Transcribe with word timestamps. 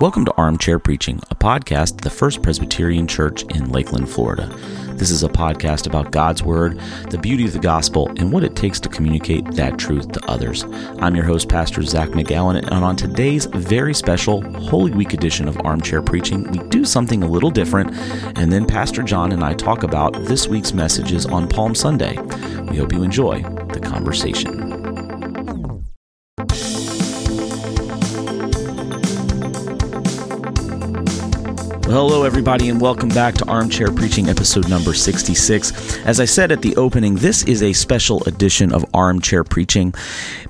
Welcome 0.00 0.24
to 0.24 0.34
Armchair 0.34 0.80
Preaching, 0.80 1.20
a 1.30 1.36
podcast 1.36 1.92
of 1.92 2.00
the 2.00 2.10
First 2.10 2.42
Presbyterian 2.42 3.06
Church 3.06 3.44
in 3.54 3.70
Lakeland, 3.70 4.10
Florida. 4.10 4.48
This 4.94 5.12
is 5.12 5.22
a 5.22 5.28
podcast 5.28 5.86
about 5.86 6.10
God's 6.10 6.42
Word, 6.42 6.80
the 7.10 7.18
beauty 7.18 7.44
of 7.44 7.52
the 7.52 7.60
gospel, 7.60 8.08
and 8.16 8.32
what 8.32 8.42
it 8.42 8.56
takes 8.56 8.80
to 8.80 8.88
communicate 8.88 9.46
that 9.52 9.78
truth 9.78 10.10
to 10.10 10.24
others. 10.28 10.64
I'm 10.98 11.14
your 11.14 11.24
host, 11.24 11.48
Pastor 11.48 11.82
Zach 11.82 12.08
McGowan, 12.08 12.56
and 12.56 12.84
on 12.84 12.96
today's 12.96 13.46
very 13.46 13.94
special 13.94 14.42
Holy 14.62 14.90
Week 14.90 15.14
edition 15.14 15.46
of 15.46 15.60
Armchair 15.64 16.02
Preaching, 16.02 16.50
we 16.50 16.58
do 16.70 16.84
something 16.84 17.22
a 17.22 17.28
little 17.28 17.50
different, 17.50 17.94
and 18.36 18.52
then 18.52 18.66
Pastor 18.66 19.04
John 19.04 19.30
and 19.30 19.44
I 19.44 19.54
talk 19.54 19.84
about 19.84 20.12
this 20.24 20.48
week's 20.48 20.72
messages 20.72 21.24
on 21.24 21.48
Palm 21.48 21.72
Sunday. 21.72 22.18
We 22.62 22.78
hope 22.78 22.92
you 22.92 23.04
enjoy 23.04 23.42
the 23.42 23.80
conversation. 23.80 24.63
Hello, 31.94 32.24
everybody, 32.24 32.70
and 32.70 32.80
welcome 32.80 33.08
back 33.08 33.36
to 33.36 33.46
Armchair 33.46 33.92
Preaching, 33.92 34.28
episode 34.28 34.68
number 34.68 34.92
66. 34.92 35.96
As 35.98 36.18
I 36.18 36.24
said 36.24 36.50
at 36.50 36.60
the 36.60 36.74
opening, 36.74 37.14
this 37.14 37.44
is 37.44 37.62
a 37.62 37.72
special 37.72 38.20
edition 38.24 38.72
of 38.72 38.84
Armchair 38.92 39.44
Preaching 39.44 39.94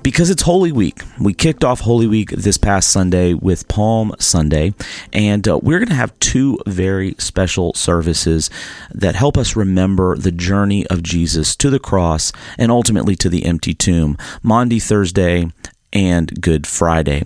because 0.01 0.31
it's 0.31 0.41
Holy 0.41 0.71
Week. 0.71 1.03
We 1.19 1.35
kicked 1.35 1.63
off 1.63 1.81
Holy 1.81 2.07
Week 2.07 2.31
this 2.31 2.57
past 2.57 2.89
Sunday 2.89 3.35
with 3.35 3.67
Palm 3.67 4.15
Sunday, 4.17 4.73
and 5.13 5.47
uh, 5.47 5.59
we're 5.61 5.77
going 5.77 5.89
to 5.89 5.93
have 5.93 6.17
two 6.17 6.57
very 6.65 7.13
special 7.19 7.75
services 7.75 8.49
that 8.91 9.13
help 9.13 9.37
us 9.37 9.55
remember 9.55 10.17
the 10.17 10.31
journey 10.31 10.87
of 10.87 11.03
Jesus 11.03 11.55
to 11.57 11.69
the 11.69 11.77
cross 11.77 12.31
and 12.57 12.71
ultimately 12.71 13.15
to 13.17 13.29
the 13.29 13.45
empty 13.45 13.75
tomb. 13.75 14.17
Maundy 14.41 14.79
Thursday 14.79 15.51
and 15.95 16.41
Good 16.41 16.67
Friday. 16.67 17.23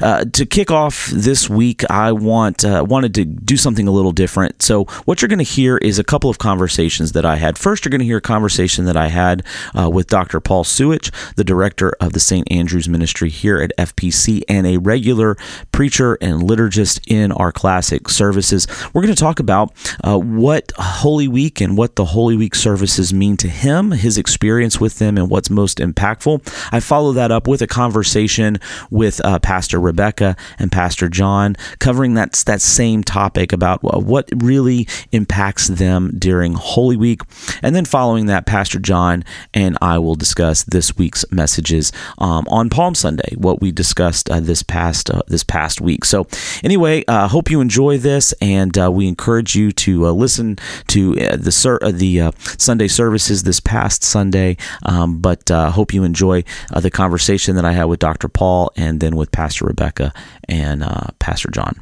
Uh, 0.00 0.24
to 0.32 0.46
kick 0.46 0.70
off 0.70 1.08
this 1.08 1.50
week, 1.50 1.88
I 1.90 2.12
want 2.12 2.64
uh, 2.64 2.86
wanted 2.88 3.14
to 3.16 3.24
do 3.24 3.56
something 3.56 3.88
a 3.88 3.90
little 3.90 4.12
different. 4.12 4.62
So, 4.62 4.84
what 5.04 5.20
you're 5.20 5.28
going 5.28 5.38
to 5.38 5.44
hear 5.44 5.76
is 5.78 5.98
a 5.98 6.04
couple 6.04 6.30
of 6.30 6.38
conversations 6.38 7.12
that 7.12 7.26
I 7.26 7.36
had. 7.36 7.58
First, 7.58 7.84
you're 7.84 7.90
going 7.90 7.98
to 7.98 8.06
hear 8.06 8.18
a 8.18 8.22
conversation 8.22 8.84
that 8.84 8.96
I 8.96 9.08
had 9.08 9.44
uh, 9.78 9.90
with 9.90 10.06
Dr. 10.06 10.40
Paul 10.40 10.62
Suich, 10.64 11.10
the 11.34 11.44
director 11.44 11.94
of 12.00 12.12
the 12.12 12.20
St. 12.20 12.50
Andrew's 12.50 12.88
Ministry 12.88 13.28
here 13.28 13.60
at 13.60 13.72
FPC, 13.76 14.42
and 14.48 14.66
a 14.66 14.78
regular 14.78 15.36
preacher 15.72 16.16
and 16.20 16.42
liturgist 16.42 17.00
in 17.08 17.32
our 17.32 17.50
classic 17.50 18.08
services. 18.08 18.68
We're 18.94 19.02
going 19.02 19.14
to 19.14 19.20
talk 19.20 19.40
about 19.40 19.72
uh, 20.04 20.18
what 20.18 20.72
Holy 20.76 21.26
Week 21.26 21.60
and 21.60 21.76
what 21.76 21.96
the 21.96 22.04
Holy 22.04 22.36
Week 22.36 22.54
services 22.54 23.12
mean 23.12 23.36
to 23.38 23.48
him, 23.48 23.90
his 23.90 24.16
experience 24.16 24.80
with 24.80 25.00
them, 25.00 25.18
and 25.18 25.28
what's 25.28 25.50
most 25.50 25.78
impactful. 25.78 26.40
I 26.72 26.78
follow 26.78 27.12
that 27.12 27.32
up 27.32 27.48
with 27.48 27.62
a 27.62 27.66
conversation 27.66 28.11
conversation 28.12 28.58
with 28.90 29.24
uh, 29.24 29.38
Pastor 29.38 29.80
Rebecca 29.80 30.36
and 30.58 30.70
Pastor 30.70 31.08
John, 31.08 31.56
covering 31.78 32.12
that 32.14 32.32
that 32.46 32.60
same 32.60 33.02
topic 33.02 33.52
about 33.52 33.82
what 33.82 34.28
really 34.36 34.86
impacts 35.12 35.68
them 35.68 36.12
during 36.18 36.52
Holy 36.52 36.96
Week, 36.96 37.22
and 37.62 37.74
then 37.74 37.86
following 37.86 38.26
that, 38.26 38.44
Pastor 38.44 38.78
John 38.78 39.24
and 39.54 39.78
I 39.80 39.98
will 39.98 40.14
discuss 40.14 40.64
this 40.64 40.94
week's 40.96 41.24
messages 41.30 41.90
um, 42.18 42.44
on 42.48 42.68
Palm 42.68 42.94
Sunday, 42.94 43.34
what 43.36 43.62
we 43.62 43.72
discussed 43.72 44.28
uh, 44.30 44.40
this 44.40 44.62
past 44.62 45.10
uh, 45.10 45.22
this 45.28 45.44
past 45.44 45.80
week. 45.80 46.04
So, 46.04 46.26
anyway, 46.62 47.04
I 47.08 47.24
uh, 47.24 47.28
hope 47.28 47.50
you 47.50 47.62
enjoy 47.62 47.96
this, 47.96 48.34
and 48.42 48.76
uh, 48.76 48.90
we 48.92 49.08
encourage 49.08 49.54
you 49.54 49.72
to 49.72 50.08
uh, 50.08 50.10
listen 50.10 50.58
to 50.88 51.14
the 51.14 51.52
ser- 51.52 51.80
the 51.82 52.32
Sunday 52.58 52.88
services 52.88 53.44
this 53.44 53.60
past 53.60 54.04
Sunday. 54.04 54.58
Um, 54.84 55.18
but 55.18 55.48
hope 55.48 55.94
you 55.94 56.04
enjoy 56.04 56.44
the 56.76 56.90
conversation 56.90 57.56
that 57.56 57.64
I 57.64 57.72
had 57.72 57.84
with 57.84 58.01
Dr. 58.02 58.26
Paul 58.26 58.72
and 58.74 58.98
then 58.98 59.14
with 59.14 59.30
Pastor 59.30 59.64
Rebecca 59.64 60.12
and 60.48 60.82
uh, 60.82 61.06
Pastor 61.20 61.48
John. 61.52 61.80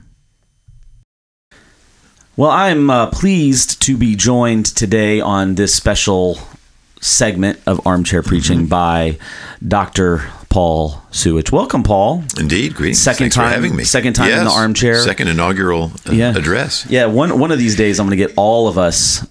Well, 2.36 2.50
I'm 2.50 2.90
uh, 2.90 3.06
pleased 3.06 3.80
to 3.84 3.96
be 3.96 4.16
joined 4.16 4.66
today 4.66 5.22
on 5.22 5.54
this 5.54 5.74
special 5.74 6.38
segment 7.00 7.58
of 7.66 7.86
Armchair 7.86 8.22
Preaching 8.22 8.60
mm-hmm. 8.60 8.68
by 8.68 9.18
Dr. 9.66 10.30
Paul 10.50 11.00
Suich. 11.10 11.50
Welcome, 11.50 11.84
Paul. 11.84 12.22
Indeed, 12.38 12.74
great. 12.74 12.96
Second 12.96 13.18
Thanks 13.24 13.36
time 13.36 13.54
having 13.54 13.74
me. 13.74 13.84
Second 13.84 14.12
time 14.12 14.28
yes, 14.28 14.40
in 14.40 14.44
the 14.44 14.50
armchair. 14.50 14.98
Second 14.98 15.28
inaugural 15.28 15.90
uh, 16.06 16.12
yeah. 16.12 16.36
address. 16.36 16.84
Yeah, 16.90 17.06
one 17.06 17.38
one 17.38 17.50
of 17.50 17.58
these 17.58 17.76
days 17.76 17.98
I'm 17.98 18.06
going 18.06 18.18
to 18.18 18.26
get 18.26 18.34
all 18.36 18.68
of 18.68 18.76
us 18.76 19.26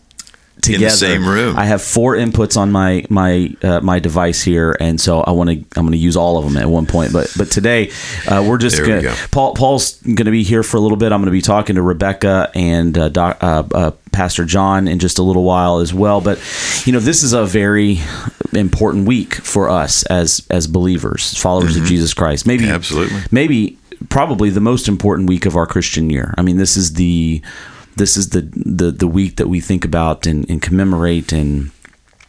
together. 0.62 0.86
In 0.86 0.92
the 0.92 0.98
same 0.98 1.28
room. 1.28 1.58
I 1.58 1.66
have 1.66 1.82
four 1.82 2.16
inputs 2.16 2.58
on 2.58 2.72
my 2.72 3.06
my 3.10 3.54
uh, 3.62 3.82
my 3.82 4.00
device 4.00 4.42
here, 4.42 4.76
and 4.80 5.00
so 5.00 5.22
I 5.22 5.32
want 5.32 5.50
to 5.50 5.56
I'm 5.78 5.84
going 5.84 5.92
to 5.92 5.98
use 5.98 6.16
all 6.16 6.38
of 6.38 6.46
them 6.46 6.58
at 6.58 6.68
one 6.68 6.86
point. 6.86 7.14
But 7.14 7.34
but 7.38 7.52
today 7.52 7.92
uh, 8.28 8.46
we're 8.48 8.58
just 8.58 8.78
going 8.78 9.04
to 9.04 9.16
Paul 9.32 9.54
Paul's 9.54 10.02
going 10.02 10.26
to 10.26 10.32
be 10.32 10.44
here 10.44 10.64
for 10.64 10.78
a 10.78 10.80
little 10.80 10.98
bit. 10.98 11.12
I'm 11.12 11.22
going 11.22 11.28
to 11.28 11.32
be 11.32 11.42
talking 11.42 11.76
to 11.76 11.82
Rebecca 11.82 12.52
and 12.56 12.98
uh, 12.98 13.10
doc, 13.10 13.38
uh, 13.42 13.64
uh, 13.74 13.92
Pastor 14.12 14.46
John 14.46 14.88
in 14.88 15.00
just 15.00 15.20
a 15.20 15.24
little 15.24 15.44
while 15.44 15.80
as 15.80 15.94
well. 15.94 16.22
But 16.22 16.40
you 16.86 16.94
know 16.94 17.00
this 17.00 17.24
is 17.24 17.34
a 17.34 17.46
very 17.46 18.00
important 18.54 19.08
week 19.08 19.36
for 19.36 19.70
us 19.70 20.04
as 20.04 20.46
as 20.50 20.68
believers, 20.68 21.38
followers 21.38 21.74
mm-hmm. 21.74 21.84
of 21.84 21.90
Jesus 21.90 22.14
Christ. 22.14 22.46
Maybe 22.46 22.70
absolutely 22.70 23.20
maybe 23.32 23.78
probably 24.10 24.50
the 24.50 24.62
most 24.62 24.88
important 24.88 25.28
week 25.28 25.46
of 25.46 25.56
our 25.56 25.66
Christian 25.66 26.10
year. 26.10 26.34
I 26.38 26.42
mean, 26.42 26.58
this 26.58 26.78
is 26.78 26.94
the 26.94 27.42
this 28.00 28.18
is 28.18 28.30
the 28.30 28.42
the, 28.42 28.92
the 28.92 29.08
week 29.08 29.36
that 29.36 29.48
we 29.48 29.60
think 29.60 29.86
about 29.86 30.26
and, 30.26 30.50
and 30.50 30.62
commemorate 30.62 31.32
and 31.32 31.72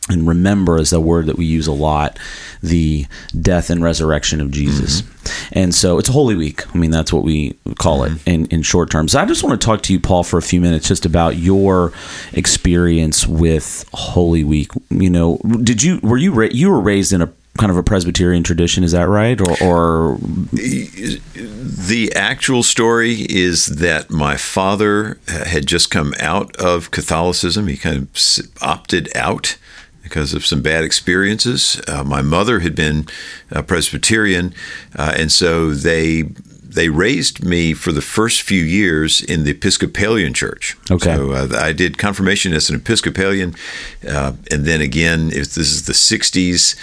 and 0.09 0.27
remember 0.27 0.79
is 0.79 0.93
a 0.93 1.01
word 1.01 1.27
that 1.27 1.37
we 1.37 1.45
use 1.45 1.69
a 1.69 1.73
lot 1.73 2.19
the 2.63 3.07
death 3.41 3.71
and 3.71 3.83
resurrection 3.83 4.41
of 4.41 4.51
jesus 4.51 5.03
mm-hmm. 5.03 5.59
and 5.59 5.75
so 5.75 5.99
it's 5.99 6.09
a 6.09 6.13
holy 6.13 6.35
week 6.35 6.67
i 6.75 6.79
mean 6.79 6.91
that's 6.91 7.13
what 7.13 7.23
we 7.23 7.57
call 7.79 8.01
mm-hmm. 8.01 8.17
it 8.17 8.27
in, 8.27 8.47
in 8.47 8.63
short 8.63 8.91
terms 8.91 9.13
so 9.13 9.21
i 9.21 9.25
just 9.25 9.45
want 9.45 9.59
to 9.59 9.65
talk 9.65 9.83
to 9.83 9.93
you 9.93 10.01
paul 10.01 10.25
for 10.25 10.39
a 10.39 10.43
few 10.43 10.61
minutes 10.61 10.89
just 10.89 11.07
about 11.07 11.37
your 11.37 11.93
experience 12.33 13.27
with 13.27 13.89
holy 13.93 14.43
week 14.43 14.73
you 14.91 15.11
know 15.11 15.39
did 15.63 15.83
you 15.83 16.01
were 16.03 16.19
you 16.19 16.33
ra- 16.33 16.49
you 16.51 16.69
were 16.71 16.81
raised 16.81 17.13
in 17.13 17.23
a 17.23 17.33
kind 17.59 17.71
of 17.71 17.77
a 17.77 17.83
Presbyterian 17.83 18.43
tradition. 18.43 18.85
Is 18.85 18.93
that 18.93 19.09
right? 19.09 19.41
Or, 19.41 19.63
or, 19.63 20.19
the 20.53 22.13
actual 22.15 22.63
story 22.63 23.27
is 23.29 23.67
that 23.67 24.11
my 24.11 24.37
father 24.37 25.19
had 25.27 25.67
just 25.67 25.91
come 25.91 26.15
out 26.21 26.57
of 26.57 26.91
Catholicism. 26.91 27.67
He 27.67 27.77
kind 27.77 27.97
of 27.97 28.63
opted 28.63 29.15
out 29.17 29.57
because 30.03 30.35
of 30.35 30.47
some 30.47 30.63
bad 30.63 30.85
experiences. 30.85 31.81
Uh, 31.87 32.05
my 32.05 32.23
mother 32.23 32.61
had 32.61 32.75
been 32.75 33.07
a 33.51 33.63
Presbyterian, 33.63 34.55
uh, 34.97 35.15
and 35.17 35.31
so 35.31 35.71
they 35.71 36.25
they 36.71 36.89
raised 36.89 37.45
me 37.45 37.75
for 37.75 37.91
the 37.91 38.01
first 38.01 38.43
few 38.43 38.63
years 38.63 39.21
in 39.21 39.43
the 39.43 39.51
Episcopalian 39.51 40.33
Church. 40.33 40.77
Okay. 40.91 41.17
So 41.17 41.33
uh, 41.33 41.49
I 41.57 41.73
did 41.73 41.99
confirmation 41.99 42.53
as 42.53 42.71
an 42.71 42.77
Episcopalian, 42.77 43.57
uh, 44.09 44.35
and 44.51 44.65
then 44.65 44.81
again, 44.81 45.31
if 45.33 45.55
this 45.55 45.73
is 45.73 45.87
the 45.87 45.93
'60s, 45.93 46.77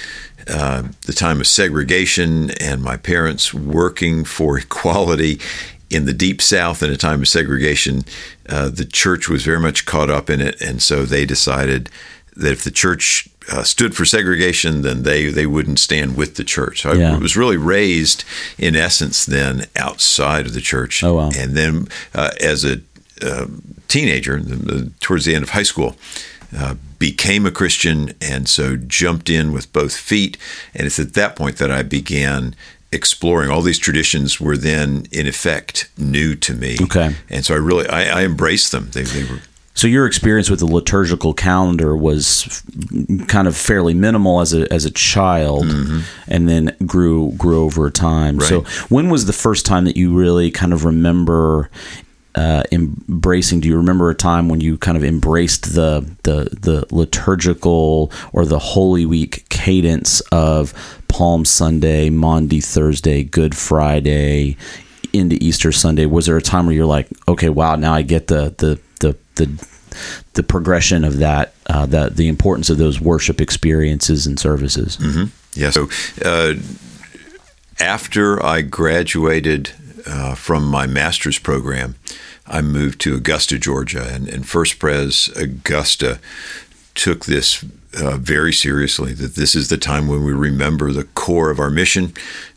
uh, 0.50 0.84
the 1.06 1.14
time 1.14 1.40
of 1.40 1.48
segregation, 1.48 2.52
and 2.60 2.82
my 2.84 2.98
parents 2.98 3.54
working 3.54 4.24
for 4.24 4.58
equality 4.60 5.40
in 5.90 6.06
the 6.06 6.14
deep 6.14 6.42
South 6.42 6.84
in 6.84 6.92
a 6.92 6.98
time 6.98 7.22
of 7.22 7.28
segregation. 7.28 8.04
Uh, 8.50 8.70
the 8.70 8.86
church 8.86 9.30
was 9.30 9.44
very 9.44 9.60
much 9.60 9.86
caught 9.86 10.10
up 10.10 10.30
in 10.30 10.42
it, 10.42 10.60
and 10.62 10.82
so 10.82 11.06
they 11.06 11.26
decided 11.26 11.90
that 12.36 12.52
if 12.52 12.64
the 12.64 12.72
church 12.72 13.30
uh, 13.52 13.64
stood 13.64 13.96
for 13.96 14.06
segregation, 14.06 14.82
then 14.82 15.04
they, 15.04 15.28
they 15.28 15.46
wouldn't 15.46 15.80
stand 15.80 16.18
with 16.18 16.36
the 16.36 16.44
church. 16.44 16.82
So 16.82 16.94
yeah. 16.94 17.16
I 17.16 17.18
was 17.18 17.38
really 17.38 17.58
raised, 17.58 18.26
in 18.58 18.76
essence, 18.76 19.26
then 19.26 19.66
outside 19.76 20.46
of 20.46 20.54
the 20.54 20.62
church. 20.62 21.04
Oh, 21.04 21.16
wow. 21.16 21.30
And 21.36 21.56
then 21.56 21.88
uh, 22.14 22.32
as 22.42 22.66
a 22.66 22.82
uh, 23.22 23.48
teenager, 23.88 24.40
towards 25.00 25.26
the 25.26 25.34
end 25.34 25.44
of 25.44 25.52
high 25.52 25.64
school, 25.64 25.96
uh, 26.56 26.76
became 27.00 27.46
a 27.46 27.52
Christian 27.52 28.14
and 28.22 28.48
so 28.48 28.76
jumped 28.76 29.30
in 29.30 29.52
with 29.52 29.72
both 29.74 29.96
feet. 29.96 30.38
And 30.74 30.86
it's 30.86 31.00
at 31.00 31.14
that 31.14 31.36
point 31.36 31.58
that 31.58 31.72
I 31.72 31.84
began 31.84 32.56
exploring 32.92 33.50
all 33.50 33.62
these 33.62 33.80
traditions 33.80 34.40
were 34.40 34.56
then 34.56 35.06
in 35.12 35.28
effect 35.28 35.90
new 35.98 36.34
to 36.36 36.54
me 36.54 36.78
okay 36.82 37.14
and 37.30 37.44
so 37.44 37.54
i 37.54 37.58
really 37.58 37.86
i, 37.90 38.22
I 38.22 38.24
embraced 38.24 38.72
them 38.72 38.90
they, 38.92 39.02
they 39.02 39.26
were 39.26 39.42
so 39.78 39.86
your 39.86 40.08
experience 40.08 40.50
with 40.50 40.60
the 40.60 40.66
liturgical 40.66 41.36
calendar 41.36 41.96
was 41.96 42.64
kind 43.28 43.48
of 43.48 43.56
fairly 43.56 43.94
minimal 43.94 44.42
as 44.42 44.52
a 44.52 44.74
as 44.74 44.86
a 44.86 44.90
child, 44.90 45.66
mm-hmm. 45.66 46.00
and 46.28 46.50
then 46.50 46.76
grew 46.88 47.34
grew 47.34 47.64
over 47.64 47.92
time. 47.92 48.40
Right. 48.40 48.50
So 48.50 48.62
when 48.90 49.12
was 49.12 49.28
the 49.28 49.34
first 49.34 49.68
time 49.68 49.86
that 49.86 49.96
you 49.96 50.18
really 50.18 50.50
kind 50.50 50.74
of 50.74 50.84
remember 50.84 51.70
uh, 52.38 52.62
embracing? 52.72 53.62
Do 53.62 53.68
you 53.68 53.78
remember 53.78 54.12
a 54.12 54.16
time 54.16 54.48
when 54.48 54.62
you 54.62 54.78
kind 54.78 54.96
of 54.96 55.04
embraced 55.04 55.74
the 55.74 56.08
the 56.22 56.56
the 56.62 56.86
liturgical 56.92 58.12
or 58.32 58.46
the 58.46 58.60
Holy 58.60 59.08
Week 59.08 59.50
cadence 59.50 60.22
of 60.32 60.72
Palm 61.08 61.46
Sunday, 61.46 62.12
Maundy 62.12 62.62
Thursday, 62.62 63.24
Good 63.24 63.58
Friday, 63.58 64.56
into 65.14 65.36
Easter 65.42 65.72
Sunday? 65.72 66.06
Was 66.06 66.28
there 66.28 66.38
a 66.38 66.42
time 66.42 66.68
where 66.68 66.76
you're 66.76 66.86
like, 66.86 67.08
okay, 67.28 67.50
wow, 67.50 67.76
now 67.76 67.94
I 67.94 68.04
get 68.04 68.28
the 68.28 68.54
the 68.60 68.80
the 69.00 69.18
the 69.36 69.68
the 70.34 70.44
progression 70.44 71.04
of 71.04 71.18
that, 71.18 71.56
uh, 71.66 71.88
the 71.88 72.12
the 72.14 72.28
importance 72.28 72.70
of 72.70 72.78
those 72.78 73.02
worship 73.02 73.42
experiences 73.42 74.28
and 74.28 74.40
services. 74.40 74.98
Mm-hmm. 74.98 75.26
Yeah. 75.60 75.72
So 75.72 75.90
uh, 76.24 76.54
after 77.80 78.46
I 78.46 78.62
graduated 78.62 79.72
uh, 80.06 80.36
from 80.36 80.68
my 80.68 80.86
master's 80.86 81.40
program, 81.40 81.96
I 82.48 82.62
moved 82.62 83.02
to 83.02 83.16
Augusta, 83.16 83.58
Georgia, 83.60 84.08
and, 84.12 84.28
and 84.28 84.48
First 84.48 84.80
Pres 84.80 85.30
Augusta 85.36 86.20
took 86.96 87.26
this 87.26 87.64
uh, 88.00 88.18
very 88.18 88.54
seriously 88.54 89.14
that 89.14 89.36
this 89.36 89.56
is 89.56 89.70
the 89.70 89.78
time 89.78 90.08
when 90.08 90.24
we 90.24 90.34
remember 90.34 90.92
the 90.92 91.04
core 91.04 91.50
of 91.50 91.60
our 91.60 91.70
mission. 91.70 92.14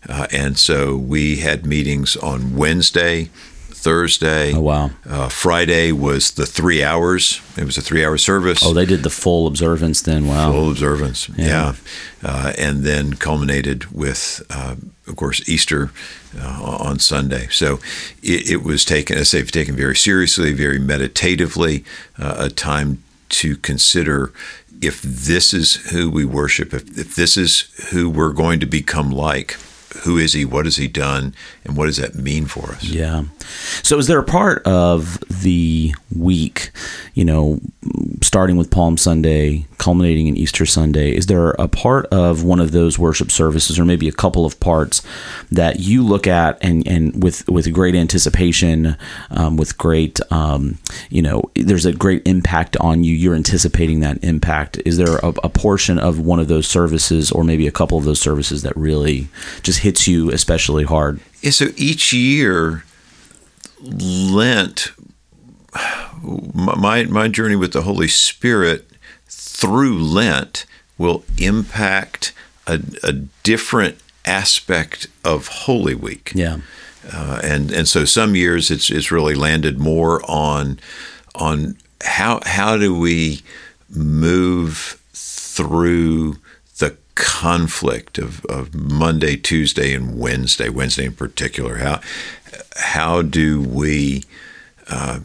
Uh, 0.09 0.27
and 0.33 0.59
so 0.59 0.97
we 0.97 1.37
had 1.37 1.67
meetings 1.67 2.17
on 2.17 2.57
Wednesday, 2.57 3.31
Thursday. 3.71 4.53
Oh, 4.55 4.61
wow. 4.61 4.91
Uh, 5.09 5.29
Friday 5.29 5.93
was 5.93 6.33
the 6.33 6.47
three 6.47 6.83
hours. 6.83 7.41
It 7.57 7.65
was 7.65 7.79
a 7.79 7.83
three 7.83 8.05
hour 8.05 8.19
service. 8.19 8.61
Oh, 8.63 8.75
they 8.75 8.87
did 8.87 9.03
the 9.03 9.11
full 9.11 9.47
observance 9.47 10.03
then. 10.03 10.27
Wow. 10.27 10.53
Full 10.53 10.71
observance. 10.71 11.29
Yeah. 11.31 11.47
yeah. 11.47 11.75
Uh, 12.23 12.53
and 12.59 12.83
then 12.83 13.15
culminated 13.15 13.87
with, 13.93 14.43
uh, 14.51 14.77
of 15.11 15.17
course, 15.17 15.47
Easter 15.49 15.91
uh, 16.39 16.79
on 16.81 16.99
Sunday. 16.99 17.49
So 17.51 17.81
it, 18.23 18.51
it, 18.51 18.63
was 18.63 18.85
taken, 18.85 19.19
as 19.19 19.35
I 19.35 19.41
say, 19.41 19.45
taken 19.45 19.77
very 19.77 19.97
seriously, 19.97 20.53
very 20.53 20.79
meditatively, 20.79 21.85
uh, 22.19 22.37
a 22.39 22.49
time 22.49 23.03
to 23.31 23.57
consider 23.57 24.33
if 24.81 25.03
this 25.03 25.53
is 25.53 25.77
who 25.91 26.11
we 26.11 26.25
worship, 26.25 26.73
if, 26.73 26.99
if 26.99 27.15
this 27.15 27.37
is 27.37 27.61
who 27.91 28.09
we're 28.09 28.33
going 28.33 28.61
to 28.61 28.67
become 28.67 29.11
like, 29.11 29.59
who 29.99 30.19
is 30.19 30.33
he? 30.33 30.45
What 30.45 30.65
has 30.65 30.77
he 30.77 30.89
done? 30.89 31.35
And 31.65 31.77
what 31.77 31.87
does 31.87 31.97
that 31.97 32.15
mean 32.15 32.47
for 32.47 32.71
us? 32.73 32.85
Yeah. 32.85 33.25
So, 33.83 33.99
is 33.99 34.07
there 34.07 34.19
a 34.19 34.25
part 34.25 34.63
of 34.67 35.19
the 35.29 35.95
week, 36.17 36.71
you 37.15 37.25
know, 37.25 37.61
starting 38.23 38.57
with 38.57 38.71
Palm 38.71 38.97
Sunday, 38.97 39.67
culminating 39.79 40.27
in 40.27 40.37
Easter 40.37 40.67
Sunday, 40.67 41.15
is 41.15 41.27
there 41.27 41.51
a 41.53 41.67
part 41.67 42.07
of 42.07 42.45
one 42.45 42.61
of 42.61 42.73
those 42.73 42.99
worship 42.99 43.31
services, 43.31 43.79
or 43.79 43.85
maybe 43.85 44.09
a 44.09 44.13
couple 44.13 44.45
of 44.45 44.61
parts, 44.61 45.03
that 45.51 45.81
you 45.81 46.03
look 46.05 46.27
at 46.27 46.59
and, 46.63 46.87
and 46.87 47.23
with, 47.23 47.49
with 47.49 47.73
great 47.73 47.95
anticipation, 47.95 48.97
um, 49.31 49.57
with 49.57 49.77
great, 49.79 50.21
um, 50.31 50.79
you 51.09 51.23
know, 51.23 51.43
there's 51.55 51.87
a 51.87 51.93
great 51.93 52.23
impact 52.27 52.77
on 52.79 53.03
you? 53.03 53.15
You're 53.15 53.35
anticipating 53.35 54.01
that 54.01 54.23
impact. 54.23 54.81
Is 54.85 54.97
there 54.97 55.17
a, 55.19 55.29
a 55.43 55.49
portion 55.49 55.99
of 55.99 56.21
one 56.21 56.39
of 56.39 56.49
those 56.49 56.69
services, 56.69 57.33
or 57.33 57.43
maybe 57.43 57.67
a 57.67 57.73
couple 57.73 57.99
of 57.99 58.05
those 58.05 58.21
services, 58.21 58.63
that 58.63 58.77
really 58.77 59.29
just 59.63 59.80
hits 59.81 60.07
you 60.07 60.31
especially 60.31 60.85
hard? 60.85 61.21
Yeah, 61.43 61.51
so 61.51 61.67
each 61.77 62.13
year, 62.13 62.85
Lent, 63.81 64.93
my 66.55 67.05
my 67.05 67.29
journey 67.29 67.57
with 67.57 67.73
the 67.73 67.83
Holy 67.83 68.09
Spirit 68.09 68.89
through 69.29 69.99
Lent 69.99 70.67
will 70.99 71.25
impact 71.39 72.33
a, 72.67 72.81
a 73.03 73.13
different 73.43 73.99
aspect 74.25 75.07
of 75.25 75.49
Holy 75.49 75.95
Week. 75.95 76.33
Yeah, 76.35 76.59
uh, 77.13 77.41
and 77.43 77.71
and 77.71 77.89
so 77.89 78.05
some 78.05 78.35
years 78.35 78.71
it's 78.71 78.91
it's 78.91 79.11
really 79.11 79.35
landed 79.35 79.79
more 79.79 80.23
on 80.31 80.79
on 81.35 81.77
how 82.03 82.41
how 82.45 82.77
do 82.77 82.99
we 82.99 83.41
move 83.89 85.01
through 85.13 86.37
conflict 87.21 88.19
of, 88.19 88.45
of 88.47 88.75
Monday, 88.75 89.37
Tuesday, 89.37 89.95
and 89.95 90.19
Wednesday, 90.19 90.69
Wednesday 90.69 91.05
in 91.05 91.13
particular. 91.13 91.77
How, 91.77 92.01
how 92.77 93.23
do 93.23 93.61
we 93.61 94.25
uh, 94.89 95.21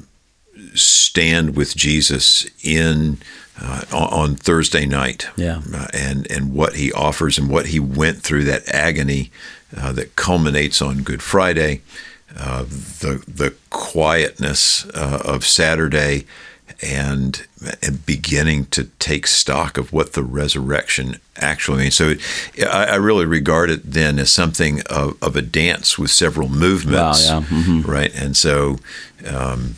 stand 0.73 1.55
with 1.55 1.75
Jesus 1.75 2.45
in 2.63 3.17
uh, 3.59 3.85
on 3.93 4.35
Thursday 4.35 4.85
night? 4.85 5.29
Yeah. 5.37 5.61
Uh, 5.73 5.87
and, 5.93 6.29
and 6.29 6.53
what 6.53 6.75
he 6.75 6.91
offers 6.91 7.37
and 7.37 7.49
what 7.49 7.67
he 7.67 7.79
went 7.79 8.21
through, 8.21 8.43
that 8.43 8.67
agony 8.67 9.31
uh, 9.75 9.93
that 9.93 10.15
culminates 10.17 10.81
on 10.81 11.03
Good 11.03 11.21
Friday, 11.21 11.81
uh, 12.37 12.63
the, 12.63 13.23
the 13.27 13.55
quietness 13.69 14.85
uh, 14.89 15.21
of 15.23 15.45
Saturday 15.45 16.25
and 16.81 17.45
and 17.81 18.05
beginning 18.05 18.65
to 18.67 18.85
take 18.99 19.27
stock 19.27 19.77
of 19.77 19.93
what 19.93 20.13
the 20.13 20.23
resurrection 20.23 21.19
actually 21.37 21.83
means. 21.83 21.95
So 21.95 22.13
I, 22.59 22.85
I 22.85 22.95
really 22.95 23.25
regard 23.25 23.69
it 23.69 23.81
then 23.83 24.19
as 24.19 24.31
something 24.31 24.81
of, 24.89 25.21
of 25.21 25.35
a 25.35 25.41
dance 25.41 25.97
with 25.97 26.11
several 26.11 26.49
movements, 26.49 27.29
wow, 27.29 27.39
yeah. 27.39 27.45
mm-hmm. 27.45 27.81
right? 27.89 28.13
And 28.15 28.35
so. 28.35 28.77
Um, 29.25 29.75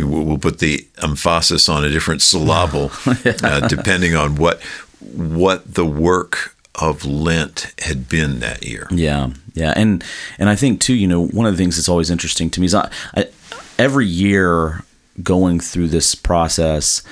we'll 0.00 0.38
put 0.38 0.58
the 0.58 0.86
emphasis 1.00 1.68
on 1.68 1.84
a 1.84 1.88
different 1.88 2.22
syllable, 2.22 2.90
uh, 3.44 3.68
depending 3.68 4.16
on 4.16 4.34
what 4.34 4.60
what 5.00 5.74
the 5.74 5.86
work 5.86 6.56
of 6.74 7.04
Lent 7.04 7.72
had 7.82 8.08
been 8.08 8.40
that 8.40 8.64
year. 8.64 8.88
Yeah, 8.90 9.30
yeah, 9.54 9.72
and 9.76 10.02
and 10.38 10.48
I 10.48 10.56
think 10.56 10.80
too, 10.80 10.94
you 10.94 11.06
know, 11.06 11.26
one 11.26 11.46
of 11.46 11.52
the 11.52 11.58
things 11.58 11.76
that's 11.76 11.88
always 11.88 12.10
interesting 12.10 12.50
to 12.50 12.60
me 12.60 12.66
is 12.66 12.74
I, 12.74 12.90
I 13.14 13.28
every 13.78 14.06
year 14.06 14.84
going 15.22 15.60
through 15.60 15.88
this 15.88 16.14
process, 16.14 17.02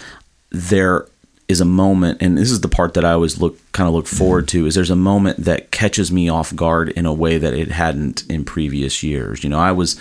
there 0.51 1.07
is 1.49 1.63
a 1.63 1.65
moment, 1.65 2.21
and 2.21 2.37
this 2.37 2.51
is 2.51 2.61
the 2.61 2.69
part 2.69 2.93
that 2.93 3.07
I 3.07 3.13
always 3.13 3.41
look 3.41 3.59
kind 3.73 3.89
of 3.89 3.95
look 3.95 4.07
forward 4.07 4.47
mm-hmm. 4.47 4.65
to, 4.65 4.67
is 4.67 4.75
there's 4.75 4.91
a 4.91 4.97
moment 4.97 5.45
that 5.45 5.71
catches 5.71 6.13
me 6.13 6.29
off 6.29 6.55
guard 6.55 6.91
in 6.91 7.07
a 7.07 7.13
way 7.13 7.39
that 7.39 7.55
it 7.55 7.71
hadn't 7.71 8.29
in 8.29 8.45
previous 8.45 9.03
years. 9.03 9.43
You 9.43 9.49
know, 9.49 9.59
I 9.59 9.73
was 9.73 9.99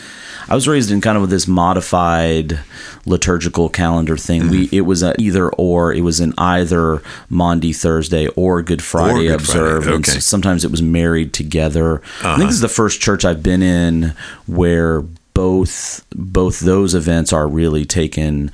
I 0.49 0.55
was 0.55 0.67
raised 0.67 0.91
in 0.91 0.99
kind 0.99 1.17
of 1.17 1.29
this 1.29 1.47
modified 1.47 2.59
liturgical 3.05 3.69
calendar 3.69 4.17
thing. 4.17 4.41
Mm-hmm. 4.41 4.51
We 4.51 4.69
it 4.73 4.81
was 4.81 5.03
a 5.03 5.15
either 5.17 5.49
or. 5.51 5.93
It 5.93 6.01
was 6.01 6.19
an 6.19 6.33
either 6.37 7.01
Maundy 7.29 7.71
Thursday 7.71 8.27
or 8.29 8.61
Good 8.61 8.83
Friday 8.83 9.27
or 9.27 9.31
Good 9.31 9.39
observed. 9.39 9.85
Friday. 9.85 9.99
Okay. 9.99 10.11
And 10.13 10.23
sometimes 10.23 10.65
it 10.65 10.71
was 10.71 10.81
married 10.81 11.31
together. 11.31 11.99
Uh-huh. 11.99 12.31
I 12.31 12.37
think 12.37 12.49
this 12.49 12.55
is 12.55 12.61
the 12.61 12.67
first 12.67 12.99
church 12.99 13.23
I've 13.23 13.41
been 13.41 13.63
in 13.63 14.13
where 14.47 15.03
both 15.37 16.03
both 16.15 16.61
those 16.61 16.95
events 16.95 17.31
are 17.31 17.47
really 17.47 17.85
taken 17.85 18.51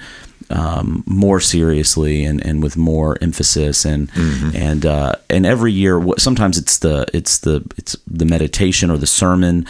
um, 0.49 1.03
more 1.05 1.39
seriously 1.39 2.25
and, 2.25 2.45
and 2.45 2.61
with 2.61 2.77
more 2.77 3.17
emphasis 3.21 3.85
and 3.85 4.11
mm-hmm. 4.11 4.55
and 4.55 4.85
uh, 4.85 5.15
and 5.29 5.45
every 5.45 5.71
year 5.71 6.03
sometimes 6.17 6.57
it's 6.57 6.79
the 6.79 7.05
it's 7.13 7.39
the 7.39 7.65
it's 7.77 7.95
the 8.07 8.25
meditation 8.25 8.91
or 8.91 8.97
the 8.97 9.07
sermon 9.07 9.65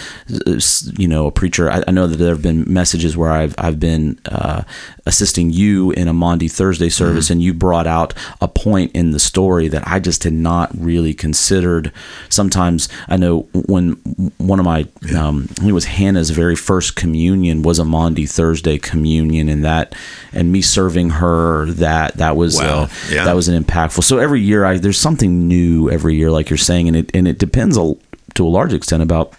you 0.98 1.08
know 1.08 1.28
a 1.28 1.32
preacher 1.32 1.70
I, 1.70 1.84
I 1.88 1.92
know 1.92 2.08
that 2.08 2.18
there 2.18 2.30
have 2.30 2.42
been 2.42 2.72
messages 2.72 3.16
where 3.16 3.32
I've 3.32 3.56
I've 3.58 3.80
been 3.80 4.20
uh, 4.26 4.64
assisting 5.06 5.52
you 5.52 5.92
in 5.92 6.08
a 6.08 6.14
Maundy 6.14 6.48
Thursday 6.48 6.90
service 6.90 7.26
mm-hmm. 7.26 7.34
and 7.34 7.44
you 7.44 7.54
brought 7.54 7.88
out 7.88 8.14
a 8.42 8.48
point 8.48 8.92
in 8.94 9.12
the 9.12 9.20
story 9.20 9.68
that 9.68 9.88
I 9.88 10.00
just 10.00 10.24
had 10.24 10.34
not 10.34 10.72
really 10.78 11.14
considered 11.14 11.92
sometimes 12.30 12.90
I 13.08 13.18
know 13.18 13.42
when 13.54 13.94
one 14.38 14.60
of 14.60 14.66
my 14.66 14.88
yeah. 15.04 15.28
um, 15.28 15.48
it 15.64 15.72
was 15.72 15.86
Hannah's 15.86 16.32
very 16.32 16.56
first 16.56 16.96
communion 16.96 17.62
was 17.62 17.80
a 17.80 17.86
Maundy 17.86 18.26
Thursday 18.26 18.78
communion 18.78 19.50
and 19.50 19.64
that 19.64 19.94
and 20.32 20.52
me 20.52 20.62
serving 20.64 21.12
her 21.12 21.68
that 21.74 22.18
that 22.18 22.36
was 22.36 22.58
wow. 22.58 22.84
uh, 22.84 22.88
yeah. 23.10 23.26
that 23.26 23.36
was 23.36 23.48
an 23.48 23.62
impactful. 23.62 24.04
So 24.04 24.18
every 24.18 24.42
year 24.42 24.66
I 24.66 24.78
there's 24.78 25.00
something 25.00 25.48
new 25.48 25.90
every 25.90 26.16
year, 26.16 26.32
like 26.32 26.50
you're 26.50 26.58
saying, 26.58 26.88
and 26.88 26.98
it 26.98 27.12
and 27.14 27.28
it 27.28 27.38
depends 27.38 27.78
a, 27.78 27.96
to 28.34 28.46
a 28.46 28.50
large 28.50 28.74
extent 28.74 29.04
about 29.04 29.34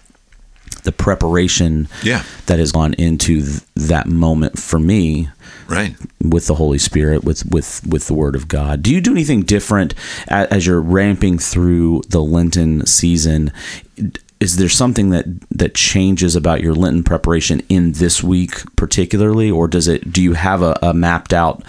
the 0.83 0.91
preparation 0.91 1.87
yeah. 2.03 2.23
that 2.45 2.59
has 2.59 2.71
gone 2.71 2.93
into 2.93 3.41
th- 3.41 3.61
that 3.75 4.07
moment 4.07 4.57
for 4.57 4.79
me 4.79 5.29
right 5.67 5.95
with 6.21 6.45
the 6.45 6.55
holy 6.55 6.77
spirit 6.77 7.23
with 7.23 7.43
with 7.51 7.81
with 7.87 8.05
the 8.07 8.13
word 8.13 8.35
of 8.35 8.47
god 8.47 8.83
do 8.83 8.93
you 8.93 9.01
do 9.01 9.11
anything 9.11 9.41
different 9.41 9.95
as, 10.27 10.47
as 10.49 10.67
you're 10.67 10.79
ramping 10.79 11.39
through 11.39 12.01
the 12.09 12.21
lenten 12.21 12.85
season 12.85 13.51
is 14.39 14.57
there 14.57 14.69
something 14.69 15.11
that 15.11 15.25
that 15.49 15.75
changes 15.75 16.35
about 16.35 16.61
your 16.61 16.73
Lenten 16.73 17.03
preparation 17.03 17.61
in 17.69 17.93
this 17.93 18.21
week 18.21 18.63
particularly, 18.75 19.49
or 19.49 19.67
does 19.67 19.87
it? 19.87 20.11
Do 20.11 20.21
you 20.21 20.33
have 20.33 20.61
a, 20.61 20.77
a, 20.81 20.93
mapped 20.93 21.33
out 21.33 21.63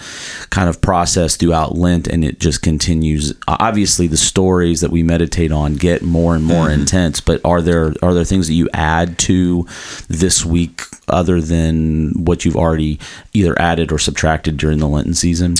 kind 0.49 0.67
of 0.67 0.81
process 0.81 1.37
throughout 1.37 1.77
Lent, 1.77 2.07
and 2.07 2.25
it 2.25 2.39
just 2.39 2.61
continues? 2.61 3.33
Obviously, 3.47 4.07
the 4.07 4.17
stories 4.17 4.81
that 4.81 4.91
we 4.91 5.01
meditate 5.01 5.51
on 5.51 5.75
get 5.75 6.01
more 6.01 6.35
and 6.35 6.43
more 6.43 6.65
mm-hmm. 6.65 6.81
intense, 6.81 7.21
but 7.21 7.39
are 7.45 7.61
there 7.61 7.93
are 8.01 8.13
there 8.13 8.25
things 8.25 8.47
that 8.47 8.53
you 8.53 8.69
add 8.73 9.17
to 9.19 9.65
this 10.09 10.45
week 10.45 10.81
other 11.07 11.39
than 11.39 12.11
what 12.25 12.43
you've 12.43 12.57
already 12.57 12.99
either 13.33 13.59
added 13.61 13.93
or 13.93 13.97
subtracted 13.97 14.57
during 14.57 14.79
the 14.79 14.87
Lenten 14.87 15.13
season? 15.13 15.55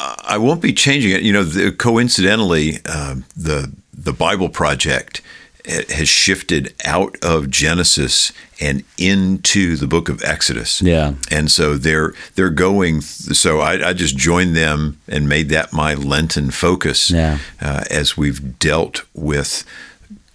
I 0.00 0.38
won't 0.38 0.62
be 0.62 0.72
changing 0.72 1.10
it. 1.12 1.22
You 1.22 1.32
know, 1.32 1.44
the, 1.44 1.72
coincidentally, 1.72 2.78
uh, 2.86 3.16
the 3.36 3.70
the 3.92 4.12
Bible 4.12 4.48
Project 4.48 5.20
has 5.68 6.08
shifted 6.08 6.74
out 6.84 7.16
of 7.22 7.50
Genesis 7.50 8.32
and 8.60 8.84
into 8.96 9.76
the 9.76 9.86
book 9.86 10.08
of 10.08 10.22
Exodus. 10.24 10.82
Yeah. 10.82 11.14
And 11.30 11.50
so 11.50 11.76
they're 11.76 12.14
they're 12.34 12.50
going. 12.50 13.02
So 13.02 13.60
I, 13.60 13.88
I 13.88 13.92
just 13.92 14.16
joined 14.16 14.56
them 14.56 15.00
and 15.08 15.28
made 15.28 15.48
that 15.50 15.72
my 15.72 15.94
Lenten 15.94 16.50
focus. 16.50 17.10
Yeah. 17.10 17.38
Uh, 17.60 17.84
as 17.90 18.16
we've 18.16 18.58
dealt 18.58 19.04
with 19.14 19.64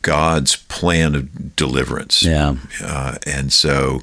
God's 0.01 0.55
plan 0.55 1.15
of 1.15 1.55
deliverance. 1.55 2.23
Yeah. 2.23 2.55
Uh, 2.81 3.17
and 3.25 3.51
so 3.51 4.01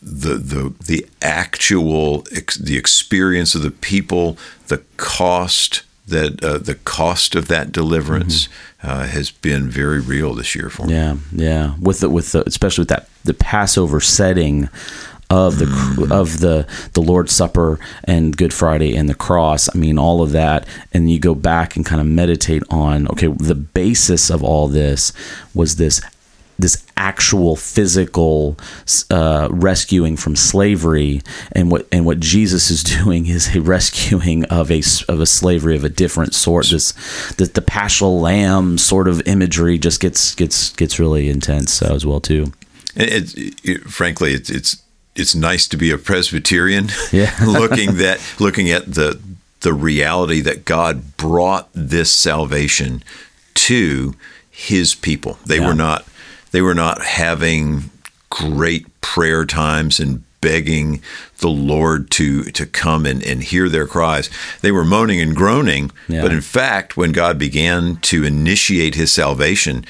the 0.00 0.34
the 0.34 0.72
the 0.84 1.06
actual 1.20 2.24
ex, 2.34 2.56
the 2.56 2.76
experience 2.76 3.54
of 3.54 3.62
the 3.62 3.70
people, 3.70 4.38
the 4.68 4.82
cost 4.96 5.82
that 6.06 6.42
uh, 6.42 6.58
the 6.58 6.76
cost 6.76 7.34
of 7.34 7.48
that 7.48 7.72
deliverance 7.72 8.46
mm-hmm. 8.46 8.88
uh, 8.88 9.06
has 9.06 9.30
been 9.30 9.68
very 9.68 10.00
real 10.00 10.34
this 10.34 10.54
year 10.54 10.70
for 10.70 10.86
me. 10.86 10.94
Yeah, 10.94 11.16
yeah. 11.32 11.74
With 11.80 12.00
the, 12.00 12.08
with 12.08 12.32
the, 12.32 12.44
especially 12.46 12.82
with 12.82 12.90
that 12.90 13.08
the 13.24 13.34
Passover 13.34 14.00
setting 14.00 14.68
of 15.28 15.58
the 15.58 15.64
mm. 15.64 16.12
of 16.12 16.38
the 16.38 16.68
the 16.92 17.02
Lord's 17.02 17.32
Supper 17.32 17.80
and 18.04 18.36
Good 18.36 18.54
Friday 18.54 18.96
and 18.96 19.08
the 19.08 19.14
cross. 19.14 19.68
I 19.74 19.78
mean, 19.78 19.98
all 19.98 20.22
of 20.22 20.32
that, 20.32 20.66
and 20.92 21.10
you 21.10 21.18
go 21.18 21.34
back 21.34 21.76
and 21.76 21.84
kind 21.84 22.00
of 22.00 22.06
meditate 22.06 22.62
on 22.70 23.08
okay, 23.08 23.26
the 23.26 23.54
basis 23.54 24.30
of 24.30 24.44
all 24.44 24.68
this 24.68 25.12
was 25.54 25.76
this 25.76 26.00
this 26.58 26.84
actual 26.96 27.56
physical 27.56 28.56
uh, 29.10 29.48
rescuing 29.50 30.16
from 30.16 30.36
slavery, 30.36 31.20
and 31.52 31.70
what 31.70 31.86
and 31.92 32.06
what 32.06 32.20
Jesus 32.20 32.70
is 32.70 32.82
doing 33.04 33.26
is 33.26 33.54
a 33.54 33.60
rescuing 33.60 34.44
of 34.46 34.70
a 34.70 34.82
of 35.08 35.20
a 35.20 35.26
slavery 35.26 35.76
of 35.76 35.84
a 35.84 35.88
different 35.88 36.34
sort. 36.34 36.66
This 36.66 36.92
the, 37.32 37.46
the 37.46 37.62
paschal 37.62 38.20
lamb 38.20 38.78
sort 38.78 39.08
of 39.08 39.26
imagery 39.26 39.78
just 39.78 40.00
gets 40.00 40.34
gets 40.34 40.70
gets 40.70 40.98
really 40.98 41.28
intense 41.28 41.82
uh, 41.82 41.92
as 41.92 42.06
well 42.06 42.20
too. 42.20 42.52
It, 42.96 43.34
it, 43.62 43.82
frankly, 43.84 44.32
it's 44.32 44.48
it's 44.48 44.82
it's 45.14 45.34
nice 45.34 45.66
to 45.68 45.76
be 45.76 45.90
a 45.90 45.98
Presbyterian, 45.98 46.88
yeah. 47.12 47.34
looking 47.44 47.96
that 47.96 48.20
looking 48.38 48.70
at 48.70 48.94
the 48.94 49.20
the 49.60 49.72
reality 49.72 50.40
that 50.42 50.64
God 50.64 51.16
brought 51.16 51.68
this 51.74 52.12
salvation 52.12 53.02
to 53.54 54.14
His 54.50 54.94
people. 54.94 55.38
They 55.44 55.58
yeah. 55.58 55.66
were 55.66 55.74
not 55.74 56.06
they 56.52 56.62
were 56.62 56.74
not 56.74 57.02
having 57.02 57.90
great 58.30 58.86
prayer 59.00 59.44
times 59.44 60.00
and 60.00 60.22
begging 60.40 61.00
the 61.38 61.48
Lord 61.48 62.10
to 62.12 62.44
to 62.44 62.66
come 62.66 63.06
and, 63.06 63.22
and 63.22 63.42
hear 63.42 63.68
their 63.68 63.86
cries. 63.86 64.30
They 64.62 64.72
were 64.72 64.84
moaning 64.84 65.20
and 65.20 65.34
groaning, 65.34 65.90
yeah. 66.08 66.22
but 66.22 66.32
in 66.32 66.40
fact, 66.40 66.96
when 66.96 67.12
God 67.12 67.38
began 67.38 67.96
to 68.02 68.24
initiate 68.24 68.94
his 68.94 69.12
salvation, 69.12 69.84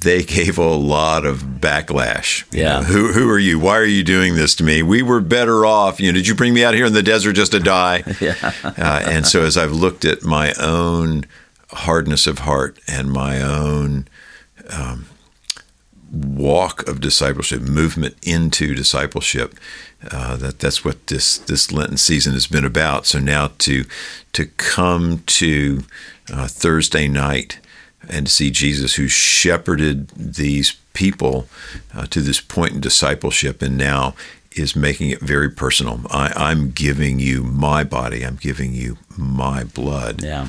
they 0.00 0.22
gave 0.38 0.58
a 0.58 0.62
lot 0.62 1.24
of 1.26 1.42
backlash. 1.60 2.44
You 2.52 2.62
yeah. 2.62 2.80
Know, 2.80 2.82
who 2.84 3.12
who 3.12 3.30
are 3.30 3.38
you? 3.38 3.58
Why 3.58 3.76
are 3.78 3.84
you 3.84 4.04
doing 4.04 4.36
this 4.36 4.54
to 4.56 4.64
me? 4.64 4.82
We 4.82 5.02
were 5.02 5.20
better 5.20 5.66
off. 5.66 6.00
You 6.00 6.12
know, 6.12 6.16
did 6.16 6.28
you 6.28 6.34
bring 6.34 6.54
me 6.54 6.64
out 6.64 6.74
here 6.74 6.86
in 6.86 6.92
the 6.92 7.02
desert 7.02 7.32
just 7.32 7.52
to 7.52 7.60
die? 7.60 8.04
yeah. 8.20 8.52
Uh, 8.62 9.02
and 9.06 9.26
so 9.26 9.42
as 9.42 9.56
I've 9.56 9.72
looked 9.72 10.04
at 10.04 10.22
my 10.22 10.52
own 10.60 11.24
hardness 11.70 12.26
of 12.26 12.40
heart 12.40 12.78
and 12.86 13.10
my 13.10 13.42
own 13.42 14.06
um, 14.70 15.06
walk 16.24 16.88
of 16.88 17.00
discipleship, 17.00 17.62
movement 17.62 18.16
into 18.22 18.74
discipleship. 18.74 19.54
Uh, 20.10 20.36
that 20.36 20.58
that's 20.58 20.84
what 20.84 21.06
this 21.08 21.38
this 21.38 21.72
Lenten 21.72 21.96
season 21.96 22.32
has 22.32 22.46
been 22.46 22.64
about. 22.64 23.06
So 23.06 23.18
now 23.18 23.52
to 23.58 23.84
to 24.32 24.46
come 24.46 25.22
to 25.26 25.84
uh, 26.32 26.48
Thursday 26.48 27.08
night 27.08 27.58
and 28.08 28.28
see 28.28 28.50
Jesus, 28.50 28.94
who 28.94 29.08
shepherded 29.08 30.08
these 30.10 30.76
people 30.92 31.48
uh, 31.94 32.06
to 32.06 32.20
this 32.20 32.40
point 32.40 32.74
in 32.74 32.80
discipleship, 32.80 33.62
and 33.62 33.76
now 33.76 34.14
is 34.52 34.76
making 34.76 35.10
it 35.10 35.20
very 35.20 35.50
personal. 35.50 36.00
I, 36.10 36.32
I'm 36.34 36.70
giving 36.70 37.18
you 37.18 37.42
my 37.42 37.84
body. 37.84 38.24
I'm 38.24 38.36
giving 38.36 38.72
you 38.72 38.98
my 39.16 39.64
blood. 39.64 40.22
Yeah 40.22 40.48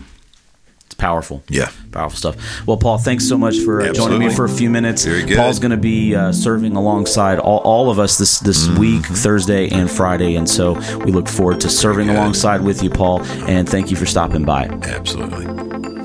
powerful. 0.97 1.43
Yeah. 1.49 1.69
Powerful 1.91 2.17
stuff. 2.17 2.67
Well, 2.67 2.77
Paul, 2.77 2.97
thanks 2.97 3.27
so 3.27 3.37
much 3.37 3.57
for 3.59 3.81
uh, 3.81 3.93
joining 3.93 4.19
me 4.19 4.29
for 4.33 4.45
a 4.45 4.49
few 4.49 4.69
minutes. 4.69 5.07
Paul's 5.35 5.59
going 5.59 5.71
to 5.71 5.77
be 5.77 6.15
uh, 6.15 6.31
serving 6.31 6.75
alongside 6.75 7.39
all, 7.39 7.59
all 7.59 7.89
of 7.89 7.99
us 7.99 8.17
this, 8.17 8.39
this 8.39 8.67
mm-hmm. 8.67 8.79
week, 8.79 9.05
Thursday 9.05 9.69
and 9.69 9.89
Friday. 9.89 10.35
And 10.35 10.49
so 10.49 10.73
we 10.99 11.11
look 11.11 11.27
forward 11.27 11.61
to 11.61 11.69
serving 11.69 12.09
alongside 12.09 12.61
with 12.61 12.83
you, 12.83 12.89
Paul. 12.89 13.21
And 13.47 13.67
thank 13.67 13.91
you 13.91 13.97
for 13.97 14.05
stopping 14.05 14.43
by. 14.43 14.65
Absolutely. 14.65 15.96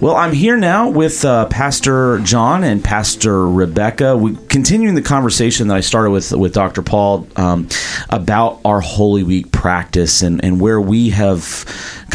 Well, 0.00 0.14
I'm 0.14 0.32
here 0.32 0.56
now 0.56 0.90
with 0.90 1.24
uh, 1.24 1.46
Pastor 1.46 2.20
John 2.20 2.62
and 2.62 2.84
Pastor 2.84 3.48
Rebecca. 3.48 4.16
We 4.16 4.36
continuing 4.48 4.94
the 4.94 5.02
conversation 5.02 5.66
that 5.68 5.74
I 5.74 5.80
started 5.80 6.12
with 6.12 6.30
with 6.30 6.52
Dr. 6.52 6.82
Paul 6.82 7.26
um, 7.34 7.68
about 8.08 8.60
our 8.64 8.80
Holy 8.80 9.24
Week 9.24 9.50
practice 9.50 10.22
and, 10.22 10.44
and 10.44 10.60
where 10.60 10.80
we 10.80 11.10
have 11.10 11.64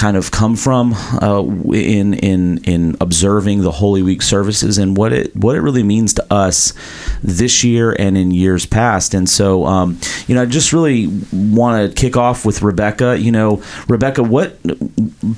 kind 0.03 0.17
of 0.17 0.31
come 0.31 0.57
from 0.57 0.91
uh, 1.21 1.41
in 1.71 2.13
in 2.15 2.57
in 2.65 2.97
observing 2.99 3.61
the 3.61 3.71
Holy 3.71 4.03
Week 4.03 4.21
services 4.21 4.77
and 4.77 4.97
what 4.97 5.13
it 5.13 5.33
what 5.33 5.55
it 5.55 5.61
really 5.61 5.81
means 5.81 6.13
to 6.15 6.33
us 6.33 6.73
this 7.23 7.63
year 7.63 7.95
and 7.97 8.17
in 8.17 8.29
years 8.31 8.65
past. 8.65 9.13
And 9.13 9.29
so, 9.29 9.63
um, 9.63 9.97
you 10.27 10.35
know, 10.35 10.41
I 10.41 10.45
just 10.45 10.73
really 10.73 11.07
want 11.31 11.89
to 11.89 11.95
kick 11.95 12.17
off 12.17 12.45
with 12.45 12.61
Rebecca. 12.61 13.17
You 13.17 13.31
know, 13.31 13.63
Rebecca, 13.87 14.23
what 14.23 14.57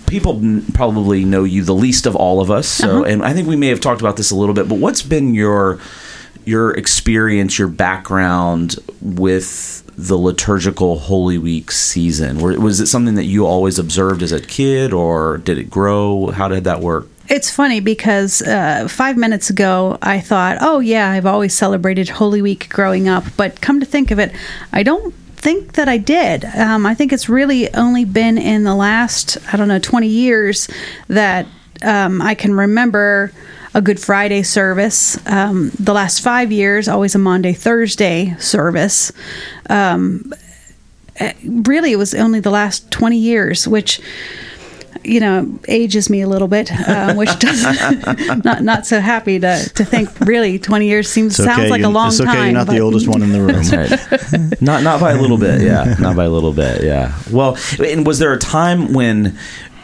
people 0.08 0.42
probably 0.74 1.26
know 1.26 1.44
you 1.44 1.62
the 1.64 1.76
least 1.76 2.08
of 2.08 2.16
all 2.16 2.42
of 2.42 2.50
us. 2.50 2.68
So, 2.68 2.90
uh-huh. 2.90 3.04
and 3.04 3.24
I 3.24 3.34
think 3.34 3.48
we 3.48 3.56
may 3.56 3.68
have 3.68 3.82
talked 3.82 4.02
about 4.02 4.18
this 4.18 4.32
a 4.32 4.36
little 4.36 4.56
bit, 4.56 4.68
but 4.68 4.80
what's 4.80 5.04
been 5.04 5.36
your 5.36 5.80
your 6.44 6.72
experience, 6.72 7.60
your 7.60 7.68
background 7.68 8.78
with 9.00 9.85
the 9.98 10.18
liturgical 10.18 11.00
Holy 11.00 11.38
Week 11.38 11.72
season? 11.72 12.40
Was 12.62 12.80
it 12.80 12.88
something 12.88 13.16
that 13.16 13.26
you 13.26 13.46
always 13.46 13.80
observed 13.80 14.22
as 14.22 14.32
a 14.32 14.42
kid, 14.42 14.94
or 14.94 15.38
did 15.40 15.58
it 15.58 15.70
grow? 15.70 16.28
How 16.28 16.48
did 16.48 16.64
that 16.66 16.82
work? 16.82 17.08
It's 17.28 17.50
funny 17.50 17.80
because 17.80 18.42
uh, 18.44 18.88
five 18.88 19.18
minutes 19.18 19.50
ago 19.50 19.98
I 20.02 20.20
thought, 20.20 20.58
oh, 20.62 20.80
yeah, 20.80 21.10
I've 21.10 21.26
always 21.26 21.54
celebrated 21.56 22.10
Holy 22.10 22.42
Week 22.42 22.70
growing 22.70 23.08
up. 23.08 23.24
But 23.36 23.62
come 23.62 23.80
to 23.80 23.86
think 23.86 24.12
of 24.12 24.20
it, 24.20 24.32
I 24.72 24.84
don't 24.84 25.14
think 25.36 25.74
that 25.74 25.90
I 25.90 25.98
did. 25.98 26.46
Um, 26.46 26.86
I 26.86 26.94
think 26.94 27.12
it's 27.12 27.28
really 27.28 27.74
only 27.74 28.06
been 28.06 28.38
in 28.38 28.64
the 28.64 28.76
last, 28.76 29.38
I 29.52 29.58
don't 29.58 29.68
know, 29.68 29.80
20 29.80 30.08
years 30.08 30.68
that 31.08 31.48
um, 31.82 32.22
I 32.22 32.36
can 32.36 32.54
remember 32.54 33.32
a 33.76 33.82
Good 33.82 34.00
Friday 34.00 34.42
service. 34.42 35.20
Um, 35.28 35.70
the 35.78 35.94
last 35.94 36.22
five 36.22 36.52
years, 36.52 36.88
always 36.88 37.14
a 37.14 37.20
Maundy 37.20 37.54
Thursday 37.54 38.34
service. 38.40 39.12
Um, 39.70 40.34
eh, 41.18 41.34
really, 41.44 41.92
it 41.92 41.98
was 41.98 42.16
only 42.16 42.40
the 42.40 42.50
last 42.50 42.90
20 42.90 43.18
years, 43.18 43.68
which 43.68 44.00
you 45.04 45.20
know 45.20 45.60
ages 45.68 46.10
me 46.10 46.22
a 46.22 46.28
little 46.28 46.48
bit, 46.48 46.72
uh, 46.72 47.14
which 47.16 47.38
doesn't 47.38 48.44
not 48.46 48.64
not 48.64 48.86
so 48.86 49.02
happy 49.02 49.40
to 49.40 49.70
to 49.76 49.84
think. 49.84 50.10
Really, 50.22 50.58
twenty 50.58 50.88
years 50.88 51.10
seems 51.10 51.40
okay. 51.40 51.48
sounds 51.48 51.70
like 51.70 51.82
you, 51.82 51.88
a 51.88 51.90
long 51.90 52.08
it's 52.08 52.22
okay. 52.22 52.32
time. 52.32 52.46
You're 52.46 52.54
not 52.54 52.68
the 52.68 52.80
oldest 52.80 53.08
one 53.08 53.22
in 53.22 53.32
the 53.34 53.42
room. 53.42 53.62
Right. 53.70 54.62
not 54.62 54.84
not 54.84 55.00
by 55.00 55.12
a 55.12 55.22
little 55.22 55.38
bit. 55.38 55.62
Yeah, 55.62 55.96
not 56.00 56.16
by 56.16 56.24
a 56.24 56.30
little 56.30 56.54
bit. 56.54 56.84
Yeah. 56.84 57.14
Well, 57.30 57.58
and 57.80 58.08
was 58.08 58.20
there 58.20 58.34
a 58.34 58.40
time 58.40 58.94
when 58.94 59.38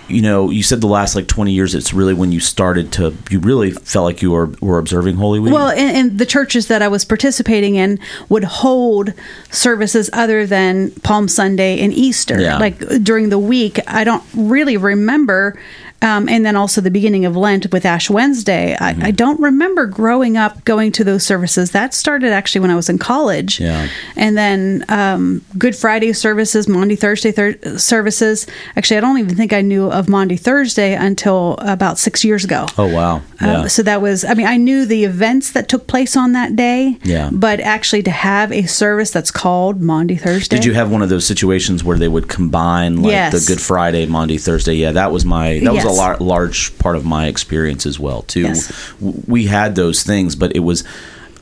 you 0.07 0.21
know, 0.21 0.49
you 0.49 0.63
said 0.63 0.81
the 0.81 0.87
last 0.87 1.15
like 1.15 1.27
20 1.27 1.51
years, 1.51 1.73
it's 1.75 1.93
really 1.93 2.13
when 2.13 2.31
you 2.31 2.39
started 2.39 2.91
to, 2.93 3.15
you 3.29 3.39
really 3.39 3.71
felt 3.71 4.05
like 4.05 4.21
you 4.21 4.31
were, 4.31 4.47
were 4.61 4.77
observing 4.77 5.15
Holy 5.15 5.39
Week? 5.39 5.53
Well, 5.53 5.69
and, 5.69 5.97
and 5.97 6.19
the 6.19 6.25
churches 6.25 6.67
that 6.67 6.81
I 6.81 6.87
was 6.87 7.05
participating 7.05 7.75
in 7.75 7.99
would 8.29 8.43
hold 8.43 9.13
services 9.49 10.09
other 10.13 10.45
than 10.45 10.91
Palm 11.01 11.27
Sunday 11.27 11.79
and 11.79 11.93
Easter. 11.93 12.39
Yeah. 12.39 12.57
Like 12.57 12.79
during 13.03 13.29
the 13.29 13.39
week, 13.39 13.79
I 13.87 14.03
don't 14.03 14.23
really 14.33 14.77
remember 14.77 15.59
um, 16.01 16.27
and 16.27 16.45
then 16.45 16.55
also 16.55 16.81
the 16.81 16.91
beginning 16.91 17.25
of 17.25 17.37
Lent 17.37 17.71
with 17.71 17.85
Ash 17.85 18.09
Wednesday. 18.09 18.75
I, 18.79 18.93
mm-hmm. 18.93 19.03
I, 19.03 19.11
don't 19.11 19.39
remember 19.39 19.85
growing 19.85 20.35
up 20.35 20.63
going 20.65 20.91
to 20.93 21.03
those 21.03 21.23
services. 21.23 21.71
That 21.71 21.93
started 21.93 22.31
actually 22.31 22.61
when 22.61 22.71
I 22.71 22.75
was 22.75 22.89
in 22.89 22.97
college. 22.97 23.59
Yeah. 23.59 23.87
And 24.15 24.35
then 24.35 24.83
um, 24.89 25.45
Good 25.57 25.75
Friday 25.75 26.11
services, 26.13 26.67
Maundy 26.67 26.95
Thursday 26.95 27.31
thir- 27.31 27.77
services. 27.77 28.47
Actually, 28.75 28.97
I 28.97 29.01
don't 29.01 29.19
even 29.19 29.35
think 29.35 29.53
I 29.53 29.61
knew 29.61 29.91
of 29.91 30.09
Maundy 30.09 30.37
Thursday 30.37 30.95
until 30.95 31.55
about 31.59 31.99
six 31.99 32.23
years 32.23 32.43
ago. 32.43 32.65
Oh, 32.77 32.91
wow. 32.91 33.17
Um, 33.17 33.23
yeah. 33.41 33.61
Um, 33.61 33.69
so 33.69 33.83
that 33.83 34.01
was, 34.01 34.25
I 34.25 34.33
mean, 34.33 34.47
I 34.47 34.57
knew 34.57 34.85
the 34.85 35.03
events 35.03 35.51
that 35.51 35.69
took 35.69 35.85
place 35.85 36.17
on 36.17 36.31
that 36.31 36.55
day. 36.55 36.97
Yeah. 37.03 37.29
But 37.31 37.59
actually 37.59 38.01
to 38.03 38.11
have 38.11 38.51
a 38.51 38.65
service 38.65 39.11
that's 39.11 39.29
called 39.29 39.81
Maundy 39.81 40.15
Thursday. 40.15 40.55
Did 40.55 40.65
you 40.65 40.73
have 40.73 40.91
one 40.91 41.03
of 41.03 41.09
those 41.09 41.25
situations 41.25 41.83
where 41.83 41.97
they 41.97 42.07
would 42.07 42.27
combine 42.27 43.03
like 43.03 43.11
yes. 43.11 43.45
the 43.45 43.53
Good 43.53 43.61
Friday, 43.61 44.07
Maundy 44.07 44.39
Thursday? 44.39 44.73
Yeah, 44.73 44.93
that 44.93 45.11
was 45.11 45.25
my, 45.25 45.59
that 45.59 45.73
was 45.73 45.83
yes. 45.83 45.90
A 45.91 45.97
lar- 45.97 46.17
large 46.17 46.77
part 46.79 46.95
of 46.95 47.05
my 47.05 47.27
experience 47.27 47.85
as 47.85 47.99
well 47.99 48.23
too. 48.23 48.41
Yes. 48.41 48.93
We 48.99 49.45
had 49.45 49.75
those 49.75 50.03
things, 50.03 50.35
but 50.35 50.55
it 50.55 50.59
was 50.59 50.83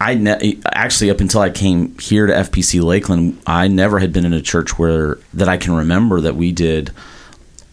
I 0.01 0.13
ne- 0.15 0.59
actually 0.65 1.09
up 1.09 1.19
until 1.19 1.41
I 1.41 1.49
came 1.49 1.97
here 1.99 2.25
to 2.25 2.33
FPC 2.33 2.81
Lakeland, 2.81 3.41
I 3.45 3.67
never 3.67 3.99
had 3.99 4.13
been 4.13 4.25
in 4.25 4.33
a 4.33 4.41
church 4.41 4.79
where 4.79 5.17
that 5.33 5.49
I 5.49 5.57
can 5.57 5.73
remember 5.73 6.21
that 6.21 6.35
we 6.35 6.53
did, 6.53 6.91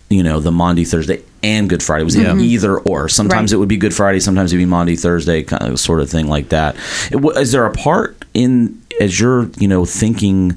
you 0.09 0.25
know, 0.25 0.40
the 0.40 0.50
Maundy 0.50 0.85
Thursday 0.85 1.23
and 1.45 1.68
Good 1.68 1.85
Friday. 1.85 2.02
It 2.02 2.04
was 2.04 2.16
mm-hmm. 2.16 2.40
either 2.40 2.78
or. 2.78 3.09
Sometimes 3.09 3.52
right. 3.52 3.56
it 3.56 3.61
would 3.61 3.68
be 3.68 3.76
Good 3.76 3.95
Friday, 3.95 4.18
sometimes 4.18 4.52
it'd 4.52 4.61
be 4.61 4.66
Maundy 4.66 4.97
Thursday, 4.97 5.45
kind 5.45 5.71
of 5.71 5.78
sort 5.78 6.00
of 6.00 6.11
thing 6.11 6.26
like 6.26 6.49
that. 6.49 6.76
Is 7.12 7.52
there 7.52 7.64
a 7.64 7.73
part 7.73 8.25
in 8.35 8.83
as 9.00 9.21
you're 9.21 9.49
you 9.59 9.68
know 9.68 9.85
thinking 9.85 10.56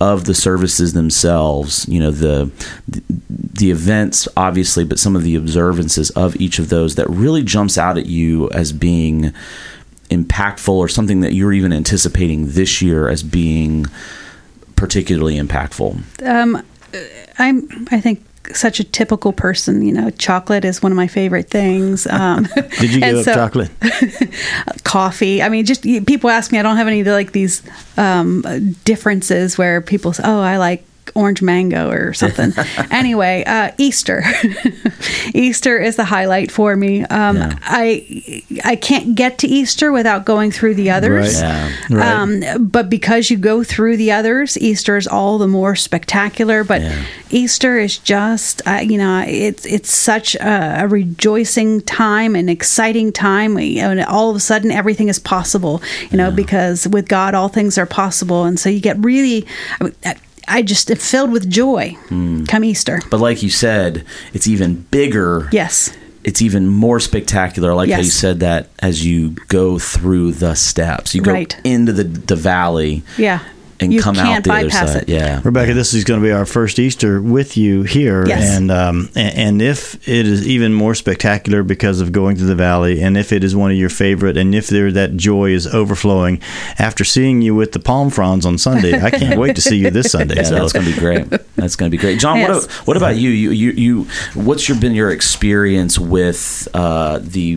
of 0.00 0.24
the 0.24 0.34
services 0.34 0.92
themselves, 0.92 1.86
you 1.88 2.00
know 2.00 2.10
the, 2.10 2.50
the 2.88 3.70
events 3.70 4.26
obviously, 4.36 4.84
but 4.84 4.98
some 4.98 5.14
of 5.14 5.22
the 5.22 5.36
observances 5.36 6.10
of 6.10 6.36
each 6.36 6.58
of 6.58 6.68
those 6.68 6.94
that 6.94 7.08
really 7.10 7.42
jumps 7.42 7.76
out 7.76 7.98
at 7.98 8.06
you 8.06 8.50
as 8.50 8.72
being 8.72 9.32
impactful 10.10 10.72
or 10.72 10.88
something 10.88 11.20
that 11.20 11.34
you're 11.34 11.52
even 11.52 11.72
anticipating 11.72 12.48
this 12.48 12.82
year 12.82 13.08
as 13.08 13.22
being 13.22 13.86
particularly 14.76 15.36
impactful? 15.36 16.26
Um, 16.26 16.64
I'm, 17.38 17.86
I 17.90 18.00
think, 18.00 18.24
such 18.54 18.80
a 18.80 18.84
typical 18.84 19.32
person. 19.32 19.82
You 19.82 19.92
know, 19.92 20.10
chocolate 20.10 20.64
is 20.64 20.82
one 20.82 20.92
of 20.92 20.96
my 20.96 21.06
favorite 21.06 21.48
things. 21.48 22.06
Um, 22.06 22.44
Did 22.78 22.94
you 22.94 23.00
give 23.00 23.18
up 23.18 23.24
so- 23.24 23.34
chocolate? 23.34 23.70
coffee. 24.84 25.42
I 25.42 25.48
mean, 25.48 25.64
just 25.64 25.82
people 25.82 26.30
ask 26.30 26.52
me. 26.52 26.58
I 26.58 26.62
don't 26.62 26.76
have 26.76 26.86
any 26.88 27.04
like 27.04 27.32
these 27.32 27.62
um, 27.96 28.42
differences 28.84 29.56
where 29.58 29.80
people 29.80 30.12
say, 30.12 30.22
"Oh, 30.26 30.40
I 30.40 30.56
like." 30.58 30.84
Orange 31.14 31.42
mango 31.42 31.90
or 31.90 32.12
something. 32.12 32.52
anyway, 32.90 33.44
uh, 33.46 33.72
Easter. 33.78 34.22
Easter 35.34 35.78
is 35.78 35.96
the 35.96 36.04
highlight 36.04 36.50
for 36.50 36.76
me. 36.76 37.04
Um, 37.04 37.36
Yeah. 37.36 37.58
I 37.62 38.42
I 38.64 38.76
can't 38.76 39.14
get 39.14 39.38
to 39.38 39.46
Easter 39.48 39.92
without 39.92 40.24
going 40.24 40.50
through 40.50 40.74
the 40.74 40.90
others. 40.90 41.40
Right. 41.40 41.42
Yeah. 41.42 41.70
Right. 41.90 42.06
Um, 42.54 42.68
but 42.68 42.90
because 42.90 43.30
you 43.30 43.36
go 43.36 43.62
through 43.64 43.96
the 43.96 44.12
others, 44.12 44.58
Easter 44.58 44.96
is 44.96 45.06
all 45.06 45.38
the 45.38 45.48
more 45.48 45.76
spectacular. 45.76 46.64
But 46.64 46.82
Yeah. 46.82 47.02
Easter 47.30 47.78
is 47.78 47.96
just, 47.98 48.60
uh, 48.66 48.80
you 48.82 48.98
know, 48.98 49.24
it's 49.26 49.64
it's 49.64 49.92
such 49.94 50.34
a, 50.36 50.82
a 50.84 50.88
rejoicing 50.88 51.80
time, 51.82 52.34
an 52.34 52.48
exciting 52.48 53.12
time, 53.12 53.56
and 53.56 54.00
all 54.04 54.30
of 54.30 54.36
a 54.36 54.40
sudden 54.40 54.70
everything 54.70 55.08
is 55.08 55.18
possible, 55.20 55.80
you 56.10 56.18
know, 56.18 56.30
because 56.30 56.88
with 56.88 57.08
God 57.08 57.34
all 57.34 57.48
things 57.48 57.78
are 57.78 57.86
possible, 57.86 58.44
and 58.44 58.58
so 58.58 58.68
you 58.68 58.80
get 58.80 58.96
really, 58.98 59.46
I, 59.80 59.84
mean, 59.84 59.94
I- 60.58 60.62
just 60.62 60.90
am 60.90 60.96
filled 60.98 61.32
with 61.32 61.48
joy 61.48 61.96
Hmm. 62.08 62.44
come 62.44 62.64
Easter. 62.64 63.00
But 63.10 63.20
like 63.20 63.42
you 63.42 63.50
said, 63.50 64.04
it's 64.34 64.46
even 64.46 64.84
bigger. 64.90 65.48
Yes, 65.52 65.90
It's 66.22 66.42
even 66.42 66.66
more 66.68 67.00
spectacular. 67.00 67.70
I 67.70 67.74
like 67.74 67.90
how 67.90 67.96
you 67.98 68.10
said 68.10 68.40
that 68.40 68.68
as 68.80 69.06
you 69.06 69.36
go 69.48 69.78
through 69.78 70.32
the 70.32 70.54
steps, 70.54 71.14
you 71.14 71.22
go 71.22 71.32
Right. 71.32 71.56
into 71.64 71.92
the 71.94 72.04
the 72.04 72.36
valley 72.36 73.02
yeah, 73.16 73.38
and 73.80 73.92
you 73.92 74.00
come 74.02 74.16
out 74.16 74.24
can't 74.26 74.44
the 74.44 74.52
other 74.52 74.64
bypass 74.68 74.92
side. 74.92 75.02
it. 75.04 75.08
Yeah. 75.08 75.40
Rebecca, 75.44 75.74
this 75.74 75.94
is 75.94 76.04
going 76.04 76.20
to 76.20 76.24
be 76.26 76.32
our 76.32 76.46
first 76.46 76.78
Easter 76.78 77.20
with 77.20 77.56
you 77.56 77.82
here, 77.82 78.26
Yes. 78.26 78.56
and 78.56 78.70
um, 78.70 79.08
a- 79.16 79.18
and 79.20 79.60
if 79.62 79.94
it 80.08 80.26
is 80.26 80.46
even 80.46 80.72
more 80.74 80.94
spectacular 80.94 81.62
because 81.62 82.00
of 82.00 82.12
going 82.12 82.36
through 82.36 82.46
the 82.48 82.54
valley, 82.54 83.00
and 83.02 83.16
if 83.16 83.32
it 83.32 83.42
is 83.44 83.54
one 83.56 83.70
of 83.70 83.76
your 83.76 83.88
favorite, 83.88 84.36
and 84.36 84.54
if 84.54 84.66
there 84.68 84.90
that 84.92 85.16
joy 85.16 85.50
is 85.50 85.66
overflowing, 85.66 86.40
after 86.78 87.04
seeing 87.04 87.42
you 87.42 87.54
with 87.54 87.72
the 87.72 87.78
palm 87.80 88.10
fronds 88.10 88.44
on 88.46 88.58
Sunday, 88.58 89.00
I 89.00 89.10
can't 89.10 89.38
wait 89.38 89.56
to 89.56 89.62
see 89.62 89.76
you 89.78 89.90
this 89.90 90.12
Sunday. 90.12 90.36
Yeah, 90.36 90.42
so 90.44 90.54
that's 90.56 90.72
going 90.72 90.86
to 90.86 90.92
be 90.92 90.98
great. 90.98 91.28
That's 91.56 91.76
going 91.76 91.90
to 91.90 91.96
be 91.96 92.00
great. 92.00 92.18
John, 92.18 92.38
Yes. 92.38 92.66
what, 92.66 92.86
what 92.86 92.96
about 92.96 93.16
you? 93.16 93.30
You, 93.30 93.50
you, 93.50 93.70
you 93.72 94.06
what's 94.34 94.68
your 94.68 94.78
been 94.78 94.94
your 94.94 95.10
experience 95.10 95.98
with 95.98 96.66
uh, 96.74 97.18
the 97.22 97.56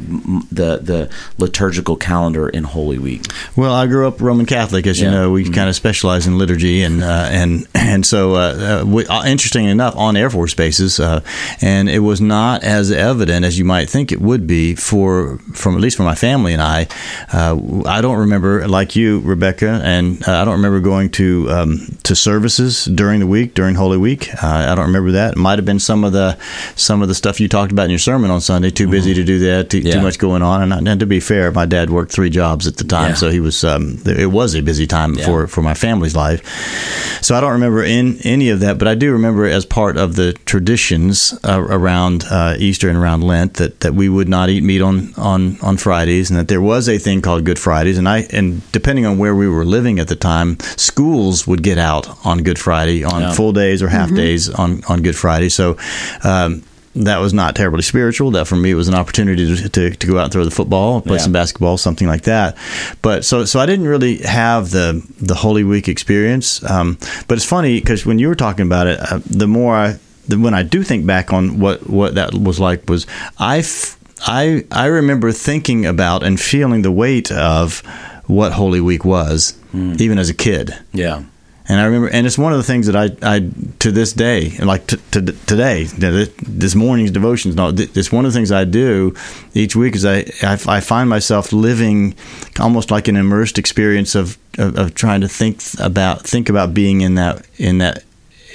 the 0.52 0.78
the 0.78 1.10
liturgical 1.38 1.96
calendar 1.96 2.48
in 2.50 2.64
Holy 2.64 2.98
Week? 3.00 3.24
Well, 3.56 3.74
I 3.74 3.88
grew 3.88 4.08
up 4.08 4.22
Roman 4.22 4.46
Catholic, 4.46 4.86
as 4.88 5.00
you 5.00 5.08
Yeah. 5.08 5.14
Mm-hmm. 5.14 5.22
know. 5.24 5.32
We 5.32 5.50
kind 5.50 5.70
of 5.70 5.76
specialize 5.76 6.13
in 6.28 6.38
liturgy, 6.38 6.84
and 6.84 7.04
uh, 7.04 7.28
and 7.32 7.68
and 7.74 8.06
so 8.06 8.36
uh, 8.36 8.82
uh, 8.84 8.86
we, 8.86 9.06
uh, 9.08 9.24
interesting 9.26 9.66
enough, 9.66 9.96
on 9.96 10.16
Air 10.16 10.30
Force 10.30 10.54
bases, 10.54 11.00
uh, 11.00 11.22
and 11.62 11.90
it 11.90 12.00
was 12.00 12.20
not 12.22 12.64
as 12.64 12.92
evident 12.92 13.46
as 13.46 13.58
you 13.60 13.66
might 13.66 13.90
think 13.90 14.12
it 14.12 14.22
would 14.22 14.48
be 14.48 14.76
for 14.76 15.38
from 15.54 15.76
at 15.76 15.82
least 15.82 15.98
for 15.98 16.04
my 16.04 16.16
family 16.16 16.54
and 16.54 16.62
I. 16.62 16.88
Uh, 17.32 17.84
I 17.86 18.02
don't 18.02 18.18
remember, 18.20 18.68
like 18.68 18.96
you, 18.96 19.20
Rebecca, 19.22 19.82
and 19.84 20.26
uh, 20.28 20.42
I 20.42 20.46
don't 20.46 20.56
remember 20.56 20.80
going 20.80 21.10
to 21.12 21.50
um, 21.52 21.98
to 22.04 22.16
services 22.16 22.86
during 22.86 23.20
the 23.20 23.28
week 23.28 23.54
during 23.54 23.76
Holy 23.76 23.98
Week. 23.98 24.30
Uh, 24.44 24.48
I 24.48 24.76
don't 24.76 24.86
remember 24.88 25.12
that. 25.14 25.34
It 25.34 25.38
might 25.38 25.60
have 25.60 25.66
been 25.66 25.80
some 25.80 26.04
of 26.04 26.14
the 26.14 26.38
some 26.76 27.02
of 27.02 27.08
the 27.08 27.16
stuff 27.16 27.40
you 27.40 27.48
talked 27.48 27.72
about 27.72 27.84
in 27.86 27.90
your 27.92 28.00
sermon 28.00 28.32
on 28.32 28.42
Sunday. 28.42 28.70
Too 28.72 28.88
busy 28.90 29.14
to 29.14 29.24
do 29.24 29.40
that. 29.40 29.70
Too, 29.70 29.84
Mm-hmm. 29.84 29.88
Yeah. 29.88 29.94
too 29.96 30.02
much 30.02 30.18
going 30.18 30.42
on. 30.42 30.72
And, 30.72 30.88
and 30.88 31.00
to 31.02 31.06
be 31.06 31.20
fair, 31.20 31.52
my 31.52 31.66
dad 31.66 31.90
worked 31.90 32.12
three 32.14 32.30
jobs 32.30 32.68
at 32.68 32.78
the 32.78 32.84
time, 32.86 33.10
Yeah. 33.10 33.16
so 33.16 33.30
he 33.30 33.40
was 33.42 33.64
um, 33.66 33.98
it 34.06 34.32
was 34.32 34.56
a 34.56 34.62
busy 34.62 34.88
time 34.88 35.16
Yeah. 35.16 35.26
for 35.26 35.48
for 35.48 35.62
my 35.62 35.74
family's 36.04 36.16
life. 36.16 37.22
So 37.24 37.36
I 37.36 37.42
don't 37.42 37.54
remember 37.54 37.84
in 37.84 38.18
any 38.24 38.50
of 38.50 38.60
that, 38.60 38.78
but 38.78 38.88
I 38.88 38.96
do 38.96 39.14
remember 39.14 39.46
as 39.46 39.66
part 39.66 39.96
of 39.98 40.16
the 40.16 40.34
traditions 40.46 41.34
uh, 41.44 41.62
around 41.62 42.26
uh, 42.30 42.56
Easter 42.60 42.90
and 42.90 42.98
around 42.98 43.22
Lent 43.24 43.56
that, 43.56 43.80
that 43.80 43.94
we 43.94 44.10
would 44.10 44.28
not 44.28 44.50
eat 44.50 44.64
meat 44.64 44.82
on, 44.82 45.14
on 45.16 45.58
on 45.62 45.78
Fridays, 45.78 46.30
and 46.30 46.38
that 46.40 46.48
there 46.50 46.62
was 46.62 46.90
a 46.90 46.98
thing 46.98 47.22
called 47.22 47.46
Good 47.46 47.60
Fridays, 47.60 47.98
and 47.98 48.08
I 48.10 48.24
and 48.32 48.62
depending 48.72 49.06
on 49.06 49.18
where 49.18 49.36
we 49.36 49.48
were 49.48 49.66
living 49.66 50.00
at 50.00 50.08
the 50.10 50.16
time, 50.16 50.58
schools 50.78 51.48
would 51.48 51.64
get 51.64 51.78
out 51.78 52.26
on 52.26 52.44
Good 52.44 52.60
Friday 52.60 53.04
on 53.06 53.22
Yeah. 53.22 53.34
full 53.34 53.54
days 53.54 53.82
or 53.82 53.88
half 53.88 54.14
days 54.14 54.50
on 54.50 54.84
on 54.90 55.02
Good 55.02 55.16
Friday. 55.16 55.50
So. 55.50 55.78
Um, 56.24 56.64
that 56.96 57.18
was 57.18 57.34
not 57.34 57.56
terribly 57.56 57.82
spiritual. 57.82 58.32
That 58.32 58.46
for 58.48 58.56
me 58.56 58.74
was 58.74 58.88
an 58.88 58.94
opportunity 58.96 59.56
to, 59.56 59.70
to, 59.70 59.90
to 59.96 60.08
go 60.08 60.18
out 60.20 60.26
and 60.26 60.34
throw 60.34 60.46
the 60.46 60.52
football, 60.52 61.02
play 61.02 61.18
Yeah. 61.18 61.24
some 61.24 61.32
basketball, 61.32 61.78
something 61.78 62.08
like 62.08 62.24
that. 62.24 62.56
But 63.02 63.26
so 63.26 63.46
so 63.46 63.60
I 63.60 63.66
didn't 63.66 63.88
really 63.88 64.18
have 64.18 64.70
the 64.72 65.02
the 65.20 65.36
Holy 65.36 65.64
Week 65.64 65.88
experience. 65.88 66.64
Um, 66.70 66.98
but 67.28 67.36
it's 67.38 67.46
funny 67.46 67.80
because 67.80 68.06
when 68.06 68.20
you 68.20 68.28
were 68.28 68.36
talking 68.36 68.66
about 68.66 68.88
it, 68.88 69.00
uh, 69.00 69.20
the 69.26 69.48
more 69.48 69.76
I 69.76 70.00
the, 70.28 70.38
when 70.38 70.54
I 70.54 70.64
do 70.64 70.84
think 70.84 71.06
back 71.06 71.34
on 71.34 71.60
what 71.60 71.90
what 71.90 72.16
that 72.16 72.34
was 72.34 72.60
like 72.60 72.88
was 72.90 73.08
I 73.40 73.60
f- 73.60 73.98
I 74.28 74.66
I 74.72 74.86
remember 74.86 75.32
thinking 75.32 75.86
about 75.86 76.24
and 76.24 76.40
feeling 76.40 76.82
the 76.84 76.92
weight 76.92 77.32
of 77.32 77.82
what 78.28 78.54
Holy 78.54 78.80
Week 78.80 79.04
was, 79.04 79.54
even 79.74 80.18
as 80.18 80.30
a 80.30 80.34
kid. 80.34 80.74
Yeah. 80.94 81.24
And 81.68 81.80
I 81.80 81.86
remember, 81.86 82.10
and 82.10 82.28
it's 82.28 82.38
one 82.38 82.52
of 82.52 82.58
the 82.58 82.64
things 82.64 82.88
that 82.88 82.96
I, 82.96 83.36
I 83.36 83.50
to 83.80 83.92
this 83.92 84.12
day, 84.12 84.58
like 84.58 84.88
to, 84.88 84.98
to 85.12 85.22
today, 85.22 85.86
this, 85.86 86.76
morning's 86.76 87.12
devotions. 87.12 87.56
It's 87.58 88.12
one 88.12 88.26
of 88.26 88.34
the 88.34 88.38
things 88.38 88.52
I 88.52 88.66
do 88.66 89.16
each 89.54 89.76
week. 89.76 89.96
Is 89.96 90.06
I, 90.06 90.26
I, 90.42 90.60
I 90.68 90.80
find 90.82 91.10
myself 91.10 91.54
living 91.54 92.16
almost 92.60 92.92
like 92.92 93.08
an 93.08 93.16
immersed 93.16 93.58
experience 93.58 94.14
of, 94.14 94.38
of, 94.58 94.78
of 94.78 94.94
trying 94.94 95.22
to 95.22 95.30
think 95.30 95.62
about 95.80 96.24
think 96.24 96.50
about 96.50 96.74
being 96.74 97.00
in 97.00 97.16
that 97.16 97.46
in 97.58 97.78
that 97.78 98.04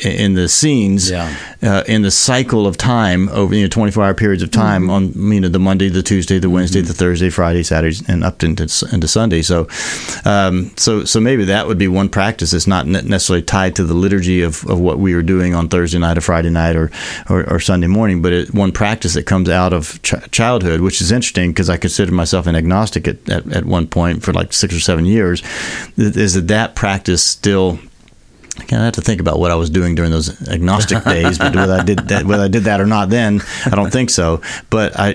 in 0.05 0.35
the 0.35 0.49
scenes 0.49 1.11
Yeah. 1.11 1.35
uh, 1.63 1.83
in 1.89 2.03
the 2.03 2.11
cycle 2.11 2.67
of 2.67 2.77
time 2.77 3.29
over 3.31 3.55
you 3.55 3.63
know 3.63 3.69
24 3.69 4.05
hour 4.05 4.15
periods 4.15 4.43
of 4.43 4.51
time 4.51 4.91
on 4.91 5.13
you 5.33 5.41
know 5.41 5.49
the 5.49 5.59
Monday, 5.59 5.89
the 5.89 6.03
Tuesday, 6.03 6.39
the 6.39 6.51
Wednesday, 6.51 6.81
the 6.81 6.93
Thursday, 6.95 7.31
Friday, 7.31 7.63
Saturday, 7.63 7.97
and 8.09 8.23
up 8.25 8.43
into 8.43 8.63
into 8.93 9.09
Sunday. 9.09 9.43
So, 9.43 9.67
um, 10.25 10.71
so 10.77 11.05
so 11.05 11.21
maybe 11.21 11.45
that 11.47 11.67
would 11.67 11.79
be 11.79 11.89
one 11.89 12.09
practice. 12.09 12.51
that's 12.53 12.67
not 12.67 12.87
necessarily 12.87 13.43
tied 13.43 13.77
to 13.77 13.85
the 13.85 13.95
liturgy 13.95 14.43
of, 14.43 14.65
of 14.67 14.79
what 14.79 14.99
we 14.99 15.15
were 15.15 15.23
doing 15.23 15.55
on 15.55 15.69
Thursday 15.69 15.99
night 15.99 16.19
or 16.19 16.21
Friday 16.21 16.51
night 16.51 16.77
or 16.77 16.91
or, 17.29 17.49
or 17.51 17.61
Sunday 17.61 17.87
morning, 17.89 18.23
but 18.23 18.33
it, 18.33 18.55
one 18.55 18.73
practice 18.73 19.15
that 19.15 19.25
comes 19.27 19.49
out 19.49 19.73
of 19.73 20.01
ch- 20.03 20.15
childhood, 20.31 20.81
which 20.81 21.01
is 21.01 21.11
interesting 21.13 21.51
because 21.51 21.69
I 21.71 21.77
considered 21.77 22.13
myself 22.13 22.47
an 22.47 22.55
agnostic 22.57 23.09
at, 23.09 23.29
at, 23.29 23.51
at 23.53 23.65
one 23.65 23.87
point 23.87 24.23
for 24.23 24.33
like 24.33 24.53
six 24.53 24.75
or 24.75 24.81
seven 24.81 25.05
years. 25.05 25.43
Is 25.97 26.35
that 26.35 26.49
that 26.49 26.75
practice 26.75 27.23
still 27.23 27.79
I 28.59 28.65
kind 28.65 28.83
of 28.83 28.87
have 28.87 28.95
to 28.95 29.01
think 29.01 29.21
about 29.21 29.39
what 29.39 29.51
I 29.51 29.55
was 29.55 29.71
doing 29.71 29.95
during 29.95 30.11
those 30.11 30.49
agnostic 30.49 31.05
days, 31.05 31.39
but 31.39 31.55
whether 31.55 31.75
I 31.75 31.85
did 31.85 31.99
that, 32.09 32.25
whether 32.25 32.45
I 32.45 32.49
did 32.49 32.65
that 32.65 32.81
or 32.81 32.87
not, 32.87 33.09
then 33.11 33.41
I 33.67 33.71
don't 33.71 33.93
think 33.93 34.11
so. 34.11 34.43
But 34.71 34.99
I 34.99 35.11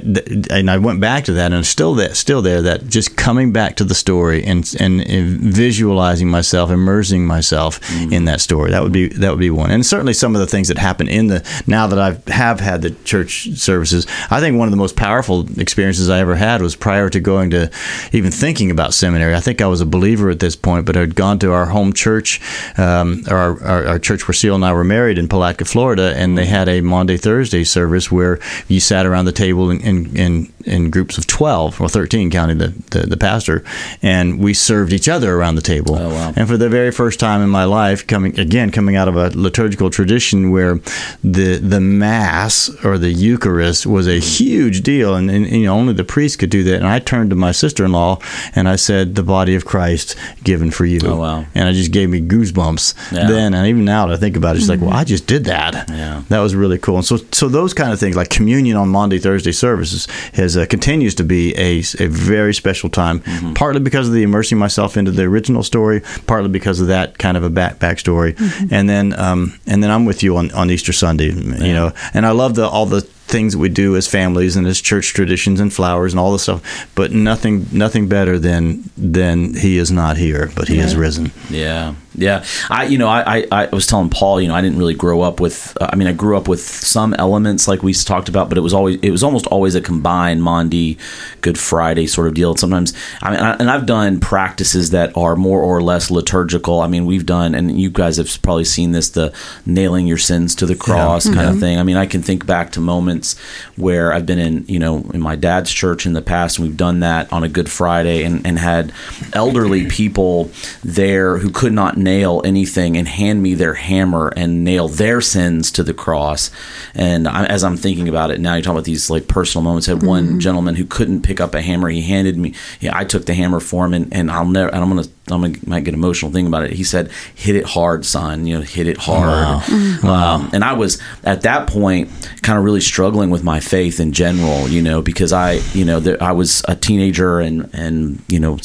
and 0.50 0.72
I 0.72 0.78
went 0.78 1.02
back 1.02 1.26
to 1.26 1.34
that, 1.34 1.52
and 1.52 1.66
still 1.66 1.96
that 1.96 2.16
still 2.16 2.42
there. 2.42 2.62
That 2.62 2.88
just 2.88 3.18
coming 3.18 3.52
back 3.52 3.76
to 3.78 3.84
the 3.84 3.96
story 3.96 4.44
and 4.44 4.74
and, 4.80 5.04
visualizing 5.04 6.30
myself, 6.30 6.70
immersing 6.70 7.26
myself 7.26 7.80
in 8.12 8.26
that 8.26 8.42
story. 8.42 8.72
That 8.72 8.84
would 8.84 8.92
be 8.92 9.10
that 9.10 9.30
would 9.30 9.40
be 9.40 9.50
one. 9.50 9.72
And 9.72 9.86
certainly 9.86 10.14
some 10.14 10.36
of 10.36 10.42
the 10.42 10.48
things 10.48 10.68
that 10.70 10.78
happen 10.78 11.08
in 11.08 11.28
the 11.28 11.64
now 11.68 11.88
that 11.88 12.00
I 12.00 12.32
have 12.32 12.60
had 12.60 12.82
the 12.82 12.92
church 13.04 13.50
services. 13.56 14.08
I 14.30 14.40
think 14.40 14.58
one 14.58 14.68
of 14.68 14.72
the 14.72 14.78
most 14.78 14.96
powerful 14.96 15.48
experiences 15.60 16.10
I 16.10 16.20
ever 16.20 16.36
had 16.36 16.62
was 16.62 16.76
prior 16.76 17.10
to 17.10 17.20
going 17.20 17.50
to 17.52 17.70
even 18.12 18.32
thinking 18.32 18.72
about 18.72 18.94
seminary. 18.94 19.36
I 19.36 19.40
think 19.40 19.62
I 19.62 19.68
was 19.68 19.82
a 19.82 19.86
believer 19.86 20.30
at 20.30 20.40
this 20.40 20.56
point, 20.56 20.86
but 20.86 20.98
I'd 20.98 21.16
gone 21.16 21.40
to 21.40 21.52
our 21.52 21.66
home 21.66 21.94
church. 21.94 22.42
Um, 22.78 23.24
our, 23.34 23.64
our, 23.64 23.88
our 23.88 24.00
church 24.00 24.28
where 24.28 24.34
Seal 24.34 24.56
and 24.56 24.66
I 24.66 24.74
were 24.74 24.84
married 24.84 25.18
in 25.18 25.28
Palatka, 25.28 25.66
Florida, 25.66 26.14
and 26.16 26.38
they 26.38 26.46
had 26.46 26.70
a 26.70 26.82
Maundy 26.82 27.18
Thursday 27.18 27.64
service 27.64 28.12
where 28.12 28.40
you 28.68 28.80
sat 28.80 29.06
around 29.06 29.26
the 29.26 29.32
table 29.32 29.70
and, 29.70 29.82
in, 29.82 30.18
in, 30.18 30.53
in 30.66 30.90
groups 30.90 31.18
of 31.18 31.28
12 31.28 31.80
or 31.82 31.90
13, 31.90 32.30
counting 32.32 32.58
the, 32.58 32.70
the, 32.92 33.00
the, 33.08 33.18
pastor, 33.18 33.64
and 34.02 34.40
we 34.40 34.54
served 34.54 34.94
each 34.94 35.08
other 35.08 35.36
around 35.36 35.56
the 35.56 35.62
table. 35.62 35.96
Oh, 35.96 36.10
wow. 36.10 36.34
And 36.36 36.48
for 36.48 36.58
the 36.58 36.70
very 36.70 36.92
first 36.92 37.20
time 37.20 37.42
in 37.42 37.50
my 37.50 37.64
life, 37.66 38.06
coming 38.08 38.40
again, 38.40 38.72
coming 38.72 38.96
out 38.96 39.08
of 39.08 39.16
a 39.16 39.30
liturgical 39.38 39.90
tradition 39.90 40.52
where 40.52 40.80
the 41.24 41.58
the 41.58 41.80
Mass 41.80 42.70
or 42.84 42.98
the 42.98 43.12
Eucharist 43.12 43.86
was 43.86 44.08
a 44.08 44.20
huge 44.20 44.82
deal, 44.82 45.16
and, 45.16 45.30
and 45.30 45.48
you 45.48 45.66
know 45.66 45.76
only 45.76 45.94
the 45.94 46.04
priest 46.04 46.40
could 46.40 46.50
do 46.50 46.64
that. 46.64 46.76
And 46.76 46.88
I 46.88 47.00
turned 47.00 47.30
to 47.30 47.36
my 47.36 47.52
sister 47.52 47.86
in 47.86 47.92
law 47.92 48.20
and 48.56 48.68
I 48.68 48.76
said, 48.76 49.16
"The 49.16 49.24
body 49.24 49.56
of 49.56 49.66
Christ 49.66 50.16
given 50.44 50.72
for 50.72 50.86
you." 50.86 51.00
Oh, 51.04 51.18
wow. 51.18 51.46
And 51.56 51.70
it 51.70 51.74
just 51.74 51.92
gave 51.92 52.10
me 52.10 52.22
goosebumps 52.22 53.12
Yeah. 53.12 53.28
then, 53.28 53.54
and 53.54 53.68
even 53.68 53.86
now 53.86 54.08
that 54.08 54.14
I 54.14 54.18
think 54.18 54.36
about 54.36 54.56
it, 54.56 54.60
it's 54.60 54.70
like, 54.70 54.82
well, 54.82 54.92
I 54.94 55.04
just 55.04 55.28
did 55.28 55.46
that. 55.46 55.90
Yeah. 55.90 56.24
That 56.30 56.40
was 56.40 56.56
really 56.56 56.78
cool. 56.78 56.98
And 56.98 57.06
so, 57.06 57.18
so 57.32 57.48
those 57.50 57.74
kind 57.74 57.92
of 57.94 58.00
things, 58.00 58.16
like 58.16 58.30
communion 58.30 58.78
on 58.78 58.90
Maundy, 58.90 59.20
Thursday 59.20 59.52
services, 59.52 60.08
has 60.34 60.53
uh, 60.58 60.66
continues 60.66 61.16
to 61.16 61.24
be 61.24 61.54
a, 61.58 61.80
a 62.00 62.08
very 62.08 62.54
special 62.54 62.90
time. 62.90 63.20
Mm-hmm. 63.20 63.54
Partly 63.54 63.82
because 63.82 64.08
of 64.08 64.14
the 64.14 64.24
immersing 64.24 64.58
myself 64.58 64.98
into 64.98 65.12
the 65.12 65.24
original 65.24 65.64
story, 65.64 66.02
partly 66.28 66.50
because 66.50 66.80
of 66.80 66.88
that 66.88 67.18
kind 67.18 67.38
of 67.38 67.44
a 67.44 67.50
back 67.50 67.80
backstory, 67.80 68.36
and 68.72 68.90
then 68.90 69.18
um, 69.20 69.60
and 69.68 69.84
then 69.84 69.92
I'm 69.92 70.06
with 70.06 70.24
you 70.24 70.38
on, 70.38 70.52
on 70.52 70.70
Easter 70.70 70.94
Sunday, 70.94 71.32
you 71.32 71.74
know, 71.74 71.92
and 72.14 72.26
I 72.26 72.32
love 72.32 72.56
the 72.56 72.68
all 72.68 72.86
the 72.86 73.02
things 73.02 73.54
that 73.54 73.60
we 73.60 73.70
do 73.70 73.96
as 73.96 74.08
families 74.08 74.56
and 74.56 74.68
as 74.68 74.80
church 74.80 75.14
traditions 75.14 75.60
and 75.60 75.74
flowers 75.74 76.14
and 76.14 76.20
all 76.20 76.32
this 76.32 76.44
stuff, 76.44 76.88
but 76.96 77.12
nothing 77.12 77.66
nothing 77.72 78.08
better 78.08 78.38
than 78.38 78.84
than 78.98 79.54
he 79.56 79.78
is 79.78 79.92
not 79.92 80.18
here, 80.18 80.52
but 80.56 80.68
he 80.68 80.80
is 80.80 80.96
risen. 80.96 81.32
Yeah, 81.50 81.96
yeah. 82.16 82.44
I, 82.70 82.86
you 82.86 82.98
know, 82.98 83.08
I, 83.08 83.40
I, 83.40 83.48
I 83.52 83.66
was 83.68 83.88
telling 83.88 84.10
Paul, 84.10 84.42
you 84.42 84.48
know, 84.48 84.56
I 84.56 84.62
didn't 84.62 84.78
really 84.78 84.94
grow 84.94 85.22
up 85.22 85.40
with. 85.40 85.78
Uh, 85.80 85.90
I 85.92 85.96
mean, 85.96 86.08
I 86.08 86.14
grew 86.14 86.38
up 86.38 86.48
with 86.48 86.62
some 86.62 87.14
elements 87.16 87.68
like 87.68 87.84
we 87.84 87.94
talked 87.94 88.30
about, 88.30 88.50
but 88.50 88.58
it 88.58 88.62
was 88.62 88.74
always, 88.74 89.00
it 89.02 89.12
was 89.12 89.24
almost 89.24 89.48
always 89.48 89.76
a 89.76 89.82
combined 89.82 90.44
Maundy, 90.44 90.98
Good 91.42 91.58
Friday 91.58 92.08
sort 92.08 92.28
of 92.28 92.34
deal. 92.34 92.56
Sometimes, 92.56 92.94
I 93.22 93.32
mean, 93.32 93.40
I, 93.40 93.54
and 93.56 93.70
I've 93.70 93.86
done 93.86 94.20
practices 94.20 94.92
that 94.92 95.16
are 95.18 95.36
more 95.36 95.62
or 95.62 95.82
less 95.82 96.12
liturgical. 96.12 96.82
I 96.82 96.88
mean, 96.88 97.06
we've 97.06 97.26
done, 97.26 97.56
and 97.56 97.80
you 97.80 97.90
guys 97.90 98.18
have 98.18 98.42
probably 98.42 98.66
seen 98.66 98.92
this, 98.92 99.10
the 99.10 99.34
nailing 99.66 100.08
your 100.08 100.18
sins 100.18 100.56
to 100.56 100.66
the 100.66 100.76
cross 100.76 101.26
kind 101.26 101.50
of 101.50 101.60
thing. 101.60 101.80
I 101.80 101.84
mean, 101.84 101.98
I 101.98 102.06
can 102.06 102.22
think 102.22 102.46
back 102.46 102.72
to 102.74 102.80
moments 102.80 103.40
where 103.76 104.14
I've 104.14 104.26
been 104.26 104.40
in, 104.40 104.66
you 104.68 104.80
know, 104.80 105.10
in 105.14 105.22
my 105.22 105.36
dad's 105.36 105.72
church 105.72 106.06
in 106.06 106.14
the 106.14 106.22
past, 106.22 106.58
and 106.58 106.68
we've 106.68 106.78
done 106.78 107.02
that 107.02 107.32
on 107.32 107.44
a 107.44 107.50
Good 107.50 107.70
Friday, 107.70 108.24
and, 108.24 108.46
and 108.46 108.60
had 108.60 108.92
elderly 109.34 109.88
people 109.88 110.52
there 110.84 111.38
who 111.38 111.50
could 111.50 111.74
not 111.74 111.98
nail 112.04 112.42
anything 112.44 112.98
and 112.98 113.08
hand 113.08 113.42
me 113.42 113.54
their 113.54 113.74
hammer 113.74 114.32
and 114.36 114.64
nail 114.64 114.88
their 114.88 115.22
sins 115.22 115.72
to 115.72 115.84
the 115.84 115.94
cross. 115.94 116.52
And 116.94 117.28
I, 117.28 117.46
as 117.46 117.64
I'm 117.64 117.78
thinking 117.78 118.10
about 118.10 118.32
it 118.32 118.40
now, 118.40 118.56
you're 118.56 118.62
talking 118.62 118.78
about 118.78 118.86
these 118.86 119.10
like 119.10 119.28
personal 119.28 119.64
moments. 119.64 119.88
I 119.88 119.94
had 119.94 120.04
one 120.04 120.26
mm-hmm. 120.26 120.40
gentleman 120.40 120.76
who 120.76 120.86
couldn't 120.86 121.22
pick 121.22 121.40
up 121.40 121.54
a 121.54 121.62
hammer. 121.62 121.90
He 121.90 122.02
handed 122.02 122.38
me, 122.38 122.54
yeah, 122.80 122.98
I 122.98 123.06
took 123.06 123.26
the 123.26 123.34
hammer 123.34 123.60
for 123.60 123.86
him, 123.86 123.94
and, 123.94 124.14
and 124.14 124.32
I'll 124.32 124.46
never, 124.46 124.70
and 124.70 124.84
I'm 124.84 124.90
gonna, 124.90 125.08
I'm 125.23 125.23
gonna 125.28 125.54
might 125.66 125.84
get 125.84 125.94
emotional 125.94 126.32
thinking 126.32 126.48
about 126.48 126.66
it. 126.66 126.74
He 126.74 126.84
said, 126.84 127.10
"Hit 127.34 127.56
it 127.56 127.66
hard, 127.66 128.06
son. 128.06 128.46
You 128.46 128.58
know, 128.58 128.62
hit 128.62 128.88
it 128.88 128.98
hard." 128.98 129.64
Um, 130.04 130.50
and 130.54 130.64
I 130.64 130.74
was 130.74 131.02
at 131.24 131.42
that 131.44 131.68
point 131.68 132.10
kind 132.42 132.58
of 132.60 132.66
really 132.66 132.82
struggling 132.82 133.30
with 133.30 133.44
my 133.44 133.60
faith 133.60 134.00
in 134.00 134.12
general, 134.12 134.68
you 134.68 134.82
know, 134.82 135.02
because 135.02 135.32
I, 135.32 135.62
you 135.74 135.86
know, 135.86 136.00
there, 136.00 136.22
I 136.22 136.34
was 136.34 136.64
a 136.68 136.76
teenager 136.76 137.40
and 137.40 137.70
and 137.74 138.22
you 138.28 138.40
know. 138.40 138.60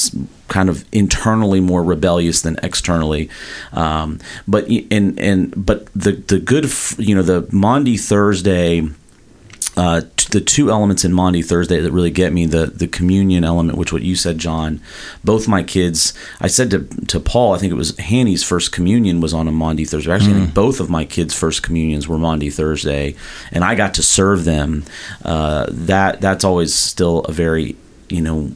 kind 0.49 0.71
of 0.71 0.83
internally 0.93 1.61
more 1.61 1.85
rebellious 1.85 2.41
than 2.41 2.57
externally 2.63 3.29
um, 3.75 4.19
but 4.47 4.67
and 4.91 5.21
and 5.21 5.53
but 5.55 5.93
the 5.93 6.13
the 6.13 6.39
good 6.39 6.65
you 6.97 7.15
know 7.15 7.21
the 7.21 7.47
Maundy 7.53 7.99
Thursday 7.99 8.81
uh, 9.79 10.01
t- 10.17 10.27
the 10.33 10.41
two 10.41 10.71
elements 10.73 11.05
in 11.05 11.13
Maundy 11.13 11.41
Thursday 11.41 11.81
that 11.81 11.93
really 11.93 12.11
get 12.11 12.33
me 12.33 12.47
the 12.47 12.67
the 12.67 12.89
communion 12.89 13.45
element, 13.45 13.79
which 13.79 13.93
what 13.93 14.03
you 14.03 14.17
said, 14.17 14.37
John. 14.39 14.81
Both 15.23 15.47
my 15.47 15.63
kids, 15.63 16.15
I 16.41 16.49
said 16.49 16.71
to 16.73 16.81
to 17.07 17.21
Paul, 17.21 17.55
I 17.55 17.59
think 17.59 17.71
it 17.71 17.77
was 17.77 17.97
Hanny's 17.97 18.43
first 18.43 18.73
communion 18.73 19.21
was 19.21 19.33
on 19.33 19.47
a 19.47 19.53
Maundy 19.53 19.85
Thursday. 19.85 20.13
Actually, 20.13 20.35
I 20.35 20.39
think 20.41 20.55
both 20.55 20.81
of 20.81 20.91
my 20.91 21.05
kids' 21.05 21.33
first 21.33 21.63
communions 21.63 22.09
were 22.09 22.19
Maundy 22.19 22.51
Thursday, 22.51 23.15
and 23.53 23.63
I 23.63 23.77
got 23.77 23.95
to 23.95 24.03
serve 24.03 24.45
them. 24.45 24.85
Uh, 25.25 25.67
that 25.71 26.21
that's 26.21 26.43
always 26.43 26.75
still 26.75 27.21
a 27.21 27.33
very 27.33 27.77
you 28.11 28.23
know 28.23 28.51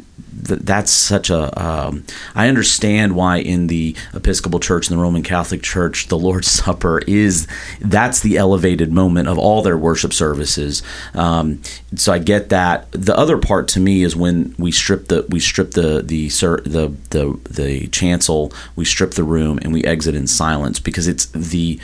th- 0.46 0.60
that's 0.60 0.90
such 0.90 1.30
a 1.30 1.62
um, 1.62 2.04
I 2.34 2.48
understand 2.48 3.14
why 3.14 3.38
in 3.38 3.66
the 3.66 3.96
Episcopal 4.14 4.60
Church 4.60 4.88
and 4.88 4.98
the 4.98 5.02
Roman 5.02 5.22
Catholic 5.22 5.62
Church 5.62 6.08
the 6.08 6.18
Lord's 6.18 6.50
Supper 6.62 7.00
is 7.06 7.46
that's 7.80 8.20
the 8.20 8.36
elevated 8.36 8.92
moment 8.92 9.28
of 9.28 9.38
all 9.38 9.62
their 9.62 9.78
worship 9.78 10.12
services. 10.12 10.82
Um, 11.14 11.60
so 11.94 12.12
I 12.12 12.18
get 12.18 12.48
that. 12.50 12.90
The 12.92 13.16
other 13.16 13.38
part 13.38 13.68
to 13.68 13.80
me 13.80 14.02
is 14.02 14.16
when 14.16 14.54
we 14.58 14.72
strip 14.72 15.08
the 15.08 15.26
we 15.28 15.40
strip 15.40 15.72
the 15.72 16.02
the 16.02 16.28
the 16.28 16.96
the 17.10 17.38
the 17.50 17.86
chancel, 17.88 18.52
we 18.76 18.84
strip 18.84 19.12
the 19.12 19.24
room 19.24 19.58
and 19.62 19.72
we 19.72 19.84
exit 19.84 20.14
in 20.14 20.26
silence 20.26 20.78
because 20.78 21.06
it's 21.08 21.26
the 21.26 21.80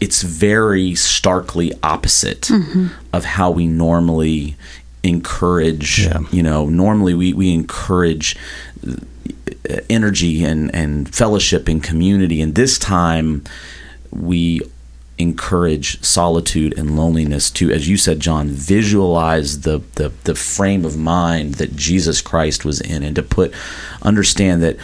it's 0.00 0.22
very 0.22 0.94
starkly 0.94 1.72
opposite 1.82 2.50
of 3.14 3.24
how 3.24 3.50
we 3.50 3.66
normally 3.66 4.54
encourage 5.02 6.04
Yeah. 6.04 6.20
you 6.30 6.42
know 6.42 6.68
normally 6.68 7.14
we, 7.14 7.32
we 7.32 7.52
encourage 7.54 8.36
energy 9.88 10.44
and, 10.44 10.74
and 10.74 11.12
fellowship 11.14 11.68
and 11.68 11.82
community 11.82 12.40
and 12.40 12.54
this 12.54 12.78
time 12.78 13.44
we 14.10 14.60
encourage 15.18 16.02
solitude 16.02 16.76
and 16.78 16.96
loneliness 16.96 17.50
to 17.50 17.70
as 17.70 17.86
you 17.88 17.96
said 17.96 18.20
john 18.20 18.48
visualize 18.48 19.60
the, 19.60 19.82
the 19.96 20.10
the 20.24 20.34
frame 20.34 20.84
of 20.84 20.96
mind 20.96 21.54
that 21.56 21.76
jesus 21.76 22.22
christ 22.22 22.64
was 22.64 22.80
in 22.80 23.02
and 23.02 23.16
to 23.16 23.22
put 23.22 23.52
understand 24.00 24.62
that 24.62 24.78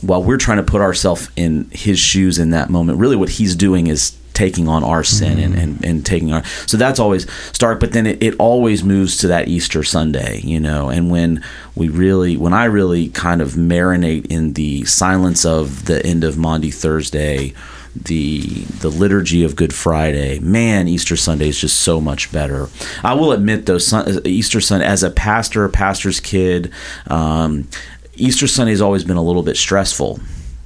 while 0.00 0.22
we're 0.22 0.36
trying 0.36 0.58
to 0.58 0.62
put 0.62 0.80
ourselves 0.80 1.28
in 1.34 1.68
his 1.72 1.98
shoes 1.98 2.38
in 2.38 2.50
that 2.50 2.70
moment 2.70 2.98
really 3.00 3.16
what 3.16 3.30
he's 3.30 3.56
doing 3.56 3.88
is 3.88 4.16
taking 4.34 4.68
on 4.68 4.82
our 4.84 5.04
sin 5.04 5.38
and, 5.38 5.54
and, 5.54 5.84
and 5.84 6.06
taking 6.06 6.32
our 6.32 6.44
so 6.66 6.76
that's 6.76 6.98
always 6.98 7.30
stark 7.52 7.80
but 7.80 7.92
then 7.92 8.06
it, 8.06 8.22
it 8.22 8.34
always 8.38 8.82
moves 8.82 9.16
to 9.16 9.26
that 9.26 9.48
easter 9.48 9.82
sunday 9.82 10.40
you 10.40 10.60
know 10.60 10.88
and 10.88 11.10
when 11.10 11.42
we 11.74 11.88
really 11.88 12.36
when 12.36 12.52
i 12.52 12.64
really 12.64 13.08
kind 13.08 13.40
of 13.40 13.52
marinate 13.52 14.26
in 14.26 14.52
the 14.54 14.84
silence 14.84 15.44
of 15.44 15.86
the 15.86 16.04
end 16.04 16.24
of 16.24 16.38
maundy 16.38 16.70
thursday 16.70 17.52
the 17.94 18.40
the 18.80 18.88
liturgy 18.88 19.42
of 19.42 19.56
Good 19.56 19.74
Friday. 19.74 20.38
Man, 20.38 20.86
Easter 20.86 21.16
Sunday 21.16 21.48
is 21.48 21.60
just 21.60 21.80
so 21.80 22.00
much 22.00 22.30
better. 22.32 22.68
I 23.02 23.14
will 23.14 23.32
admit 23.32 23.66
though, 23.66 23.78
Sun, 23.78 24.20
Easter 24.24 24.60
Sunday 24.60 24.86
as 24.86 25.02
a 25.02 25.10
pastor, 25.10 25.64
a 25.64 25.70
pastor's 25.70 26.20
kid, 26.20 26.72
um, 27.08 27.68
Easter 28.14 28.46
Sunday 28.46 28.72
has 28.72 28.80
always 28.80 29.04
been 29.04 29.16
a 29.16 29.22
little 29.22 29.42
bit 29.42 29.56
stressful. 29.56 30.20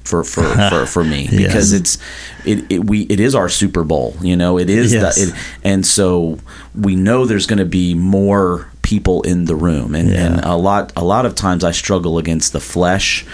For, 0.04 0.22
for, 0.22 0.42
for, 0.70 0.86
for 0.86 1.02
me 1.04 1.28
because 1.30 1.72
it's 1.72 1.96
it, 2.44 2.70
it 2.70 2.84
we 2.84 3.02
it 3.02 3.20
is 3.20 3.34
our 3.34 3.48
Super 3.48 3.84
Bowl 3.84 4.14
you 4.20 4.36
know 4.36 4.58
it 4.58 4.68
is 4.68 4.92
Yes. 4.92 5.16
the, 5.16 5.28
it, 5.30 5.34
and 5.64 5.86
so 5.86 6.38
we 6.74 6.94
know 6.94 7.24
there's 7.24 7.46
going 7.46 7.58
to 7.58 7.64
be 7.64 7.94
more 7.94 8.68
people 8.82 9.22
in 9.22 9.46
the 9.46 9.56
room 9.56 9.94
and, 9.94 10.10
Yeah. 10.10 10.26
and 10.26 10.44
a 10.44 10.56
lot 10.56 10.92
a 10.94 11.02
lot 11.02 11.24
of 11.24 11.34
times 11.34 11.64
I 11.64 11.70
struggle 11.70 12.18
against 12.18 12.52
the 12.52 12.60
flesh 12.60 13.24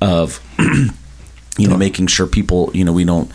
of 0.00 0.40
you 1.58 1.68
know 1.68 1.76
making 1.76 2.06
sure 2.06 2.26
people 2.26 2.70
you 2.72 2.84
know 2.84 2.92
we 2.94 3.04
don't 3.04 3.30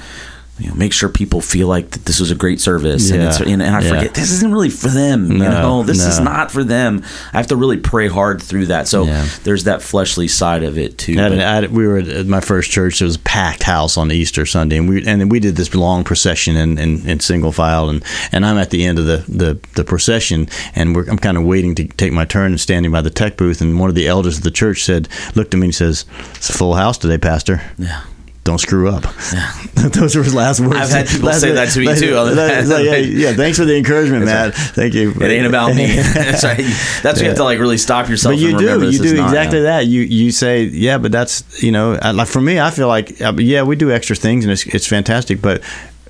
you 0.59 0.67
know, 0.69 0.75
make 0.75 0.93
sure 0.93 1.09
people 1.09 1.41
feel 1.41 1.67
like 1.67 1.91
that 1.91 2.05
this 2.05 2.19
was 2.19 2.31
a 2.31 2.35
great 2.35 2.59
service, 2.59 3.11
and, 3.11 3.23
it's, 3.23 3.39
and, 3.39 3.61
and 3.61 3.75
I 3.75 3.81
Yeah. 3.81 3.89
forget 3.89 4.13
this 4.13 4.31
isn't 4.31 4.51
really 4.51 4.69
for 4.69 4.89
them. 4.89 5.31
You 5.31 5.37
No, 5.39 5.49
know, 5.61 5.83
this 5.83 6.05
is 6.05 6.19
not 6.19 6.51
for 6.51 6.63
them. 6.63 7.03
I 7.33 7.37
have 7.37 7.47
to 7.47 7.55
really 7.55 7.77
pray 7.77 8.07
hard 8.09 8.41
through 8.41 8.67
that. 8.67 8.87
So 8.87 9.05
Yeah. 9.05 9.25
there's 9.43 9.63
that 9.63 9.81
fleshly 9.81 10.27
side 10.27 10.63
of 10.63 10.77
it 10.77 10.97
too. 10.97 11.15
But- 11.15 11.39
I 11.39 11.65
we 11.67 11.87
were 11.87 11.97
at 11.99 12.27
my 12.27 12.41
first 12.41 12.71
church. 12.71 13.01
It 13.01 13.05
was 13.05 13.15
a 13.15 13.19
packed 13.19 13.63
house 13.63 13.97
on 13.97 14.11
Easter 14.11 14.45
Sunday, 14.45 14.77
and 14.77 14.89
we 14.89 15.05
and 15.05 15.31
we 15.31 15.39
did 15.39 15.55
this 15.55 15.73
long 15.73 16.03
procession 16.03 16.55
in, 16.55 16.77
in, 16.77 17.07
in 17.07 17.19
single 17.19 17.51
file, 17.51 17.89
and, 17.89 18.03
and 18.31 18.45
I'm 18.45 18.57
at 18.57 18.69
the 18.69 18.83
end 18.85 18.99
of 18.99 19.05
the, 19.05 19.23
the, 19.27 19.59
the 19.75 19.83
procession, 19.83 20.47
and 20.75 20.95
we're, 20.95 21.05
I'm 21.09 21.17
kind 21.17 21.37
of 21.37 21.43
waiting 21.43 21.75
to 21.75 21.85
take 21.87 22.11
my 22.11 22.25
turn 22.25 22.51
and 22.51 22.59
standing 22.59 22.91
by 22.91 23.01
the 23.01 23.09
tech 23.09 23.37
booth, 23.37 23.61
and 23.61 23.79
one 23.79 23.89
of 23.89 23.95
the 23.95 24.07
elders 24.07 24.37
of 24.37 24.43
the 24.43 24.51
church 24.51 24.83
said, 24.83 25.07
looked 25.35 25.53
at 25.53 25.59
me 25.59 25.67
and 25.67 25.75
says, 25.75 26.05
"It's 26.35 26.49
a 26.49 26.53
full 26.53 26.73
house 26.75 26.97
today, 26.97 27.17
Pastor. 27.17 27.61
yeah. 27.77 28.01
Don't 28.43 28.57
screw 28.57 28.89
up." 28.89 29.03
Those 29.75 30.15
were 30.15 30.23
his 30.23 30.33
last 30.33 30.59
words. 30.59 30.75
I've 30.75 30.89
had 30.89 31.07
people 31.07 31.27
Last- 31.27 31.41
say 31.41 31.51
that 31.51 31.69
to 31.69 31.79
me, 31.79 31.87
last- 31.87 31.99
too. 31.99 32.15
last- 32.15 32.83
yeah, 32.83 32.95
yeah, 33.29 33.33
thanks 33.33 33.57
for 33.57 33.65
the 33.65 33.77
encouragement, 33.77 34.25
Matt. 34.25 34.53
Thank 34.53 34.93
you. 34.93 35.11
It 35.11 35.23
ain't 35.23 35.45
about 35.45 35.75
me. 35.75 35.95
that's 35.95 36.43
right. 36.43 36.57
That's 36.57 37.03
what 37.03 37.21
you 37.21 37.27
have 37.27 37.37
to 37.37 37.43
like 37.43 37.59
really 37.59 37.77
stop 37.77 38.09
yourself. 38.09 38.33
But 38.33 38.39
you 38.39 38.57
do, 38.57 38.89
you 38.89 38.99
do 38.99 39.23
exactly 39.23 39.59
yeah. 39.59 39.63
that. 39.63 39.87
You 39.87 40.01
you 40.01 40.31
say, 40.31 40.63
yeah, 40.63 40.97
but 40.97 41.11
that's 41.11 41.63
you 41.63 41.71
know, 41.71 41.99
like 42.13 42.27
for 42.27 42.41
me, 42.41 42.59
I 42.59 42.71
feel 42.71 42.87
like 42.87 43.21
uh, 43.21 43.33
yeah, 43.37 43.63
we 43.63 43.75
do 43.75 43.91
extra 43.91 44.15
things 44.15 44.45
and 44.45 44.51
it's 44.51 44.65
it's 44.65 44.87
fantastic, 44.87 45.41
but 45.41 45.61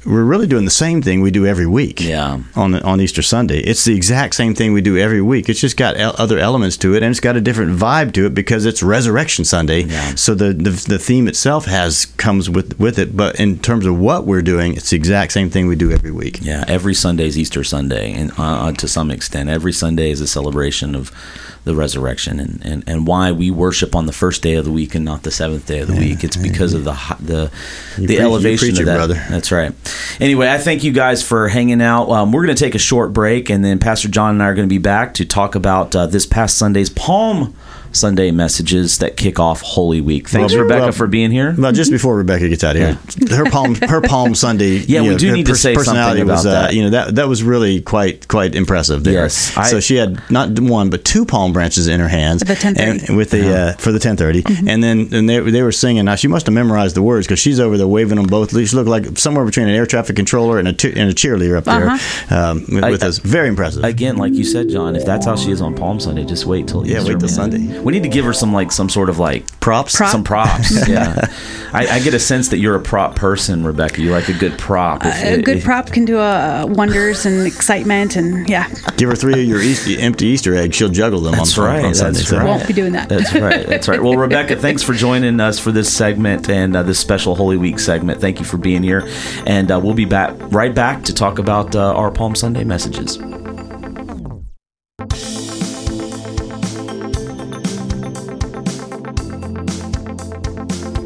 we're 0.05 0.23
really 0.23 0.47
doing 0.47 0.65
the 0.65 0.71
same 0.71 1.01
thing 1.01 1.21
we 1.21 1.29
do 1.31 1.45
every 1.45 1.67
week. 1.67 2.01
Yeah. 2.01 2.39
On 2.55 2.73
on 2.75 3.01
Easter 3.01 3.21
Sunday, 3.21 3.59
it's 3.59 3.83
the 3.85 3.95
exact 3.95 4.35
same 4.35 4.55
thing 4.55 4.73
we 4.73 4.81
do 4.81 4.97
every 4.97 5.21
week. 5.21 5.49
It's 5.49 5.59
just 5.59 5.75
got 5.77 5.97
el- 5.97 6.15
other 6.17 6.37
elements 6.39 6.77
to 6.77 6.93
it, 6.95 7.03
and 7.03 7.11
it's 7.11 7.19
got 7.19 7.35
a 7.35 7.41
different 7.41 7.77
vibe 7.77 8.13
to 8.13 8.25
it 8.25 8.33
because 8.33 8.65
it's 8.65 8.81
Resurrection 8.81 9.43
Sunday. 9.45 9.83
Yeah. 9.83 10.15
So 10.15 10.33
the, 10.35 10.53
the 10.53 10.71
the 10.87 10.99
theme 10.99 11.27
itself 11.27 11.65
has 11.65 12.05
comes 12.17 12.49
with 12.49 12.79
with 12.79 12.97
it, 12.97 13.15
but 13.17 13.39
in 13.39 13.59
terms 13.59 13.85
of 13.85 13.99
what 13.99 14.25
we're 14.25 14.41
doing, 14.41 14.75
it's 14.75 14.89
the 14.89 14.95
exact 14.95 15.31
same 15.33 15.49
thing 15.49 15.67
we 15.67 15.75
do 15.75 15.91
every 15.91 16.11
week. 16.11 16.39
Yeah, 16.41 16.63
every 16.67 16.93
Sunday 16.93 17.27
is 17.27 17.37
Easter 17.37 17.63
Sunday, 17.63 18.13
and 18.13 18.31
uh, 18.37 18.71
to 18.73 18.87
some 18.87 19.11
extent, 19.11 19.49
every 19.49 19.73
Sunday 19.73 20.11
is 20.11 20.21
a 20.21 20.27
celebration 20.27 20.95
of 20.95 21.11
the 21.65 21.75
resurrection, 21.75 22.39
and, 22.39 22.61
and, 22.65 22.83
and 22.87 23.05
why 23.05 23.33
we 23.33 23.51
worship 23.51 23.93
on 23.93 24.05
the 24.05 24.13
first 24.13 24.41
day 24.41 24.53
of 24.55 24.63
the 24.63 24.71
week 24.71 24.95
and 24.95 25.03
not 25.03 25.23
the 25.23 25.29
seventh 25.31 25.67
day 25.67 25.79
of 25.79 25.87
the 25.89 25.93
week. 25.95 26.23
It's 26.23 26.37
because 26.37 26.73
of 26.73 26.85
the 26.85 26.93
the 27.19 27.51
the 27.97 28.05
preach- 28.07 28.09
you 28.11 28.19
elevation 28.21 28.69
of 28.75 28.79
it, 28.79 28.85
that. 28.85 28.95
brother. 28.95 29.25
That's 29.29 29.51
right. 29.51 29.73
Anyway, 30.19 30.49
I 30.49 30.57
thank 30.57 30.83
you 30.83 30.91
guys 30.91 31.21
for 31.23 31.47
hanging 31.47 31.81
out. 31.81 32.09
Um, 32.09 32.31
we're 32.31 32.45
going 32.45 32.55
to 32.55 32.63
take 32.63 32.75
a 32.75 32.79
short 32.79 33.13
break, 33.13 33.49
and 33.49 33.63
then 33.63 33.79
Pastor 33.79 34.07
John 34.07 34.31
and 34.31 34.43
I 34.43 34.47
are 34.47 34.55
going 34.55 34.67
to 34.67 34.73
be 34.73 34.79
back 34.79 35.13
to 35.15 35.25
talk 35.25 35.55
about 35.55 35.95
uh, 35.95 36.07
this 36.07 36.25
past 36.25 36.57
Sunday's 36.57 36.89
Palm 36.89 37.55
Sunday 37.91 38.31
messages 38.31 38.99
that 38.99 39.17
kick 39.17 39.39
off 39.39 39.61
Holy 39.61 40.01
Week. 40.01 40.27
Thanks, 40.29 40.53
Well, 40.53 40.63
Rebecca, 40.63 40.81
well, 40.83 40.91
for 40.91 41.07
being 41.07 41.31
here. 41.31 41.55
Well, 41.57 41.71
just 41.71 41.91
before 41.91 42.17
Rebecca 42.17 42.47
gets 42.49 42.63
out 42.63 42.75
of 42.75 42.81
here, 42.81 43.35
her 43.37 43.49
Palm 43.49 43.75
her 43.75 44.01
Palm 44.01 44.35
Sunday. 44.35 44.79
Yeah, 44.89 45.01
you 45.01 45.11
we 45.11 45.17
do 45.17 45.29
her 45.29 45.35
need 45.35 45.45
to 45.47 45.55
say 45.55 45.75
personality 45.75 46.19
something 46.21 46.33
was, 46.33 46.45
about 46.45 46.57
uh, 46.57 46.61
that. 46.67 46.73
You 46.73 46.83
know 46.83 46.89
that 46.91 47.15
that 47.15 47.27
was 47.27 47.43
really 47.43 47.81
quite 47.81 48.27
quite 48.27 48.55
impressive. 48.55 49.03
There. 49.03 49.13
Yes, 49.13 49.55
I- 49.55 49.69
so 49.69 49.79
she 49.79 49.95
had 49.95 50.19
not 50.31 50.59
one 50.59 50.89
but 50.89 51.05
two 51.05 51.25
palm 51.25 51.53
branches 51.53 51.87
in 51.87 51.99
her 51.99 52.07
hands. 52.07 52.41
The 52.41 52.55
10:30. 52.55 52.77
and 53.07 53.17
with 53.17 53.31
the 53.31 53.53
uh, 53.55 53.73
for 53.73 53.91
the 53.91 53.99
ten 53.99 54.17
and 54.19 54.83
then 54.83 55.09
and 55.11 55.29
they 55.29 55.39
they 55.39 55.61
were 55.61 55.71
singing. 55.71 56.05
Now 56.05 56.15
she 56.15 56.27
must 56.27 56.45
have 56.47 56.53
memorized 56.53 56.95
the 56.95 57.01
words 57.03 57.27
because 57.27 57.39
she's 57.39 57.59
over 57.59 57.77
there 57.77 57.87
waving 57.87 58.15
them 58.17 58.27
both. 58.27 58.51
She 58.51 58.75
looked 58.75 58.89
like 58.89 59.17
somewhere 59.17 59.45
between 59.45 59.67
an 59.67 59.75
air 59.75 59.85
traffic 59.85 60.15
controller 60.15 60.59
and 60.59 60.67
a 60.67 60.71
and 60.71 61.09
a 61.09 61.13
cheerleader 61.13 61.57
up 61.57 61.65
there 61.65 61.89
um, 62.37 62.65
with, 62.69 62.83
I- 62.83 62.89
with 62.91 63.03
us. 63.03 63.19
Very 63.19 63.47
impressive. 63.47 63.83
Again, 63.83 64.17
like 64.17 64.33
you 64.33 64.43
said, 64.43 64.69
John, 64.69 64.95
if 64.95 65.05
that's 65.05 65.25
how 65.25 65.35
she 65.35 65.51
is 65.51 65.61
on 65.61 65.75
Palm 65.75 65.99
Sunday, 65.99 66.25
just 66.25 66.45
wait 66.45 66.67
till 66.67 66.85
Yeah, 66.85 66.99
Easter, 66.99 67.13
wait 67.13 67.19
till 67.19 67.27
man. 67.27 67.51
Sunday. 67.51 67.78
We 67.83 67.93
need 67.93 68.03
to 68.03 68.09
give 68.09 68.25
her 68.25 68.33
some 68.33 68.51
like 68.53 68.71
some 68.71 68.89
sort 68.89 69.09
of 69.09 69.19
like 69.19 69.45
Props. 69.59 69.95
Prop. 69.95 70.11
some 70.11 70.23
props. 70.23 70.87
yeah, 70.89 71.27
I, 71.73 71.87
I 71.87 71.99
get 71.99 72.13
a 72.13 72.19
sense 72.19 72.49
that 72.49 72.57
you're 72.57 72.75
a 72.75 72.79
prop 72.81 73.15
person, 73.15 73.63
Rebecca. 73.63 74.01
You 74.01 74.11
like 74.11 74.27
a 74.29 74.33
good 74.33 74.57
prop. 74.57 75.05
If- 75.05 75.23
A 75.39 75.41
good 75.41 75.57
if- 75.57 75.63
prop 75.63 75.87
can 75.91 76.05
do 76.05 76.17
uh, 76.17 76.65
wonders 76.67 77.25
and 77.25 77.45
excitement, 77.45 78.15
and 78.15 78.49
yeah, 78.49 78.67
Give 78.97 79.09
her 79.09 79.15
three 79.15 79.33
of 79.33 79.47
your 79.47 79.61
Easter, 79.61 79.99
empty 79.99 80.27
Easter 80.27 80.55
eggs. 80.55 80.75
She'll 80.75 80.89
juggle 80.89 81.21
them 81.21 81.33
That's 81.33 81.57
on, 81.57 81.65
right, 81.65 81.85
on 81.85 81.93
Sunday. 81.95 82.17
that's 82.19 82.29
So- 82.29 82.37
right. 82.37 82.45
won't 82.45 82.67
be 82.67 82.73
doing 82.73 82.93
that. 82.93 83.09
That's 83.09 83.33
right. 83.33 83.65
That's 83.67 83.87
right. 83.87 84.01
Well, 84.01 84.15
Rebecca, 84.17 84.55
thanks 84.57 84.81
for 84.83 84.93
joining 84.93 85.39
us 85.39 85.59
for 85.59 85.71
this 85.71 85.91
segment 85.93 86.49
and 86.49 86.75
uh, 86.75 86.83
this 86.83 86.99
special 86.99 87.35
Holy 87.35 87.57
Week 87.57 87.79
segment. 87.79 88.19
Thank 88.21 88.39
you 88.39 88.45
for 88.45 88.57
being 88.57 88.83
here, 88.83 89.07
and 89.45 89.71
uh, 89.71 89.79
we'll 89.81 89.93
be 89.93 90.05
back 90.05 90.33
right 90.51 90.73
back 90.73 91.03
to 91.05 91.13
talk 91.13 91.39
about 91.39 91.75
uh, 91.75 91.93
our 91.93 92.11
Palm 92.11 92.35
Sunday 92.35 92.63
messages. 92.63 93.17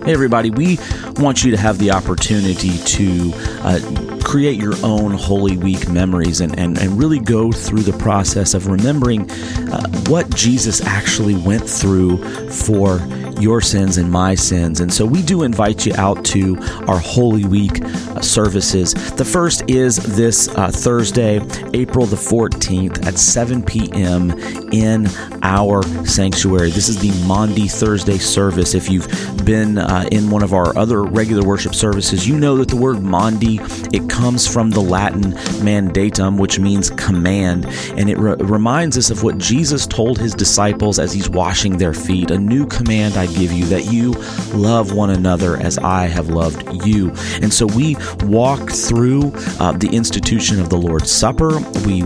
Hey, 0.05 0.11
everybody, 0.11 0.49
we 0.49 0.79
want 1.15 1.45
you 1.45 1.51
to 1.51 1.57
have 1.57 1.77
the 1.77 1.91
opportunity 1.91 2.77
to 2.77 3.31
uh, 3.61 4.19
create 4.21 4.59
your 4.59 4.73
own 4.83 5.11
Holy 5.11 5.55
Week 5.55 5.87
memories 5.87 6.41
and, 6.41 6.59
and, 6.59 6.77
and 6.77 6.99
really 6.99 7.19
go 7.19 7.53
through 7.53 7.83
the 7.83 7.97
process 7.99 8.53
of 8.53 8.67
remembering 8.67 9.31
uh, 9.31 9.87
what 10.09 10.29
Jesus 10.35 10.81
actually 10.81 11.35
went 11.35 11.63
through 11.63 12.17
for 12.49 12.99
your 13.39 13.61
sins 13.61 13.97
and 13.97 14.11
my 14.11 14.35
sins. 14.35 14.79
And 14.79 14.93
so 14.93 15.05
we 15.05 15.21
do 15.21 15.43
invite 15.43 15.85
you 15.85 15.93
out 15.95 16.23
to 16.25 16.57
our 16.87 16.99
Holy 16.99 17.45
Week 17.45 17.83
uh, 17.83 18.21
services. 18.21 18.93
The 19.13 19.25
first 19.25 19.69
is 19.69 19.97
this 19.97 20.47
uh, 20.49 20.69
Thursday, 20.71 21.41
April 21.73 22.05
the 22.05 22.15
14th 22.15 23.05
at 23.05 23.17
7 23.17 23.63
p.m. 23.63 24.31
in 24.71 25.07
our 25.41 25.83
sanctuary. 26.05 26.71
This 26.71 26.89
is 26.89 26.99
the 26.99 27.11
Maundy 27.27 27.67
Thursday 27.67 28.17
service. 28.17 28.73
If 28.73 28.89
you've 28.89 29.07
been 29.45 29.77
uh, 29.77 30.07
in 30.11 30.29
one 30.29 30.43
of 30.43 30.53
our 30.53 30.75
other 30.77 31.03
regular 31.03 31.45
worship 31.47 31.75
services, 31.75 32.27
you 32.27 32.37
know 32.37 32.57
that 32.57 32.69
the 32.69 32.75
word 32.75 33.01
Maundy 33.01 33.59
it 33.93 34.09
comes 34.09 34.47
from 34.47 34.69
the 34.69 34.79
Latin 34.79 35.33
mandatum, 35.63 36.39
which 36.39 36.59
means 36.59 36.89
command, 36.91 37.65
and 37.97 38.09
it 38.09 38.17
re- 38.17 38.35
reminds 38.39 38.97
us 38.97 39.09
of 39.09 39.23
what 39.23 39.37
Jesus 39.37 39.85
told 39.85 40.17
his 40.17 40.33
disciples 40.33 40.99
as 40.99 41.13
he's 41.13 41.29
washing 41.29 41.77
their 41.77 41.93
feet. 41.93 42.31
A 42.31 42.37
new 42.37 42.65
command 42.65 43.17
give 43.27 43.51
you 43.51 43.65
that 43.65 43.85
you 43.85 44.11
love 44.53 44.93
one 44.93 45.09
another 45.09 45.57
as 45.57 45.77
I 45.77 46.05
have 46.05 46.29
loved 46.29 46.85
you. 46.85 47.09
And 47.41 47.53
so 47.53 47.65
we 47.65 47.95
walk 48.23 48.69
through 48.69 49.33
uh, 49.59 49.73
the 49.73 49.89
institution 49.91 50.59
of 50.59 50.69
the 50.69 50.77
Lord's 50.77 51.11
Supper. 51.11 51.59
We 51.85 52.03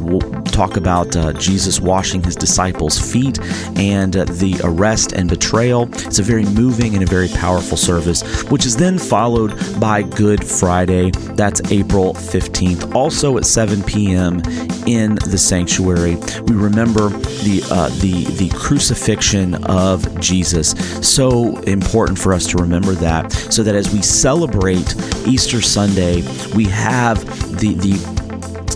talk 0.52 0.78
about 0.78 1.16
uh, 1.16 1.34
Jesus 1.34 1.80
washing 1.80 2.24
his 2.24 2.36
disciples' 2.36 3.00
feet 3.00 3.40
and 3.78 4.16
uh, 4.16 4.26
the 4.26 4.60
arrest 4.64 5.14
and 5.14 5.30
betrayal. 5.30 5.90
It's 6.06 6.20
a 6.20 6.24
very 6.24 6.46
moving 6.46 6.96
and 6.96 7.04
a 7.04 7.06
very 7.06 7.28
powerful 7.30 7.78
service, 7.78 8.24
which 8.50 8.66
is 8.66 8.76
then 8.76 8.98
followed 8.98 9.54
by 9.80 10.02
Good 10.02 10.44
Friday. 10.44 11.12
That's 11.12 11.62
April 11.72 12.14
15th, 12.14 12.96
also 12.96 13.38
at 13.38 13.46
7 13.46 13.84
p.m. 13.84 14.42
in 14.88 15.16
the 15.16 15.38
sanctuary. 15.38 16.16
We 16.48 16.56
remember 16.56 17.10
the 17.10 17.62
uh, 17.72 17.90
the 18.00 18.26
the 18.38 18.50
crucifixion 18.58 19.56
of 19.66 20.20
Jesus. 20.20 20.72
So 21.08 21.58
important 21.62 22.20
for 22.20 22.34
us 22.34 22.46
to 22.48 22.58
remember 22.58 22.92
that, 22.96 23.32
so 23.32 23.64
that 23.64 23.76
as 23.76 23.92
we 23.92 24.02
celebrate 24.02 24.96
Easter 25.26 25.62
Sunday, 25.62 26.22
we 26.54 26.66
have 26.66 27.26
the 27.60 27.74
the 27.74 28.18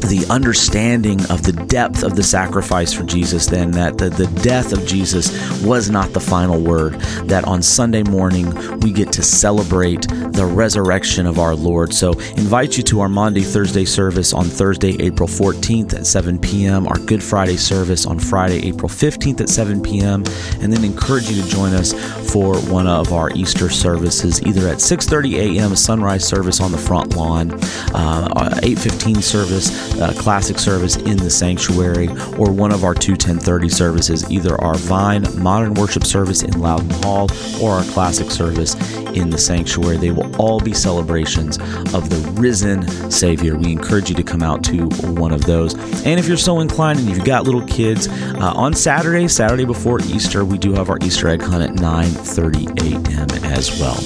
the 0.08 0.26
understanding 0.30 1.20
of 1.30 1.44
the 1.44 1.54
depth 1.54 2.04
of 2.04 2.16
the 2.16 2.24
sacrifice 2.24 2.92
for 2.92 3.04
Jesus, 3.04 3.46
then 3.46 3.72
that 3.72 3.98
the, 3.98 4.10
the 4.10 4.28
death 4.42 4.74
of 4.74 4.86
Jesus 4.86 5.32
was 5.62 5.90
not 5.90 6.12
the 6.12 6.20
final 6.20 6.60
word. 6.60 6.94
That 7.26 7.46
on 7.46 7.62
Sunday 7.62 8.04
morning 8.04 8.54
we 8.80 8.92
get 8.92 9.12
to 9.14 9.24
celebrate 9.24 10.08
the 10.10 10.46
resurrection 10.46 11.28
of 11.28 11.40
our 11.40 11.56
Lord. 11.56 11.94
So, 11.94 12.12
invite 12.32 12.78
you 12.78 12.84
to 12.84 13.02
our 13.02 13.10
Maundy, 13.10 13.44
Thursday 13.44 13.86
service 13.86 14.34
on 14.34 14.46
Thursday, 14.46 15.02
April 15.02 15.30
14th 15.30 15.94
at 15.94 16.08
7 16.08 16.40
p.m., 16.40 16.88
our 16.88 16.98
Good 16.98 17.24
Friday 17.24 17.58
service 17.58 18.06
on 18.06 18.20
Friday, 18.20 18.68
April 18.68 18.90
15th 18.90 19.42
at 19.42 19.50
7 19.50 19.82
p.m., 19.82 20.24
and 20.62 20.74
then 20.74 20.84
encourage 20.84 21.30
you 21.30 21.42
to 21.42 21.48
join 21.48 21.74
us 21.74 21.94
for 22.32 22.56
one 22.72 22.88
of 22.88 23.12
our 23.12 23.30
Easter 23.36 23.70
services, 23.70 24.42
either 24.44 24.68
at 24.68 24.78
6:30 24.78 25.58
a.m. 25.58 25.76
sunrise 25.76 26.26
service 26.26 26.62
on 26.62 26.72
the 26.72 26.78
front 26.78 27.16
lawn, 27.16 27.52
uh, 27.94 28.60
8:15 28.64 29.22
service, 29.22 29.70
uh, 30.00 30.14
classic 30.18 30.58
service 30.58 30.96
in 30.96 31.18
the 31.18 31.30
sanctuary, 31.30 32.08
or 32.38 32.52
one 32.52 32.72
of 32.72 32.84
our 32.84 32.94
two 32.94 33.16
10:30 33.16 33.70
services, 33.70 34.30
either 34.30 34.60
our 34.62 34.76
Vine 34.76 35.26
Modern 35.38 35.74
Worship 35.74 36.06
service 36.06 36.44
in 36.44 36.60
Loudon 36.60 36.90
Hall 37.04 37.28
or 37.62 37.72
our 37.72 37.84
classic 37.86 38.32
service 38.32 38.76
in 39.14 39.30
the 39.30 39.38
sanctuary. 39.38 39.98
They 39.98 40.12
will 40.12 40.34
all 40.38 40.60
be 40.60 40.74
celebrations 40.74 41.58
of 41.94 42.10
the 42.10 42.32
risen 42.40 42.88
Savior. 43.12 43.58
We 43.58 43.72
encourage 43.72 44.10
you 44.10 44.16
to 44.16 44.24
come 44.24 44.42
out 44.42 44.64
to 44.66 44.86
one 45.12 45.34
of 45.34 45.46
those. 45.46 45.74
And 46.06 46.20
if 46.20 46.28
you're 46.28 46.38
so 46.38 46.60
inclined 46.60 47.00
and 47.00 47.10
you've 47.10 47.26
got 47.26 47.44
little 47.44 47.66
kids, 47.68 48.08
uh, 48.08 48.54
on 48.56 48.74
Saturday, 48.74 49.28
Saturday 49.28 49.66
before 49.66 50.00
Easter, 50.02 50.46
we 50.46 50.58
do 50.58 50.74
have 50.74 50.90
our 50.90 50.98
Easter 51.02 51.28
egg 51.28 51.42
hunt 51.42 51.64
at 51.64 51.76
9:30 52.22 53.10
a.m. 53.10 53.44
as 53.52 53.80
well. 53.80 54.00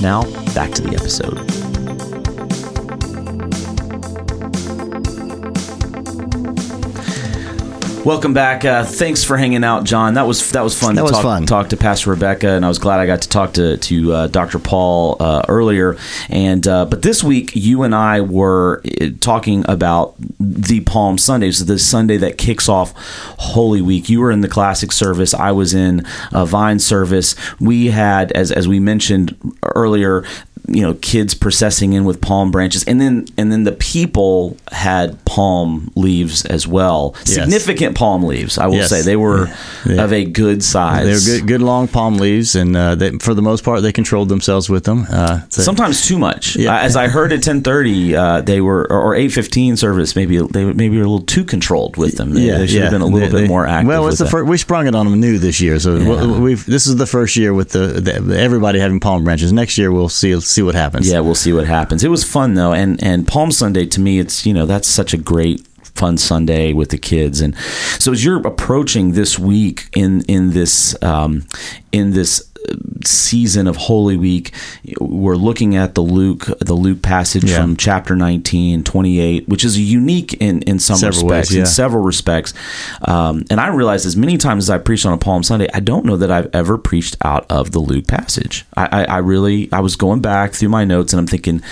Now, 0.00 0.22
back 0.54 0.72
to 0.72 0.82
the 0.82 0.94
episode. 0.94 1.69
Welcome 8.10 8.34
back. 8.34 8.64
Uh, 8.64 8.82
thanks 8.84 9.22
for 9.22 9.36
hanging 9.36 9.62
out, 9.62 9.84
John. 9.84 10.14
That 10.14 10.26
was 10.26 10.50
that 10.50 10.64
was 10.64 10.76
fun. 10.76 10.96
That 10.96 11.02
to 11.02 11.04
was 11.04 11.12
talk, 11.12 11.22
fun. 11.22 11.46
Talk 11.46 11.68
to 11.68 11.76
Pastor 11.76 12.10
Rebecca, 12.10 12.48
and 12.48 12.64
I 12.64 12.68
was 12.68 12.80
glad 12.80 12.98
I 12.98 13.06
got 13.06 13.22
to 13.22 13.28
talk 13.28 13.52
to 13.52 13.76
to 13.76 14.12
uh, 14.12 14.26
Dr. 14.26 14.58
Paul 14.58 15.16
uh, 15.20 15.44
earlier. 15.46 15.96
And 16.28 16.66
uh, 16.66 16.86
but 16.86 17.02
this 17.02 17.22
week, 17.22 17.54
you 17.54 17.84
and 17.84 17.94
I 17.94 18.20
were 18.20 18.82
uh, 19.00 19.10
talking 19.20 19.64
about 19.68 20.16
the 20.40 20.80
Palm 20.80 21.18
Sunday, 21.18 21.52
so 21.52 21.62
this 21.62 21.88
Sunday 21.88 22.16
that 22.16 22.36
kicks 22.36 22.68
off 22.68 22.94
Holy 23.38 23.80
Week. 23.80 24.08
You 24.08 24.18
were 24.18 24.32
in 24.32 24.40
the 24.40 24.48
classic 24.48 24.90
service. 24.90 25.32
I 25.32 25.52
was 25.52 25.72
in 25.72 26.04
a 26.32 26.44
Vine 26.44 26.80
service. 26.80 27.36
We 27.60 27.90
had, 27.90 28.32
as 28.32 28.50
as 28.50 28.66
we 28.66 28.80
mentioned 28.80 29.36
earlier, 29.76 30.24
you 30.68 30.82
know 30.82 30.94
kids 30.94 31.34
processing 31.34 31.92
in 31.92 32.04
with 32.04 32.20
palm 32.20 32.50
branches 32.50 32.84
and 32.84 33.00
then 33.00 33.26
and 33.36 33.50
then 33.50 33.64
the 33.64 33.72
people 33.72 34.56
had 34.72 35.22
palm 35.24 35.90
leaves 35.96 36.44
as 36.46 36.66
well 36.66 37.14
Yes. 37.26 37.34
significant 37.34 37.96
palm 37.96 38.22
leaves 38.24 38.58
i 38.58 38.66
will 38.66 38.74
Yes. 38.76 38.88
say 38.90 39.02
they 39.02 39.16
were 39.16 39.48
Yeah. 39.86 40.04
of 40.04 40.12
a 40.12 40.24
good 40.24 40.62
size 40.62 41.04
They're 41.26 41.38
good, 41.38 41.46
good 41.48 41.62
long 41.62 41.88
palm 41.88 42.18
leaves, 42.18 42.54
and 42.54 42.76
uh, 42.76 42.94
they, 42.94 43.10
for 43.18 43.34
the 43.34 43.42
most 43.42 43.64
part, 43.64 43.82
they 43.82 43.92
controlled 43.92 44.28
themselves 44.28 44.68
with 44.68 44.84
them. 44.84 45.06
Uh, 45.10 45.40
so- 45.48 45.62
sometimes 45.62 46.06
too 46.06 46.18
much 46.18 46.56
Yeah. 46.56 46.76
As 46.80 46.96
i 46.96 47.08
heard 47.08 47.32
at 47.32 47.40
10:30 47.40 48.14
uh, 48.14 48.40
they 48.42 48.60
were 48.60 48.86
or, 48.90 49.00
or 49.00 49.14
8:15 49.16 49.76
service 49.78 50.14
maybe 50.16 50.38
they 50.38 50.64
maybe 50.64 50.96
were 50.98 51.04
a 51.04 51.08
little 51.10 51.26
too 51.26 51.44
controlled 51.44 51.96
with 51.96 52.16
them 52.16 52.32
they, 52.32 52.48
they 52.50 52.66
should 52.66 52.82
have 52.82 52.90
been 52.92 53.00
a 53.02 53.06
little 53.06 53.28
They- 53.28 53.42
bit 53.42 53.48
more 53.48 53.66
active 53.66 53.88
Well, 53.88 54.08
it's 54.08 54.18
the 54.18 54.26
first, 54.26 54.46
we 54.48 54.56
sprung 54.58 54.86
it 54.86 54.94
on 54.94 55.06
them 55.10 55.20
new 55.20 55.38
this 55.38 55.60
year, 55.60 55.78
so 55.78 55.96
Yeah. 55.96 56.38
we've 56.38 56.64
this 56.66 56.86
is 56.86 56.96
the 56.96 57.06
first 57.06 57.36
year 57.36 57.52
with 57.54 57.70
the, 57.70 58.00
the 58.00 58.38
everybody 58.38 58.78
having 58.78 59.00
palm 59.00 59.24
branches. 59.24 59.52
Next 59.52 59.78
year, 59.78 59.90
we'll 59.92 60.08
see 60.08 60.30
see 60.50 60.62
what 60.62 60.74
happens. 60.74 61.10
Yeah, 61.10 61.20
we'll 61.20 61.34
see 61.34 61.52
what 61.52 61.66
happens. 61.66 62.04
It 62.04 62.08
was 62.08 62.24
fun 62.24 62.54
though, 62.54 62.72
and 62.72 63.02
and 63.02 63.26
Palm 63.26 63.52
Sunday 63.52 63.86
to 63.86 64.00
me, 64.00 64.18
it's 64.18 64.44
you 64.46 64.52
know 64.52 64.66
that's 64.66 64.88
such 64.88 65.14
a 65.14 65.16
great 65.16 65.66
fun 65.94 66.18
Sunday 66.18 66.72
with 66.72 66.90
the 66.90 66.98
kids, 66.98 67.40
and 67.40 67.56
so 67.98 68.12
as 68.12 68.24
you're 68.24 68.46
approaching 68.46 69.12
this 69.12 69.38
week 69.38 69.88
in 69.94 70.22
in 70.22 70.50
this 70.50 71.00
um, 71.02 71.46
in 71.92 72.12
this 72.12 72.49
season 73.04 73.66
of 73.66 73.76
Holy 73.76 74.16
Week, 74.16 74.52
we're 75.00 75.36
looking 75.36 75.76
at 75.76 75.94
the 75.94 76.02
Luke 76.02 76.46
the 76.60 76.74
Luke 76.74 77.02
passage 77.02 77.44
Yeah. 77.44 77.60
from 77.60 77.76
chapter 77.76 78.14
19, 78.14 78.84
28, 78.84 79.48
which 79.48 79.64
is 79.64 79.78
unique 79.78 80.34
in 80.34 80.62
in 80.62 80.78
some 80.78 80.96
Several 80.96 81.24
respects. 81.24 81.50
ways, 81.50 81.56
yeah. 81.56 81.60
In 81.62 81.66
several 81.66 82.02
respects, 82.04 82.52
um, 83.02 83.44
and 83.50 83.60
I 83.60 83.68
realize 83.68 84.04
as 84.06 84.16
many 84.16 84.36
times 84.36 84.64
as 84.64 84.70
I 84.70 84.78
preached 84.78 85.06
on 85.06 85.12
a 85.12 85.18
Palm 85.18 85.42
Sunday, 85.42 85.68
I 85.72 85.80
don't 85.80 86.04
know 86.04 86.16
that 86.16 86.30
I've 86.30 86.48
ever 86.52 86.76
preached 86.78 87.16
out 87.24 87.46
of 87.50 87.72
the 87.72 87.78
Luke 87.80 88.06
passage. 88.06 88.64
I, 88.76 88.88
I, 88.92 89.04
I 89.04 89.18
really 89.18 89.68
I 89.72 89.80
was 89.80 89.96
going 89.96 90.20
back 90.20 90.52
through 90.52 90.68
my 90.68 90.84
notes 90.84 91.12
and 91.12 91.20
I'm 91.20 91.26
thinking, 91.26 91.62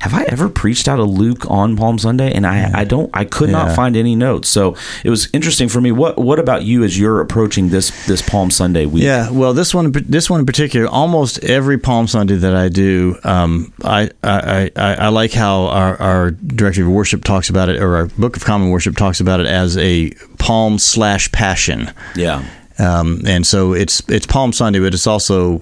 have 0.00 0.14
I 0.14 0.24
ever 0.24 0.48
preached 0.48 0.88
out 0.88 1.00
of 1.00 1.08
Luke 1.08 1.50
on 1.50 1.76
Palm 1.76 1.98
Sunday? 1.98 2.32
And 2.32 2.46
I 2.46 2.70
I 2.74 2.84
don't 2.84 3.10
I 3.14 3.24
could 3.24 3.50
not 3.50 3.74
find 3.74 3.96
any 3.96 4.14
notes. 4.14 4.48
So 4.48 4.76
it 5.04 5.10
was 5.10 5.28
interesting 5.32 5.68
for 5.68 5.80
me. 5.80 5.92
What 5.92 6.18
what 6.18 6.38
about 6.38 6.64
you 6.64 6.84
as 6.84 6.98
you're 6.98 7.20
approaching 7.20 7.70
this 7.70 7.90
this 8.06 8.22
Palm 8.22 8.50
Sunday 8.50 8.86
week? 8.86 9.02
Yeah, 9.04 9.30
well, 9.30 9.52
this 9.54 9.74
one, 9.74 9.92
this 9.92 10.28
one 10.30 10.43
in 10.44 10.46
particular, 10.46 10.86
almost 10.86 11.42
every 11.42 11.78
Palm 11.78 12.06
Sunday 12.06 12.34
that 12.34 12.54
I 12.54 12.68
do, 12.68 13.18
um, 13.24 13.72
I, 13.82 14.10
I, 14.22 14.70
I, 14.76 14.94
I 14.94 15.08
like 15.08 15.32
how 15.32 15.68
our, 15.68 15.96
our 15.98 16.30
of 16.32 16.86
worship 16.86 17.24
talks 17.24 17.48
about 17.48 17.70
it, 17.70 17.80
or 17.80 17.96
our 17.96 18.06
Book 18.08 18.36
of 18.36 18.44
Common 18.44 18.68
Worship 18.68 18.94
talks 18.94 19.20
about 19.20 19.40
it 19.40 19.46
as 19.46 19.78
a 19.78 20.10
Palm 20.36 20.78
slash 20.78 21.32
Passion. 21.32 21.90
Yeah. 22.14 22.46
Um, 22.78 23.22
and 23.26 23.46
so 23.46 23.72
it's 23.72 24.02
it's 24.08 24.26
Palm 24.26 24.52
Sunday, 24.52 24.80
but 24.80 24.94
it's 24.94 25.06
also 25.06 25.58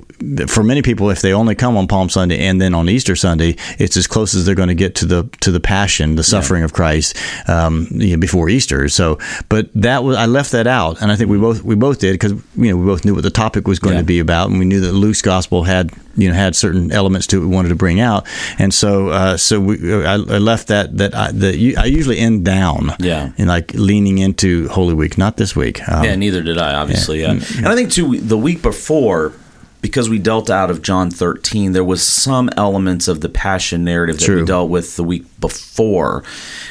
for 0.46 0.62
many 0.62 0.80
people 0.82 1.10
if 1.10 1.20
they 1.20 1.32
only 1.32 1.54
come 1.54 1.76
on 1.76 1.86
Palm 1.86 2.08
Sunday 2.08 2.38
and 2.46 2.60
then 2.60 2.74
on 2.74 2.88
Easter 2.88 3.14
Sunday, 3.16 3.56
it's 3.78 3.96
as 3.96 4.06
close 4.06 4.34
as 4.34 4.46
they're 4.46 4.54
going 4.54 4.68
to 4.68 4.74
get 4.74 4.94
to 4.96 5.06
the 5.06 5.28
to 5.42 5.50
the 5.50 5.60
Passion, 5.60 6.14
the 6.16 6.22
suffering 6.24 6.62
of 6.62 6.72
Christ, 6.72 7.16
um, 7.48 7.86
you 7.90 8.12
know, 8.16 8.20
before 8.20 8.48
Easter. 8.48 8.88
So, 8.88 9.18
but 9.48 9.68
that 9.74 10.04
was 10.04 10.16
I 10.16 10.26
left 10.26 10.52
that 10.52 10.66
out, 10.66 11.02
and 11.02 11.12
I 11.12 11.16
think 11.16 11.28
we 11.30 11.38
both 11.38 11.62
we 11.62 11.74
both 11.74 11.98
did 11.98 12.12
because 12.14 12.32
you 12.32 12.70
know 12.70 12.76
we 12.76 12.86
both 12.86 13.04
knew 13.04 13.14
what 13.14 13.24
the 13.24 13.30
topic 13.30 13.68
was 13.68 13.78
going 13.78 13.94
Yeah. 13.94 14.00
to 14.00 14.06
be 14.06 14.18
about, 14.18 14.48
and 14.50 14.58
we 14.58 14.64
knew 14.64 14.80
that 14.80 14.92
Luke's 14.92 15.22
gospel 15.22 15.64
had 15.64 15.90
you 16.16 16.28
know 16.28 16.34
had 16.34 16.54
certain 16.56 16.92
elements 16.92 17.26
to 17.28 17.36
it 17.38 17.40
we 17.40 17.46
wanted 17.54 17.70
to 17.70 17.74
bring 17.74 18.00
out, 18.00 18.26
and 18.58 18.72
so 18.72 19.08
uh, 19.08 19.36
so 19.36 19.60
we 19.60 19.94
I, 20.04 20.14
I 20.14 20.16
left 20.38 20.68
that 20.68 20.96
that 20.98 21.14
I, 21.14 21.28
I 21.80 21.86
usually 21.86 22.18
end 22.18 22.44
down, 22.44 22.92
Yeah. 22.98 23.32
and 23.38 23.48
like 23.48 23.72
leaning 23.74 24.18
into 24.18 24.68
Holy 24.68 24.94
Week, 24.94 25.16
not 25.18 25.36
this 25.36 25.54
week. 25.56 25.86
Um, 25.88 26.04
Yeah, 26.04 26.16
neither 26.16 26.42
did 26.42 26.58
I, 26.58 26.74
obviously. 26.74 27.20
Yeah. 27.22 27.32
And 27.32 27.66
I 27.68 27.74
think, 27.74 27.90
too, 27.90 28.18
the 28.18 28.38
week 28.38 28.62
before, 28.62 29.32
because 29.80 30.08
we 30.08 30.18
dealt 30.18 30.48
out 30.50 30.70
of 30.70 30.80
John 30.82 31.10
13, 31.10 31.72
there 31.72 31.84
was 31.84 32.02
some 32.06 32.48
elements 32.56 33.08
of 33.08 33.20
the 33.20 33.28
passion 33.28 33.84
narrative 33.84 34.18
that 34.18 34.28
we 34.34 34.44
dealt 34.44 34.70
with 34.70 34.96
the 34.96 35.04
week 35.04 35.24
before. 35.40 36.22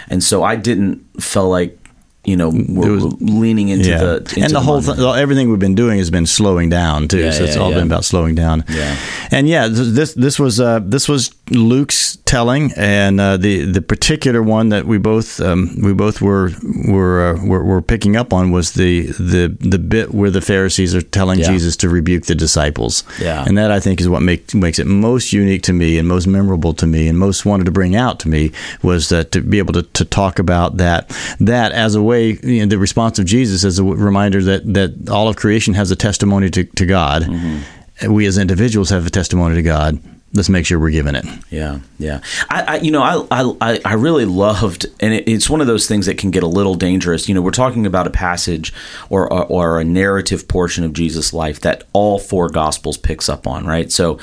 And 0.09 0.23
so 0.23 0.43
I 0.43 0.55
didn't 0.55 1.03
feel 1.21 1.49
like, 1.49 1.77
you 2.23 2.37
know, 2.37 2.49
we're 2.49 2.93
was- 2.93 3.21
leaning 3.21 3.69
into 3.69 3.89
yeah. 3.89 3.97
the. 3.97 4.17
Into 4.17 4.41
and 4.43 4.53
the 4.53 4.59
whole 4.61 4.81
Monday. 4.81 5.01
th- 5.01 5.15
everything 5.15 5.49
we've 5.49 5.59
been 5.59 5.75
doing 5.75 5.97
has 5.97 6.11
been 6.11 6.27
slowing 6.27 6.69
down 6.69 7.07
too. 7.07 7.19
Yeah, 7.19 7.31
so 7.31 7.43
it's 7.45 7.57
all 7.57 7.69
yeah. 7.71 7.77
been 7.77 7.87
about 7.87 8.05
slowing 8.05 8.35
down. 8.35 8.63
Yeah. 8.69 8.95
And 9.31 9.47
yeah, 9.47 9.67
this 9.69 10.13
this 10.13 10.39
was 10.39 10.59
uh, 10.59 10.79
this 10.83 11.09
was 11.09 11.33
Luke's 11.49 12.17
telling, 12.25 12.71
and 12.77 13.19
uh, 13.19 13.37
the 13.37 13.65
the 13.65 13.81
particular 13.81 14.43
one 14.43 14.69
that 14.69 14.85
we 14.85 14.97
both 14.99 15.39
um, 15.41 15.75
we 15.81 15.93
both 15.93 16.21
were 16.21 16.51
were, 16.87 17.33
uh, 17.35 17.45
were 17.45 17.63
were 17.63 17.81
picking 17.81 18.15
up 18.15 18.33
on 18.33 18.51
was 18.51 18.73
the 18.73 19.07
the 19.13 19.55
the 19.59 19.79
bit 19.79 20.13
where 20.13 20.29
the 20.29 20.41
Pharisees 20.41 20.93
are 20.93 21.01
telling 21.01 21.39
Yeah. 21.39 21.51
Jesus 21.51 21.75
to 21.77 21.89
rebuke 21.89 22.25
the 22.25 22.35
disciples. 22.35 23.03
Yeah. 23.19 23.43
And 23.47 23.57
that 23.57 23.71
I 23.71 23.79
think 23.79 23.99
is 23.99 24.07
what 24.07 24.21
make, 24.21 24.53
makes 24.53 24.77
it 24.79 24.85
most 24.85 25.33
unique 25.33 25.63
to 25.63 25.73
me 25.73 25.97
and 25.97 26.07
most 26.07 26.27
memorable 26.27 26.73
to 26.75 26.85
me 26.85 27.07
and 27.07 27.17
most 27.17 27.45
wanted 27.45 27.65
to 27.65 27.71
bring 27.71 27.95
out 27.95 28.19
to 28.19 28.29
me 28.29 28.51
was 28.83 29.09
that 29.09 29.31
to 29.31 29.41
be 29.41 29.57
able 29.57 29.73
to, 29.73 29.83
to 29.83 30.05
talk 30.05 30.39
about 30.39 30.77
that 30.77 31.09
that 31.39 31.71
as 31.71 31.95
a 31.95 32.01
way 32.01 32.10
you 32.19 32.59
know, 32.61 32.65
the 32.67 32.77
response 32.77 33.19
of 33.19 33.25
Jesus 33.25 33.63
as 33.63 33.79
a 33.79 33.83
reminder 33.83 34.41
that 34.43 34.73
that 34.73 35.09
all 35.09 35.27
of 35.27 35.35
creation 35.35 35.73
has 35.73 35.91
a 35.91 35.95
testimony 35.95 36.49
to, 36.49 36.63
to 36.63 36.85
God. 36.85 37.23
Mm-hmm. 37.23 38.13
We 38.13 38.25
as 38.25 38.37
individuals 38.37 38.89
have 38.89 39.05
a 39.05 39.09
testimony 39.09 39.55
to 39.55 39.61
God. 39.61 39.99
Let's 40.33 40.47
make 40.47 40.65
sure 40.65 40.79
we're 40.79 40.91
giving 40.91 41.15
it. 41.15 41.25
Yeah, 41.49 41.79
yeah. 41.99 42.21
I, 42.49 42.61
I 42.61 42.75
you 42.77 42.89
know, 42.89 43.03
I, 43.03 43.53
I, 43.59 43.81
I 43.83 43.93
really 43.95 44.23
loved, 44.23 44.85
and 45.01 45.13
it, 45.13 45.27
it's 45.27 45.49
one 45.49 45.59
of 45.59 45.67
those 45.67 45.87
things 45.87 46.05
that 46.05 46.17
can 46.17 46.31
get 46.31 46.41
a 46.41 46.47
little 46.47 46.73
dangerous. 46.73 47.27
You 47.27 47.35
know, 47.35 47.41
we're 47.41 47.51
talking 47.51 47.85
about 47.85 48.07
a 48.07 48.11
passage 48.11 48.73
or, 49.09 49.31
or 49.31 49.45
or 49.47 49.79
a 49.81 49.83
narrative 49.83 50.47
portion 50.47 50.85
of 50.85 50.93
Jesus' 50.93 51.33
life 51.33 51.59
that 51.61 51.83
all 51.91 52.17
four 52.17 52.47
Gospels 52.47 52.97
picks 52.97 53.27
up 53.27 53.45
on, 53.45 53.65
right? 53.65 53.91
So, 53.91 54.19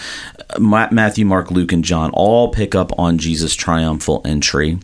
uh, 0.49 0.89
Matthew, 0.91 1.27
Mark, 1.27 1.51
Luke, 1.51 1.73
and 1.73 1.85
John 1.85 2.11
all 2.15 2.53
pick 2.53 2.75
up 2.75 2.99
on 2.99 3.19
Jesus' 3.19 3.55
triumphal 3.55 4.23
entry. 4.25 4.79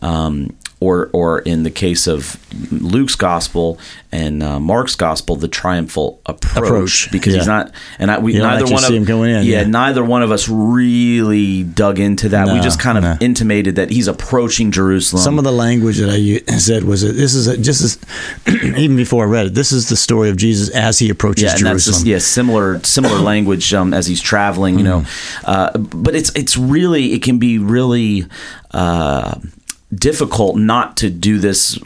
Um, 0.00 0.56
or, 0.80 1.10
or 1.12 1.40
in 1.40 1.64
the 1.64 1.70
case 1.70 2.06
of 2.06 2.38
Luke's 2.70 3.16
gospel 3.16 3.78
and 4.12 4.42
uh, 4.42 4.60
Mark's 4.60 4.94
gospel, 4.94 5.36
the 5.36 5.48
triumphal 5.48 6.20
approach, 6.24 6.58
Approach, 6.58 7.10
because 7.10 7.34
he's 7.34 7.46
not, 7.46 7.72
and 7.98 8.10
I, 8.10 8.18
we 8.20 8.34
You 8.34 8.40
neither 8.40 8.64
one 8.64 8.84
of 8.84 8.90
him 8.90 9.04
going 9.04 9.30
in, 9.30 9.44
yeah, 9.44 9.60
yeah. 9.60 9.66
neither 9.66 10.04
one 10.04 10.22
of 10.22 10.30
us 10.30 10.48
really 10.48 11.64
dug 11.64 11.98
into 11.98 12.30
that. 12.30 12.48
we 12.48 12.60
just 12.60 12.80
kind 12.80 12.96
of 12.96 13.04
no. 13.04 13.16
intimated 13.20 13.76
that 13.76 13.90
he's 13.90 14.06
approaching 14.08 14.70
Jerusalem. 14.70 15.22
Some 15.22 15.38
of 15.38 15.44
the 15.44 15.52
language 15.52 15.98
that 15.98 16.10
I 16.10 16.56
said 16.58 16.84
was 16.84 17.02
this 17.02 17.34
is 17.34 17.48
a, 17.48 17.58
just 17.58 17.82
as 17.82 17.98
even 18.64 18.96
before 18.96 19.24
I 19.24 19.28
read 19.28 19.46
it. 19.46 19.54
This 19.54 19.72
is 19.72 19.88
the 19.88 19.96
story 19.96 20.30
of 20.30 20.36
Jesus 20.36 20.70
as 20.70 20.98
he 20.98 21.10
approaches 21.10 21.44
yeah, 21.44 21.50
and 21.50 21.58
that's 21.58 21.84
Jerusalem. 21.84 21.94
just, 21.94 22.06
yeah, 22.06 22.18
similar 22.18 22.80
similar 22.84 23.18
language 23.20 23.74
um, 23.74 23.92
as 23.92 24.06
he's 24.06 24.20
traveling, 24.20 24.78
you 24.78 24.84
know. 24.84 25.00
Mm-hmm. 25.00 25.50
Uh, 25.50 25.78
but 25.78 26.14
it's 26.14 26.30
it's 26.36 26.56
really 26.56 27.12
it 27.12 27.22
can 27.22 27.38
be 27.38 27.58
really 27.58 28.26
uh, 28.70 29.34
difficult 29.94 30.56
not 30.58 30.98
to 30.98 31.08
do 31.08 31.38
this, 31.38 31.78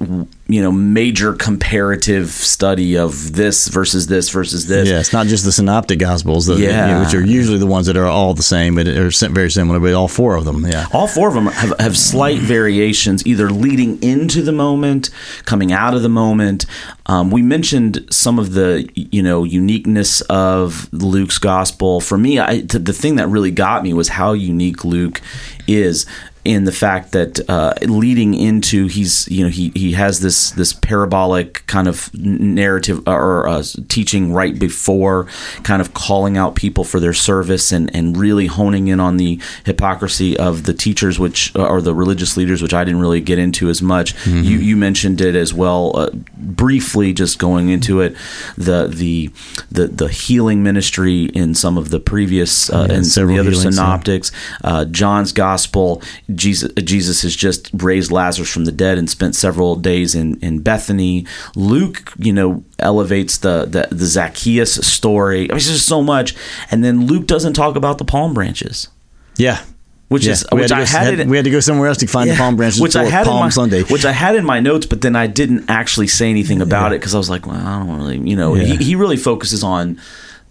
you 0.48 0.60
know, 0.60 0.72
major 0.72 1.32
comparative 1.34 2.30
study 2.30 2.96
of 2.98 3.34
this 3.34 3.68
versus 3.68 4.08
this 4.08 4.28
versus 4.30 4.66
this. 4.66 4.88
Yeah, 4.88 4.98
it's 4.98 5.12
not 5.12 5.28
just 5.28 5.44
the 5.44 5.52
synoptic 5.52 6.00
gospels, 6.00 6.46
the, 6.46 6.56
Yeah. 6.56 6.88
you 6.88 6.94
know, 6.94 7.00
which 7.04 7.14
are 7.14 7.24
usually 7.24 7.58
the 7.58 7.66
ones 7.66 7.86
that 7.86 7.96
are 7.96 8.06
all 8.06 8.34
the 8.34 8.42
same, 8.42 8.74
but 8.74 8.88
are 8.88 9.10
very 9.30 9.50
similar. 9.52 9.78
But 9.78 9.94
all 9.94 10.08
four 10.08 10.34
of 10.34 10.44
them, 10.44 10.66
yeah. 10.66 10.88
All 10.92 11.06
four 11.06 11.28
of 11.28 11.34
them 11.34 11.46
have, 11.46 11.78
have 11.78 11.96
slight 11.96 12.40
variations, 12.40 13.24
either 13.24 13.50
leading 13.50 14.02
into 14.02 14.42
the 14.42 14.52
moment, 14.52 15.10
coming 15.44 15.72
out 15.72 15.94
of 15.94 16.02
the 16.02 16.08
moment. 16.08 16.66
Um, 17.06 17.30
we 17.30 17.40
mentioned 17.42 18.04
some 18.10 18.38
of 18.38 18.52
the 18.54 18.88
you 18.96 19.22
know 19.22 19.44
uniqueness 19.44 20.22
of 20.22 20.92
Luke's 20.92 21.38
gospel. 21.38 22.00
For 22.00 22.18
me, 22.18 22.40
I, 22.40 22.62
the 22.62 22.92
thing 22.92 23.14
that 23.16 23.28
really 23.28 23.52
got 23.52 23.84
me 23.84 23.92
was 23.94 24.08
how 24.08 24.32
unique 24.32 24.84
Luke 24.84 25.20
is 25.68 26.04
in 26.44 26.64
the 26.64 26.72
fact 26.72 27.12
that 27.12 27.48
uh, 27.48 27.72
leading 27.82 28.34
into 28.34 28.86
he's 28.86 29.28
you 29.28 29.44
know 29.44 29.50
he 29.50 29.70
he 29.74 29.92
has 29.92 30.20
this 30.20 30.50
this 30.52 30.72
parabolic 30.72 31.64
kind 31.66 31.86
of 31.86 32.12
narrative 32.14 33.00
or 33.06 33.46
uh, 33.46 33.62
teaching 33.88 34.32
right 34.32 34.58
before 34.58 35.26
kind 35.62 35.80
of 35.80 35.94
calling 35.94 36.36
out 36.36 36.56
people 36.56 36.82
for 36.82 36.98
their 36.98 37.14
service 37.14 37.70
and 37.70 37.94
and 37.94 38.16
really 38.16 38.46
honing 38.46 38.88
in 38.88 38.98
on 38.98 39.18
the 39.18 39.40
hypocrisy 39.64 40.36
of 40.36 40.64
the 40.64 40.74
teachers 40.74 41.18
which 41.18 41.54
or 41.54 41.80
the 41.80 41.94
religious 41.94 42.36
leaders 42.36 42.60
which 42.60 42.74
I 42.74 42.82
didn't 42.82 43.00
really 43.00 43.20
get 43.20 43.38
into 43.38 43.68
as 43.68 43.80
much. 43.80 44.14
You 44.26 44.58
you 44.58 44.76
mentioned 44.76 45.20
it 45.20 45.36
as 45.36 45.54
well 45.54 45.92
uh, 45.94 46.10
briefly 46.36 47.12
just 47.12 47.38
going 47.38 47.68
into 47.68 48.00
it 48.00 48.16
the 48.56 48.88
the 48.88 49.30
the 49.70 49.86
the 49.86 50.08
healing 50.08 50.62
ministry 50.62 51.26
in 51.26 51.54
some 51.54 51.78
of 51.78 51.90
the 51.90 52.00
previous 52.00 52.68
uh, 52.70 52.86
Yeah, 52.88 52.96
and 52.96 53.06
several 53.06 53.36
the 53.36 53.40
other 53.40 53.54
synoptics 53.54 54.32
uh, 54.64 54.84
John's 54.86 55.32
gospel 55.32 56.02
Jesus 56.34 56.70
uh, 56.76 56.80
Jesus 56.80 57.22
has 57.22 57.34
just 57.36 57.70
raised 57.74 58.10
Lazarus 58.10 58.50
from 58.52 58.64
the 58.64 58.72
dead 58.72 58.98
and 58.98 59.08
spent 59.08 59.34
several 59.34 59.76
days 59.76 60.14
in 60.14 60.38
in 60.40 60.60
Bethany 60.60 61.26
Luke 61.56 62.12
you 62.18 62.32
know 62.32 62.64
elevates 62.78 63.38
the 63.38 63.66
the, 63.66 63.88
the 63.94 64.06
Zacchaeus 64.06 64.74
story 64.86 65.50
I 65.50 65.54
mean, 65.54 65.58
just 65.60 65.86
so 65.86 66.02
much 66.02 66.34
and 66.70 66.82
then 66.84 67.06
Luke 67.06 67.26
doesn't 67.26 67.52
talk 67.54 67.76
about 67.76 67.98
the 67.98 68.04
palm 68.04 68.34
branches 68.34 68.88
Yeah. 69.36 69.60
which 70.08 70.26
Yeah. 70.26 70.32
is 70.32 70.44
we 70.52 70.60
which 70.60 70.70
had 70.70 70.80
I 70.80 70.84
had, 70.86 71.04
had- 71.04 71.20
it 71.20 71.26
we 71.28 71.36
had 71.36 71.44
to 71.44 71.50
go 71.50 71.60
somewhere 71.60 71.88
else 71.88 71.98
to 71.98 72.06
find 72.06 72.28
the 72.30 72.36
palm 72.36 72.56
branches 72.56 72.80
which 72.80 72.96
I 72.96 73.04
had 73.04 73.24
Palm 73.26 73.36
in 73.36 73.42
my, 73.44 73.48
Sunday. 73.50 73.82
which 73.84 74.04
I 74.04 74.12
had 74.12 74.36
in 74.36 74.44
my 74.44 74.60
notes, 74.60 74.86
but 74.86 75.00
then 75.00 75.16
I 75.16 75.26
didn't 75.26 75.70
actually 75.70 76.08
say 76.08 76.28
anything 76.30 76.60
about 76.60 76.92
it 76.92 77.00
because 77.00 77.14
I 77.14 77.18
was 77.18 77.30
like, 77.30 77.46
well, 77.46 77.56
I 77.56 77.78
don't 77.78 77.96
really, 77.96 78.18
you 78.30 78.36
know, 78.36 78.54
Yeah. 78.54 78.64
he, 78.64 78.76
he 78.84 78.94
really 78.96 79.16
focuses 79.16 79.62
on 79.64 79.98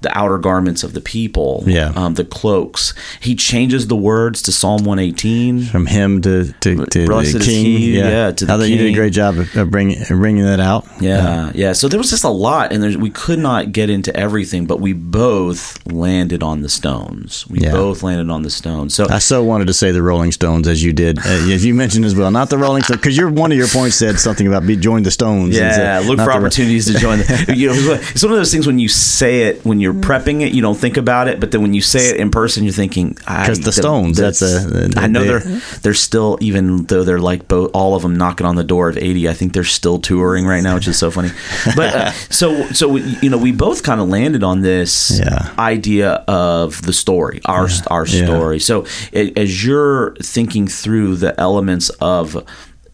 the 0.02 0.16
outer 0.18 0.38
garments 0.38 0.84
of 0.84 0.94
the 0.94 1.02
people, 1.02 1.64
Yeah. 1.68 1.92
um, 1.96 2.16
the 2.16 2.26
cloaks. 2.26 2.94
He 3.20 3.36
changes 3.36 3.88
the 3.88 3.96
words 3.96 4.42
to 4.44 4.52
Psalm 4.52 4.84
one 4.84 5.00
eighteen. 5.00 5.64
From 5.64 5.86
him 5.86 6.22
to, 6.24 6.52
to, 6.62 6.86
to 6.86 7.06
the 7.06 7.40
king. 7.44 7.66
he, 7.66 7.98
yeah, 7.98 8.32
to 8.32 8.46
the 8.46 8.52
How 8.52 8.58
that 8.58 8.70
you 8.70 8.78
did 8.78 8.92
a 8.92 8.96
great 8.96 9.14
job 9.14 9.38
of, 9.56 9.70
bringing, 9.72 10.04
bringing 10.10 10.44
that 10.44 10.60
out. 10.60 10.88
Yeah, 11.00 11.52
yeah. 11.56 11.74
So 11.74 11.88
there 11.88 12.00
was 12.00 12.10
just 12.10 12.24
a 12.24 12.30
lot, 12.30 12.74
and 12.74 12.82
there's, 12.84 12.98
we 12.98 13.10
could 13.10 13.40
not 13.40 13.72
get 13.72 13.90
into 13.90 14.16
everything, 14.16 14.66
but 14.66 14.80
we 14.82 14.94
both 14.94 15.86
landed 15.86 16.42
on 16.44 16.62
the 16.62 16.70
stones. 16.70 17.46
We 17.48 17.60
Yeah. 17.60 17.72
both 17.72 18.04
landed 18.04 18.30
on 18.30 18.42
the 18.44 18.50
stones. 18.50 18.94
So 18.94 19.08
I 19.10 19.20
so 19.20 19.44
wanted 19.44 19.68
to 19.68 19.74
say 19.74 19.92
the 19.92 20.02
Rolling 20.02 20.32
Stones 20.32 20.68
as 20.68 20.84
you 20.84 20.94
did, 20.94 21.20
uh, 21.20 21.22
as 21.30 21.64
you 21.66 21.74
mentioned 21.74 22.06
as 22.06 22.16
well. 22.16 22.32
Not 22.32 22.50
the 22.50 22.58
Rolling 22.58 22.84
Stones, 22.84 23.02
because 23.02 23.20
one 23.22 23.52
of 23.52 23.58
your 23.58 23.68
points 23.68 23.96
said 23.98 24.20
something 24.20 24.48
about 24.48 24.66
be 24.66 24.76
join 24.76 25.04
the 25.04 25.12
Stones. 25.12 25.56
and 25.58 25.66
Yeah, 25.68 26.00
said- 26.00 26.06
look 26.08 26.18
for 26.20 26.32
opportunities 26.34 26.86
to 26.92 26.98
join. 26.98 27.20
The, 27.20 27.54
you 27.56 27.68
know, 27.68 28.00
it's 28.14 28.24
one 28.24 28.32
of 28.34 28.38
those 28.40 28.52
things 28.52 28.66
when 28.66 28.80
you 28.80 28.88
say 28.88 29.44
it 29.44 29.64
when 29.66 29.80
you're 29.80 29.91
you're 29.94 30.02
prepping 30.02 30.42
it, 30.42 30.54
you 30.54 30.62
don't 30.62 30.78
think 30.78 30.98
about 30.98 31.28
it, 31.28 31.40
but 31.40 31.52
then 31.52 31.62
when 31.62 31.74
you 31.74 31.82
say 31.82 32.10
it 32.10 32.18
in 32.18 32.32
person, 32.32 32.64
you're 32.64 32.74
thinking 32.74 33.10
Because 33.10 33.60
the 33.60 33.72
Stones, 33.72 34.18
that's 34.18 34.42
a- 34.42 34.90
I 34.98 35.08
know 35.08 35.22
they- 35.22 35.28
they're 35.28 35.62
they're 35.82 35.94
still 35.94 36.38
even 36.42 36.84
though 36.86 37.04
they're 37.04 37.20
like 37.20 37.48
both 37.48 37.72
all 37.74 37.96
of 37.96 38.02
them 38.02 38.16
knocking 38.16 38.46
on 38.46 38.56
the 38.56 38.64
door 38.64 38.90
of 38.90 38.98
80. 38.98 39.28
I 39.30 39.34
think 39.34 39.54
they're 39.54 39.64
still 39.64 40.00
touring 40.00 40.46
right 40.46 40.64
now, 40.64 40.76
which 40.76 40.88
is 40.88 40.98
so 40.98 41.12
funny. 41.12 41.32
But 41.76 41.96
uh, 41.96 42.12
so 42.30 42.66
so 42.72 42.96
you 42.96 43.30
know 43.30 43.38
we 43.38 43.52
both 43.52 43.84
kind 43.84 44.02
of 44.02 44.08
landed 44.10 44.44
on 44.44 44.62
this 44.62 45.12
Yeah. 45.20 45.50
idea 45.58 46.24
of 46.28 46.82
the 46.84 46.94
story, 46.94 47.42
our 47.46 47.68
our 47.88 48.06
Yeah. 48.08 48.26
story. 48.26 48.60
So 48.60 48.86
a- 49.14 49.34
as 49.40 49.66
you're 49.66 50.16
thinking 50.22 50.68
through 50.68 51.18
the 51.18 51.40
elements 51.40 51.90
of 52.00 52.44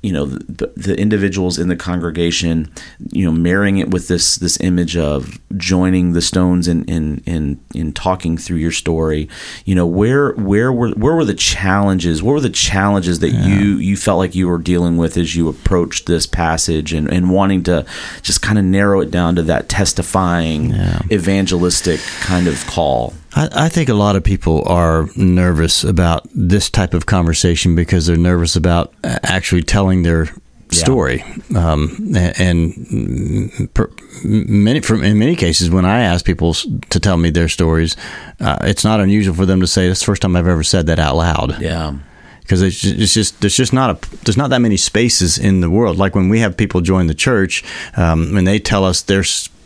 you 0.07 0.13
know 0.13 0.25
the, 0.25 0.71
the 0.77 0.97
individuals 0.97 1.59
in 1.59 1.67
the 1.67 1.75
congregation 1.75 2.71
you 3.11 3.25
know 3.25 3.31
marrying 3.31 3.77
it 3.77 3.91
with 3.91 4.07
this 4.07 4.37
this 4.37 4.57
image 4.61 4.95
of 4.95 5.37
joining 5.57 6.13
the 6.13 6.21
stones 6.21 6.65
in 6.69 6.85
in 6.85 7.21
in, 7.25 7.59
in 7.75 7.91
talking 7.91 8.37
through 8.37 8.57
your 8.57 8.71
story. 8.71 9.27
You 9.65 9.75
know 9.75 9.85
where 9.85 10.31
where 10.33 10.71
were 10.71 10.91
where 10.91 11.13
were 11.13 11.25
the 11.25 11.33
challenges? 11.33 12.23
What 12.23 12.31
were 12.31 12.39
the 12.39 12.49
challenges 12.49 13.19
that 13.19 13.31
you 13.31 13.77
you 13.77 13.97
felt 13.97 14.17
like 14.17 14.33
you 14.33 14.47
were 14.47 14.59
dealing 14.59 14.95
with 14.95 15.17
as 15.17 15.35
you 15.35 15.49
approached 15.49 16.05
this 16.05 16.25
passage 16.25 16.93
and 16.93 17.11
and 17.11 17.29
wanting 17.29 17.63
to 17.63 17.85
just 18.21 18.41
kind 18.41 18.57
of 18.57 18.63
narrow 18.63 19.01
it 19.01 19.11
down 19.11 19.35
to 19.35 19.43
that 19.43 19.67
testifying 19.67 20.71
evangelistic 21.11 21.99
kind 22.21 22.47
of 22.47 22.65
call 22.67 23.13
I, 23.35 23.49
I 23.65 23.69
think 23.69 23.89
a 23.89 23.93
lot 23.93 24.15
of 24.15 24.23
people 24.23 24.67
are 24.67 25.07
nervous 25.15 25.83
about 25.83 26.27
this 26.33 26.69
type 26.69 26.93
of 26.93 27.05
conversation 27.05 27.75
because 27.75 28.05
they're 28.05 28.17
nervous 28.17 28.55
about 28.55 28.93
uh, 29.03 29.19
actually 29.23 29.63
telling 29.63 30.03
their 30.03 30.29
story. 30.71 31.23
Um, 31.55 32.13
and 32.15 33.69
per, 33.73 33.89
many, 34.23 34.81
from, 34.81 35.03
in 35.03 35.17
many 35.17 35.35
cases, 35.35 35.69
when 35.69 35.85
I 35.85 36.01
ask 36.01 36.25
people 36.25 36.53
to 36.53 36.99
tell 36.99 37.17
me 37.17 37.29
their 37.29 37.49
stories, 37.49 37.95
uh, 38.39 38.57
it's 38.61 38.83
not 38.83 38.99
unusual 38.99 39.35
for 39.35 39.45
them 39.45 39.61
to 39.61 39.67
say, 39.67 39.87
"It's 39.87 39.99
the 39.99 40.05
first 40.05 40.21
time 40.21 40.35
I've 40.35 40.47
ever 40.47 40.63
said 40.63 40.87
that 40.87 40.99
out 40.99 41.15
loud." 41.15 41.61
yeah 41.61 41.97
because 42.41 42.61
it's 42.61 42.79
just, 42.79 42.95
it's 42.95 43.13
just 43.13 43.41
there's 43.41 43.57
just 43.57 43.73
not 43.73 43.89
a 43.89 44.15
there's 44.23 44.37
not 44.37 44.49
that 44.51 44.59
many 44.59 44.77
spaces 44.77 45.37
in 45.37 45.59
the 45.59 45.69
world. 45.69 45.97
Like 45.97 46.15
when 46.15 46.29
we 46.29 46.39
have 46.39 46.55
people 46.55 46.79
join 46.79 47.07
the 47.07 47.13
church, 47.13 47.61
um, 47.97 48.33
when 48.33 48.45
they 48.45 48.57
tell 48.57 48.85
us 48.85 49.01
their 49.01 49.23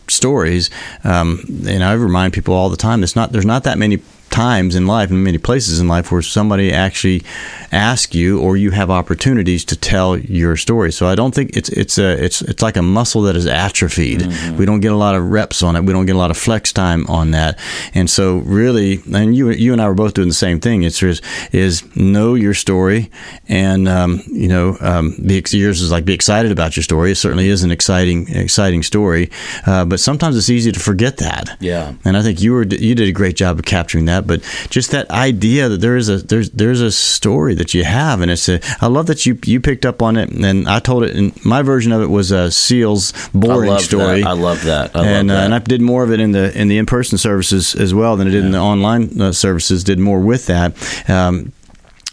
stories, 0.08 0.70
um, 1.04 1.44
and 1.66 1.82
I 1.82 1.92
remind 1.92 2.32
people 2.32 2.54
all 2.54 2.68
the 2.68 2.76
time, 2.76 3.02
it's 3.02 3.16
not 3.16 3.32
there's 3.32 3.46
not 3.46 3.64
that 3.64 3.78
many 3.78 3.98
times 4.32 4.74
in 4.74 4.86
life 4.86 5.10
and 5.10 5.22
many 5.22 5.38
places 5.38 5.78
in 5.78 5.86
life 5.86 6.10
where 6.10 6.22
somebody 6.22 6.72
actually 6.72 7.22
asks 7.70 8.14
you 8.14 8.40
or 8.40 8.56
you 8.56 8.70
have 8.70 8.90
opportunities 8.90 9.64
to 9.66 9.76
tell 9.76 10.18
your 10.18 10.56
story. 10.56 10.90
So 10.90 11.06
I 11.06 11.14
don't 11.14 11.34
think 11.34 11.56
it's 11.56 11.68
it's 11.68 11.98
a 11.98 12.24
it's 12.24 12.42
it's 12.42 12.62
like 12.62 12.76
a 12.76 12.82
muscle 12.82 13.22
that 13.22 13.36
is 13.36 13.46
atrophied. 13.46 14.22
We 14.58 14.66
don't 14.66 14.80
get 14.80 14.92
a 14.92 14.96
lot 14.96 15.14
of 15.14 15.30
reps 15.30 15.62
on 15.62 15.76
it. 15.76 15.84
We 15.84 15.92
don't 15.92 16.06
get 16.06 16.16
a 16.16 16.18
lot 16.18 16.30
of 16.30 16.36
flex 16.36 16.72
time 16.72 17.06
on 17.06 17.30
that. 17.32 17.58
And 17.94 18.10
so 18.10 18.38
really, 18.38 19.00
and 19.12 19.36
you 19.36 19.50
you 19.50 19.72
and 19.72 19.80
I 19.80 19.86
were 19.86 19.94
both 19.94 20.14
doing 20.14 20.28
the 20.28 20.34
same 20.34 20.58
thing. 20.58 20.82
It's 20.82 21.02
is 21.02 21.20
is 21.52 21.84
know 21.96 22.34
your 22.34 22.54
story, 22.54 23.10
and 23.48 23.88
um, 23.88 24.22
you 24.26 24.48
know, 24.48 24.76
um, 24.80 25.14
yours 25.18 25.80
is 25.80 25.90
like 25.90 26.04
be 26.04 26.14
excited 26.14 26.50
about 26.52 26.76
your 26.76 26.82
story. 26.82 27.12
It 27.12 27.16
certainly 27.16 27.48
is 27.48 27.62
an 27.62 27.70
exciting 27.70 28.28
exciting 28.28 28.82
story, 28.82 29.30
uh, 29.66 29.84
but 29.84 30.00
sometimes 30.00 30.36
it's 30.36 30.50
easy 30.50 30.72
to 30.72 30.80
forget 30.80 31.18
that. 31.18 31.56
Yeah. 31.60 31.94
And 32.04 32.16
I 32.16 32.22
think 32.22 32.40
you 32.40 32.52
were 32.52 32.64
you 32.64 32.94
did 32.94 33.08
a 33.08 33.12
great 33.12 33.36
job 33.36 33.58
of 33.58 33.64
capturing 33.64 34.06
that. 34.06 34.21
But 34.26 34.42
just 34.70 34.90
that 34.92 35.10
idea 35.10 35.68
that 35.68 35.80
there 35.80 35.96
is 35.96 36.08
a 36.08 36.18
there's 36.18 36.50
there's 36.50 36.80
a 36.80 36.92
story 36.92 37.54
that 37.54 37.74
you 37.74 37.84
have, 37.84 38.20
and 38.20 38.30
it's 38.30 38.48
a 38.48 38.60
I 38.80 38.86
love 38.86 39.06
that 39.06 39.26
you 39.26 39.38
you 39.44 39.60
picked 39.60 39.84
up 39.86 40.02
on 40.02 40.16
it, 40.16 40.30
and 40.30 40.68
I 40.68 40.78
told 40.78 41.04
it. 41.04 41.16
And 41.16 41.44
my 41.44 41.62
version 41.62 41.92
of 41.92 42.02
it 42.02 42.08
was 42.08 42.30
a 42.30 42.50
Seal's 42.50 43.12
boring 43.34 43.70
I 43.70 43.72
love 43.74 43.80
story. 43.82 44.22
that. 44.22 44.28
I 44.28 44.32
love 44.32 44.62
that 44.64 44.96
I 44.96 45.06
and 45.06 45.28
love 45.28 45.38
uh, 45.38 45.40
and 45.42 45.54
I 45.54 45.58
did 45.58 45.80
more 45.80 46.02
of 46.02 46.12
it 46.12 46.20
in 46.20 46.32
the 46.32 46.58
in 46.58 46.68
the 46.68 46.78
in 46.78 46.86
person 46.86 47.18
services 47.18 47.74
as 47.74 47.94
well 47.94 48.16
than 48.16 48.28
I 48.28 48.30
did 48.30 48.44
in 48.44 48.52
the 48.52 48.58
online 48.58 49.20
uh, 49.20 49.32
services. 49.32 49.84
Did 49.84 49.98
more 49.98 50.20
with 50.20 50.46
that. 50.46 50.74
Um, 51.08 51.52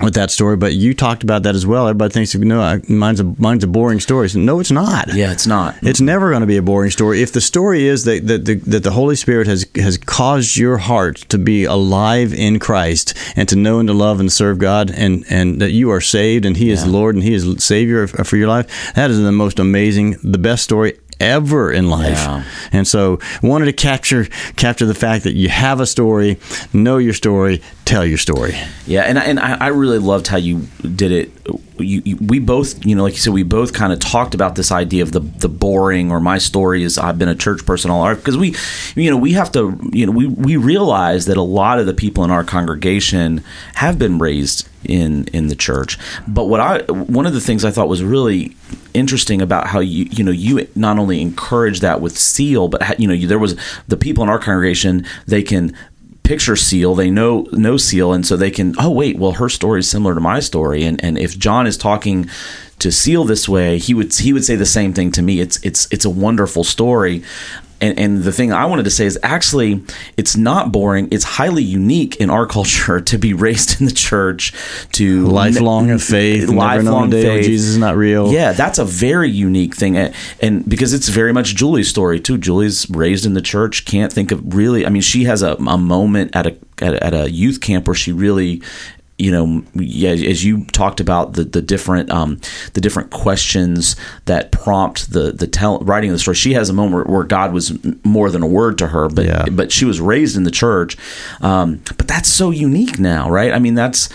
with 0.01 0.13
that 0.15 0.31
story, 0.31 0.55
but 0.57 0.73
you 0.73 0.93
talked 0.93 1.23
about 1.23 1.43
that 1.43 1.55
as 1.55 1.65
well. 1.65 1.87
Everybody 1.87 2.13
thinks, 2.13 2.35
no, 2.35 2.61
I- 2.61 2.75
uh, 2.75 2.79
mine's 2.87 3.19
a 3.19 3.23
mine's 3.37 3.63
a 3.63 3.67
boring 3.67 3.99
story. 3.99 4.29
So, 4.29 4.39
no, 4.39 4.59
it's 4.59 4.71
not. 4.71 5.13
yeah 5.13 5.31
it's 5.31 5.47
not 5.47 5.75
It's 5.81 6.01
never 6.01 6.29
going 6.29 6.41
to 6.41 6.47
be 6.47 6.57
a 6.57 6.61
boring 6.61 6.91
story. 6.91 7.21
If 7.21 7.33
the 7.33 7.41
story 7.41 7.85
is 7.87 8.05
that, 8.05 8.27
that, 8.27 8.45
the, 8.45 8.55
that 8.55 8.83
the 8.83 8.91
Holy 8.91 9.15
Spirit 9.15 9.47
has, 9.47 9.65
has 9.75 9.97
caused 9.97 10.57
your 10.57 10.77
heart 10.77 11.17
to 11.29 11.37
be 11.37 11.65
alive 11.65 12.33
in 12.33 12.59
Christ 12.59 13.13
and 13.35 13.47
to 13.49 13.55
know 13.55 13.79
and 13.79 13.87
to 13.87 13.93
love 13.93 14.19
and 14.19 14.31
serve 14.31 14.57
God 14.59 14.91
and, 14.91 15.25
and 15.29 15.61
that 15.61 15.71
you 15.71 15.89
are 15.91 16.01
saved 16.01 16.45
and 16.45 16.55
He 16.57 16.69
is 16.71 16.85
Lord 16.87 17.15
and 17.15 17.23
He 17.23 17.33
is 17.33 17.63
Savior 17.63 18.07
for 18.07 18.37
your 18.37 18.47
life, 18.47 18.93
that 18.95 19.09
is 19.11 19.19
the 19.19 19.31
most 19.31 19.59
amazing, 19.59 20.17
the 20.23 20.37
best 20.37 20.63
story 20.63 20.97
ever 21.19 21.71
in 21.71 21.89
life. 21.89 22.17
Yeah. 22.17 22.43
And 22.71 22.87
so 22.87 23.19
wanted 23.43 23.65
to 23.65 23.73
capture 23.73 24.25
capture 24.55 24.85
the 24.85 24.95
fact 24.95 25.23
that 25.25 25.33
you 25.35 25.49
have 25.49 25.79
a 25.79 25.85
story, 25.85 26.39
know 26.73 26.97
your 26.97 27.13
story, 27.13 27.61
tell 27.85 28.05
your 28.05 28.17
story. 28.17 28.55
Yeah, 28.85 29.01
and 29.01 29.19
I- 29.19 29.23
and 29.25 29.39
I, 29.39 29.67
really 29.67 29.99
loved 29.99 30.27
how 30.27 30.37
you 30.37 30.67
did 30.95 31.11
it. 31.11 31.31
You, 31.77 32.01
you, 32.03 32.17
we 32.17 32.39
both, 32.39 32.85
you 32.85 32.93
know, 32.95 33.03
like 33.03 33.13
you 33.13 33.19
said, 33.19 33.31
we 33.33 33.43
both 33.43 33.73
kind 33.73 33.93
of 33.93 33.99
talked 33.99 34.33
about 34.35 34.55
this 34.55 34.71
idea 34.71 35.01
of 35.03 35.11
the 35.13 35.21
the 35.21 35.47
boring 35.49 36.11
or 36.11 36.19
my 36.19 36.37
story 36.37 36.83
is 36.83 36.97
I've 36.97 37.17
been 37.17 37.29
a 37.29 37.35
church 37.35 37.65
person 37.65 37.89
all 37.91 38.01
our 38.01 38.15
because 38.15 38.37
we, 38.37 38.55
you 38.95 39.09
know, 39.09 39.17
we 39.17 39.33
have 39.33 39.51
to, 39.53 39.79
you 39.91 40.05
know, 40.05 40.11
we 40.11 40.27
we 40.27 40.57
realize 40.57 41.25
that 41.27 41.37
a 41.37 41.41
lot 41.41 41.79
of 41.79 41.85
the 41.85 41.93
people 41.93 42.23
in 42.23 42.31
our 42.31 42.43
congregation 42.43 43.43
have 43.75 43.97
been 43.97 44.19
raised 44.19 44.67
in 44.83 45.25
in 45.27 45.47
the 45.47 45.55
church. 45.55 45.97
But 46.27 46.45
what 46.45 46.59
I 46.59 46.79
one 46.91 47.25
of 47.25 47.33
the 47.33 47.41
things 47.41 47.63
I 47.63 47.71
thought 47.71 47.87
was 47.87 48.03
really 48.03 48.55
interesting 48.93 49.41
about 49.41 49.67
how 49.67 49.79
you 49.79 50.05
you 50.11 50.23
know 50.23 50.31
you 50.31 50.67
not 50.75 50.97
only 50.99 51.21
encourage 51.21 51.79
that 51.79 52.01
with 52.01 52.17
seal, 52.17 52.67
but 52.67 52.99
you 52.99 53.07
know 53.07 53.13
you, 53.13 53.27
there 53.27 53.39
was 53.39 53.59
the 53.87 53.97
people 53.97 54.23
in 54.23 54.29
our 54.29 54.39
congregation 54.39 55.05
they 55.27 55.43
can 55.43 55.75
picture 56.23 56.55
seal 56.55 56.93
they 56.93 57.09
know 57.09 57.47
know 57.51 57.75
seal 57.75 58.13
and 58.13 58.25
so 58.25 58.37
they 58.37 58.51
can 58.51 58.75
oh 58.77 58.91
wait 58.91 59.17
well 59.17 59.31
her 59.31 59.49
story 59.49 59.79
is 59.79 59.89
similar 59.89 60.13
to 60.13 60.21
my 60.21 60.39
story. 60.39 60.83
And 60.83 61.03
and 61.03 61.17
if 61.17 61.37
john 61.37 61.65
is 61.67 61.77
talking 61.77 62.29
to 62.79 62.91
seal 62.91 63.25
this 63.25 63.49
way 63.49 63.77
he 63.77 63.93
would 63.93 64.13
he 64.13 64.33
would 64.33 64.45
say 64.45 64.55
the 64.55 64.65
same 64.65 64.93
thing 64.93 65.11
to 65.13 65.21
me. 65.21 65.39
It's 65.39 65.63
it's 65.63 65.87
it's 65.91 66.05
a 66.05 66.09
wonderful 66.09 66.63
story 66.63 67.23
and, 67.81 67.97
and 67.97 68.23
the 68.23 68.31
thing 68.31 68.51
I 68.51 68.65
wanted 68.65 68.83
to 68.83 68.91
say 68.91 69.05
is 69.05 69.17
actually 69.23 69.83
it's 70.17 70.35
not 70.35 70.71
boring. 70.71 71.07
It's 71.11 71.23
highly 71.23 71.63
unique 71.63 72.17
in 72.17 72.29
our 72.29 72.45
culture 72.59 72.99
to 73.01 73.17
be 73.17 73.33
raised 73.33 73.79
in 73.79 73.85
the 73.85 73.93
church, 73.93 74.53
to 74.93 75.25
Lifelong 75.27 75.91
of 75.91 76.03
faith, 76.03 76.49
never 76.49 76.83
known 76.83 77.07
a 77.07 77.11
day 77.11 77.27
where 77.27 77.41
Jesus 77.41 77.69
is 77.69 77.77
not 77.77 77.95
real. 77.95 78.31
Yeah, 78.31 78.53
that's 78.53 78.79
a 78.79 78.85
very 78.85 79.29
unique 79.29 79.75
thing, 79.75 79.97
and, 79.97 80.15
and 80.41 80.67
because 80.67 80.93
it's 80.93 81.09
very 81.09 81.33
much 81.33 81.55
Julie's 81.55 81.89
story 81.89 82.19
too. 82.19 82.37
Julie's 82.37 82.89
raised 82.89 83.25
in 83.25 83.33
the 83.33 83.41
church, 83.41 83.85
can't 83.85 84.11
think 84.11 84.31
of 84.31 84.53
really. 84.53 84.85
I 84.85 84.89
mean, 84.89 85.01
she 85.01 85.23
has 85.25 85.41
a, 85.41 85.55
a 85.55 85.77
moment 85.77 86.35
at 86.35 86.47
a, 86.47 86.57
at 86.79 86.93
a 86.93 87.03
at 87.03 87.13
a 87.13 87.31
youth 87.31 87.61
camp 87.61 87.87
where 87.87 87.95
she 87.95 88.11
really 88.11 88.61
you 89.19 89.31
know, 89.31 89.61
yeah, 89.75 90.11
as 90.11 90.43
you 90.45 90.63
talked 90.67 90.99
about 91.01 91.33
the 91.33 91.43
the 91.43 91.61
different 91.61 92.09
um, 92.09 92.39
the 92.73 92.81
different 92.81 93.11
questions 93.11 93.95
that 94.25 94.51
prompt 94.51 95.11
the 95.11 95.31
the 95.33 95.45
tell, 95.45 95.79
writing 95.79 96.09
of 96.09 96.15
the 96.15 96.19
story. 96.19 96.35
She 96.35 96.53
has 96.53 96.69
a 96.69 96.73
moment 96.73 97.09
where 97.09 97.25
God 97.25 97.51
was 97.53 97.77
more 98.05 98.31
than 98.31 98.41
a 98.41 98.47
word 98.47 98.77
to 98.77 98.87
her, 98.87 99.09
but 99.09 99.25
Yeah. 99.25 99.45
but 99.51 99.71
she 99.71 99.83
was 99.85 99.99
raised 99.99 100.37
in 100.37 100.43
the 100.45 100.51
church. 100.51 100.97
Um, 101.41 101.81
but 101.97 102.07
that's 102.07 102.29
so 102.29 102.49
unique 102.49 102.97
now, 102.97 103.29
right? 103.29 103.51
I 103.51 103.59
mean, 103.59 103.75
that's 103.75 104.07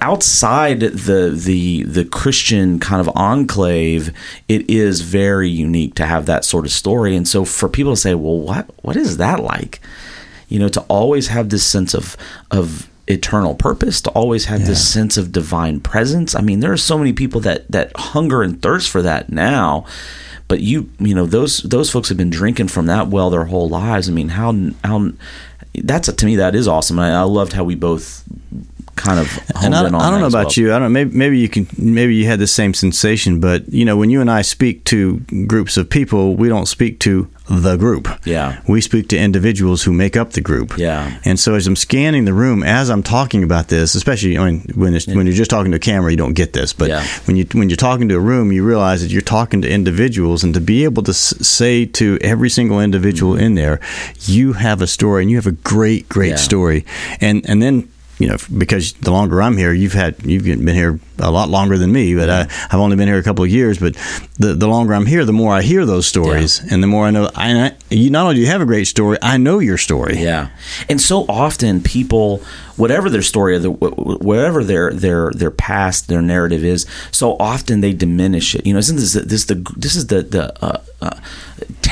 outside 0.00 0.80
the 0.80 1.30
the 1.34 1.82
the 1.82 2.04
Christian 2.04 2.78
kind 2.78 3.00
of 3.00 3.08
enclave, 3.16 4.12
it 4.48 4.68
is 4.70 5.00
very 5.02 5.48
unique 5.48 5.94
to 5.96 6.06
have 6.06 6.26
that 6.26 6.44
sort 6.44 6.64
of 6.64 6.70
story. 6.72 7.16
And 7.16 7.26
so 7.26 7.44
for 7.44 7.68
people 7.68 7.92
to 7.94 8.00
say, 8.00 8.14
"Well, 8.14 8.38
what 8.38 8.70
what 8.82 8.96
is 8.96 9.16
that 9.18 9.40
like?" 9.40 9.80
You 10.48 10.58
know, 10.58 10.68
to 10.68 10.80
always 10.82 11.28
have 11.28 11.48
this 11.48 11.64
sense 11.64 11.94
of 11.94 12.16
of 12.50 12.88
eternal 13.08 13.54
purpose, 13.54 14.00
to 14.02 14.10
always 14.10 14.46
have 14.46 14.66
this 14.66 14.86
sense 14.88 15.16
of 15.16 15.32
divine 15.32 15.80
presence. 15.80 16.34
I 16.34 16.40
mean, 16.40 16.60
there 16.60 16.72
are 16.72 16.76
so 16.76 16.98
many 16.98 17.12
people 17.12 17.40
that 17.42 17.70
that 17.70 17.92
hunger 17.96 18.42
and 18.42 18.60
thirst 18.60 18.90
for 18.90 19.02
that 19.02 19.30
now. 19.30 19.84
But 20.48 20.60
you, 20.60 20.90
you 20.98 21.14
know, 21.14 21.26
those 21.26 21.58
those 21.58 21.90
folks 21.90 22.08
have 22.08 22.18
been 22.18 22.30
drinking 22.30 22.68
from 22.68 22.86
that 22.86 23.08
well 23.08 23.30
their 23.30 23.46
whole 23.46 23.68
lives. 23.68 24.08
I 24.08 24.12
mean, 24.12 24.30
how 24.30 24.54
how 24.84 25.12
that's 25.74 26.12
to 26.12 26.26
me 26.26 26.36
that 26.36 26.54
is 26.54 26.68
awesome. 26.68 26.98
I, 26.98 27.12
I 27.12 27.22
loved 27.22 27.54
how 27.54 27.64
we 27.64 27.74
both 27.74 28.24
kind 28.96 29.18
of 29.18 29.38
And 29.62 29.74
I, 29.74 29.86
in 29.86 29.94
on 29.94 30.00
I 30.02 30.10
don't 30.10 30.20
know 30.20 30.26
about 30.26 30.46
well. 30.46 30.52
you. 30.56 30.74
I 30.74 30.78
don't. 30.78 30.92
Maybe, 30.92 31.16
maybe 31.16 31.38
you 31.38 31.48
can. 31.48 31.66
Maybe 31.78 32.14
you 32.14 32.26
had 32.26 32.38
the 32.38 32.46
same 32.46 32.74
sensation. 32.74 33.40
But 33.40 33.68
you 33.68 33.84
know, 33.84 33.96
when 33.96 34.10
you 34.10 34.20
and 34.20 34.30
I 34.30 34.42
speak 34.42 34.84
to 34.84 35.18
groups 35.46 35.76
of 35.76 35.88
people, 35.88 36.36
we 36.36 36.48
don't 36.48 36.66
speak 36.66 37.00
to 37.00 37.28
the 37.52 37.76
group. 37.76 38.08
Yeah. 38.24 38.60
We 38.66 38.80
speak 38.80 39.08
to 39.08 39.18
individuals 39.18 39.82
who 39.82 39.92
make 39.92 40.16
up 40.16 40.32
the 40.32 40.40
group. 40.40 40.78
Yeah. 40.78 41.18
And 41.24 41.38
so 41.38 41.54
as 41.54 41.66
I'm 41.66 41.76
scanning 41.76 42.24
the 42.24 42.32
room, 42.32 42.62
as 42.62 42.88
I'm 42.88 43.02
talking 43.02 43.42
about 43.44 43.68
this, 43.68 43.94
especially 43.94 44.38
I 44.38 44.50
mean, 44.50 44.60
when 44.74 44.94
it's, 44.94 45.06
when 45.06 45.26
you're 45.26 45.34
just 45.36 45.50
talking 45.50 45.70
to 45.72 45.76
a 45.76 45.80
camera, 45.80 46.10
you 46.10 46.16
don't 46.16 46.32
get 46.32 46.54
this. 46.54 46.72
But 46.72 46.88
Yeah. 46.88 47.04
when 47.26 47.36
you 47.36 47.44
when 47.52 47.68
you're 47.68 47.76
talking 47.76 48.08
to 48.08 48.16
a 48.16 48.20
room, 48.20 48.52
you 48.52 48.64
realize 48.64 49.02
that 49.02 49.10
you're 49.10 49.20
talking 49.20 49.60
to 49.62 49.68
individuals, 49.70 50.42
and 50.44 50.54
to 50.54 50.60
be 50.60 50.84
able 50.84 51.02
to 51.02 51.10
s- 51.10 51.34
say 51.46 51.84
to 51.86 52.18
every 52.22 52.48
single 52.48 52.80
individual 52.80 53.34
mm-hmm. 53.34 53.44
in 53.44 53.54
there, 53.54 53.80
you 54.24 54.54
have 54.54 54.80
a 54.80 54.86
story, 54.86 55.22
and 55.22 55.30
you 55.30 55.36
have 55.36 55.46
a 55.46 55.52
great, 55.52 56.08
great 56.08 56.30
Yeah. 56.30 56.36
story, 56.36 56.86
and 57.20 57.44
and 57.48 57.60
then 57.62 57.88
you 58.22 58.28
know, 58.28 58.36
because 58.56 58.92
the 58.92 59.10
longer 59.10 59.42
I'm 59.42 59.56
here, 59.56 59.72
you've 59.72 59.94
had 59.94 60.14
you've 60.24 60.44
been 60.44 60.68
here 60.68 61.00
a 61.18 61.32
lot 61.32 61.48
longer 61.48 61.76
than 61.76 61.90
me, 61.90 62.14
but 62.14 62.30
I, 62.30 62.40
I've 62.70 62.78
only 62.78 62.94
been 62.94 63.08
here 63.08 63.18
a 63.18 63.22
couple 63.24 63.44
of 63.44 63.50
years. 63.50 63.78
But 63.78 63.96
the 64.38 64.54
the 64.54 64.68
longer 64.68 64.94
I'm 64.94 65.06
here, 65.06 65.24
the 65.24 65.32
more 65.32 65.52
I 65.52 65.62
hear 65.62 65.84
those 65.84 66.06
stories, 66.06 66.60
and 66.70 66.84
the 66.84 66.86
more 66.86 67.06
I 67.06 67.10
know. 67.10 67.28
I, 67.34 67.74
you 67.90 68.10
not 68.10 68.22
only 68.22 68.36
do 68.36 68.40
you 68.40 68.46
have 68.46 68.60
a 68.60 68.64
great 68.64 68.84
story, 68.84 69.18
I 69.20 69.38
know 69.38 69.58
your 69.58 69.76
story. 69.76 70.18
Yeah, 70.18 70.50
and 70.88 71.00
so 71.00 71.26
often 71.28 71.82
people, 71.82 72.44
whatever 72.76 73.10
their 73.10 73.22
story, 73.22 73.58
whatever 73.58 74.62
their 74.62 74.92
their 74.92 75.32
their 75.32 75.50
past, 75.50 76.06
their 76.06 76.22
narrative 76.22 76.64
is, 76.64 76.86
so 77.10 77.36
often 77.40 77.80
they 77.80 77.92
diminish 77.92 78.54
it. 78.54 78.64
You 78.64 78.74
know, 78.74 78.78
isn't 78.78 78.96
this 78.96 79.14
this 79.14 79.46
the 79.46 79.56
this 79.76 79.96
is 79.96 80.06
the 80.06 80.22
the 80.22 80.64
uh, 80.64 80.80
uh, 81.00 81.18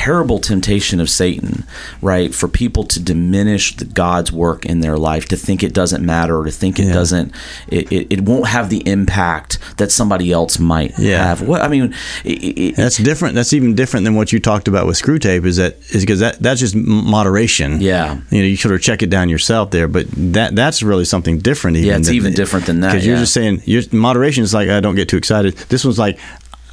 terrible 0.05 0.39
temptation 0.39 0.99
of 1.01 1.11
Satan, 1.11 1.65
right? 2.01 2.35
For 2.35 2.49
people 2.49 2.85
to 2.85 2.99
diminish 3.01 3.77
the, 3.77 3.85
God's 3.85 4.33
work 4.33 4.65
in 4.65 4.81
their 4.81 4.97
life, 4.97 5.27
to 5.29 5.37
think 5.37 5.63
it 5.63 5.75
doesn't 5.75 6.05
matter, 6.05 6.39
or 6.41 6.45
to 6.45 6.51
think 6.51 6.79
it 6.79 6.87
Yeah. 6.87 6.93
doesn't, 6.95 7.33
it, 7.69 7.91
it, 7.93 8.07
it 8.11 8.21
won't 8.23 8.47
have 8.47 8.71
the 8.71 8.83
impact 8.89 9.59
that 9.77 9.93
somebody 9.93 10.33
else 10.33 10.59
might 10.59 10.93
Yeah. 10.99 11.23
have. 11.27 11.43
What 11.43 11.61
I 11.63 11.69
mean, 11.69 11.95
it, 12.25 12.77
That's 12.77 12.97
different. 12.97 13.35
That's 13.35 13.53
even 13.53 13.75
different 13.75 14.05
than 14.05 14.15
what 14.15 14.33
you 14.33 14.41
talked 14.41 14.69
about 14.69 14.87
with 14.87 14.97
Screwtape. 15.01 15.45
Is 15.45 15.57
that 15.57 15.77
is 15.91 16.03
because 16.03 16.21
that 16.21 16.41
that's 16.41 16.61
just 16.61 16.75
moderation. 16.75 17.81
Yeah. 17.81 18.19
you 18.31 18.41
know, 18.41 18.47
you 18.47 18.57
sort 18.57 18.75
of 18.75 18.81
check 18.83 19.03
it 19.03 19.11
down 19.11 19.29
yourself 19.29 19.71
there, 19.71 19.89
but 19.89 20.07
that 20.33 20.55
that's 20.57 20.83
really 20.83 21.05
something 21.05 21.39
different. 21.39 21.77
Even 21.77 21.89
Yeah, 21.89 21.97
it's 21.99 22.11
even 22.11 22.33
different 22.33 22.67
than 22.67 22.81
that, 22.81 22.93
Because 22.93 23.07
you're 23.07 23.19
just 23.19 23.35
saying 23.35 23.63
your 23.67 23.83
moderation 23.93 24.45
is 24.45 24.55
like 24.55 24.69
I 24.71 24.81
don't 24.81 24.95
get 24.95 25.09
too 25.09 25.17
excited. 25.19 25.57
This 25.69 25.85
one's 25.85 25.99
like 25.99 26.19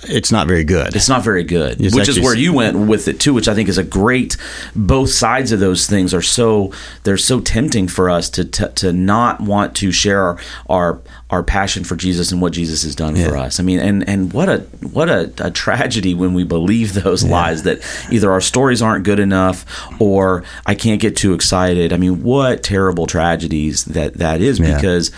it's 0.09 0.31
not 0.31 0.47
very 0.47 0.63
good. 0.63 0.95
It's 0.95 1.09
not 1.09 1.23
very 1.23 1.43
good, 1.43 1.81
It's 1.81 1.95
which 1.95 2.07
is 2.09 2.19
where 2.19 2.35
you 2.35 2.53
went 2.53 2.77
with 2.87 3.07
it 3.07 3.19
too, 3.19 3.33
which 3.33 3.47
I 3.47 3.53
think 3.55 3.69
is 3.69 3.77
a 3.77 3.83
great. 3.83 4.37
Both 4.75 5.09
sides 5.11 5.51
of 5.51 5.59
those 5.59 5.85
things 5.87 6.13
are 6.13 6.21
so 6.21 6.71
they're 7.03 7.17
so 7.17 7.39
tempting 7.39 7.87
for 7.87 8.09
us 8.09 8.29
to 8.31 8.45
to, 8.45 8.69
to 8.69 8.93
not 8.93 9.41
want 9.41 9.75
to 9.77 9.91
share 9.91 10.21
our, 10.21 10.37
our 10.69 11.01
our 11.29 11.43
passion 11.43 11.83
for 11.83 11.95
Jesus 11.95 12.31
and 12.31 12.41
what 12.41 12.53
Jesus 12.53 12.83
has 12.83 12.95
done 12.95 13.15
for 13.15 13.35
us. 13.35 13.59
I 13.59 13.63
mean, 13.63 13.79
and 13.79 14.07
and 14.07 14.31
what 14.33 14.49
a 14.49 14.59
what 14.91 15.09
a, 15.09 15.31
a 15.39 15.51
tragedy 15.51 16.13
when 16.13 16.33
we 16.33 16.43
believe 16.43 16.93
those 16.93 17.23
lies 17.23 17.63
that 17.63 17.79
either 18.11 18.31
our 18.31 18.41
stories 18.41 18.81
aren't 18.81 19.03
good 19.03 19.19
enough 19.19 19.65
or 20.01 20.43
I 20.65 20.75
can't 20.75 21.01
get 21.01 21.15
too 21.17 21.33
excited. 21.33 21.91
I 21.91 21.97
mean, 21.97 22.23
what 22.23 22.63
terrible 22.63 23.07
tragedies 23.07 23.85
that 23.85 24.15
that 24.15 24.41
is 24.41 24.59
Yeah. 24.59 24.75
because 24.75 25.11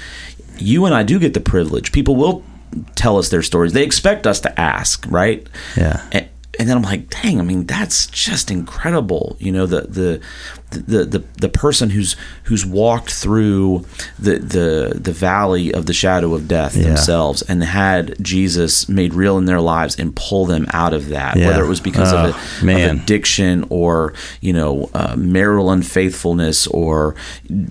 you 0.58 0.86
and 0.86 0.94
I 0.96 1.04
do 1.04 1.20
get 1.20 1.34
the 1.34 1.40
privilege. 1.40 1.92
People 1.92 2.16
will 2.16 2.44
tell 2.96 3.18
us 3.18 3.30
their 3.30 3.42
stories. 3.42 3.74
They 3.74 3.84
expect 3.84 4.28
us 4.28 4.40
to 4.42 4.60
ask, 4.60 5.06
right? 5.10 5.48
Yeah. 5.76 6.08
And, 6.12 6.30
and 6.60 6.68
then 6.68 6.76
I'm 6.76 6.84
like, 6.84 7.10
dang, 7.10 7.40
I 7.40 7.44
mean, 7.44 7.66
that's 7.66 8.08
just 8.08 8.52
incredible. 8.52 9.38
You 9.40 9.52
know, 9.54 9.66
the 9.66 9.82
the 9.82 10.22
the 10.72 11.04
the, 11.06 11.24
the 11.38 11.50
person 11.50 11.90
who's 11.90 12.16
who's 12.44 12.66
walked 12.66 13.12
through 13.12 13.86
the 14.20 14.38
the 14.38 15.00
the 15.00 15.12
valley 15.12 15.74
of 15.74 15.86
the 15.88 15.94
shadow 15.94 16.34
of 16.36 16.48
death 16.48 16.76
Yeah. 16.76 16.90
themselves 16.90 17.42
and 17.44 17.64
had 17.64 18.16
Jesus 18.22 18.88
made 18.88 19.14
real 19.14 19.38
in 19.38 19.46
their 19.46 19.62
lives 19.62 19.98
and 19.98 20.16
pull 20.16 20.46
them 20.46 20.68
out 20.74 20.94
of 20.94 21.10
that, 21.10 21.38
Yeah. 21.38 21.48
whether 21.48 21.64
it 21.64 21.68
was 21.68 21.80
because 21.80 22.14
of, 22.14 22.36
Oh, 22.36 22.40
a, 22.62 22.66
man. 22.66 22.98
of 22.98 23.02
addiction 23.04 23.66
or 23.70 24.14
you 24.42 24.54
know 24.54 24.90
uh, 24.94 25.16
marital 25.18 25.72
unfaithfulness 25.72 26.68
or 26.68 27.16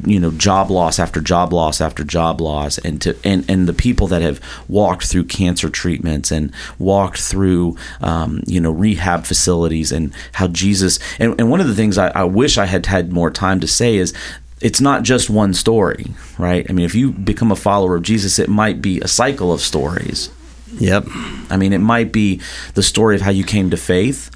you 0.04 0.18
know 0.18 0.30
job 0.32 0.70
loss 0.70 0.98
after 0.98 1.20
job 1.20 1.52
loss 1.52 1.80
after 1.80 2.02
job 2.04 2.40
loss 2.40 2.78
and 2.78 3.00
to 3.02 3.16
and 3.24 3.44
and 3.48 3.68
the 3.68 3.72
people 3.72 4.06
that 4.08 4.22
have 4.22 4.40
walked 4.68 5.06
through 5.06 5.24
cancer 5.24 5.70
treatments 5.70 6.30
and 6.32 6.52
walked 6.78 7.20
through 7.20 7.76
um, 8.00 8.42
you 8.46 8.60
know 8.60 8.70
rehab 8.70 9.24
facilities 9.24 9.92
and 9.92 10.12
how 10.32 10.48
Jesus 10.48 10.98
and, 11.18 11.34
and 11.38 11.50
one 11.50 11.60
of 11.60 11.68
the 11.68 11.74
things 11.74 11.96
I, 11.98 12.08
I 12.08 12.24
wish 12.24 12.58
I 12.58 12.66
had 12.66 12.84
had 12.88 13.12
more 13.12 13.30
time 13.30 13.60
to 13.60 13.66
say 13.68 13.96
is 13.96 14.12
it's 14.60 14.80
not 14.80 15.04
just 15.04 15.30
one 15.30 15.54
story, 15.54 16.06
right? 16.36 16.66
I 16.68 16.72
mean, 16.72 16.84
if 16.84 16.94
you 16.94 17.12
become 17.12 17.52
a 17.52 17.56
follower 17.56 17.94
of 17.96 18.02
Jesus, 18.02 18.38
it 18.38 18.48
might 18.48 18.82
be 18.82 19.00
a 19.00 19.08
cycle 19.08 19.52
of 19.52 19.60
stories. 19.60 20.30
Yep. 20.78 21.06
I 21.50 21.56
mean, 21.56 21.72
it 21.72 21.78
might 21.78 22.12
be 22.12 22.40
the 22.74 22.82
story 22.82 23.14
of 23.14 23.22
how 23.22 23.30
you 23.30 23.44
came 23.44 23.70
to 23.70 23.76
faith. 23.76 24.30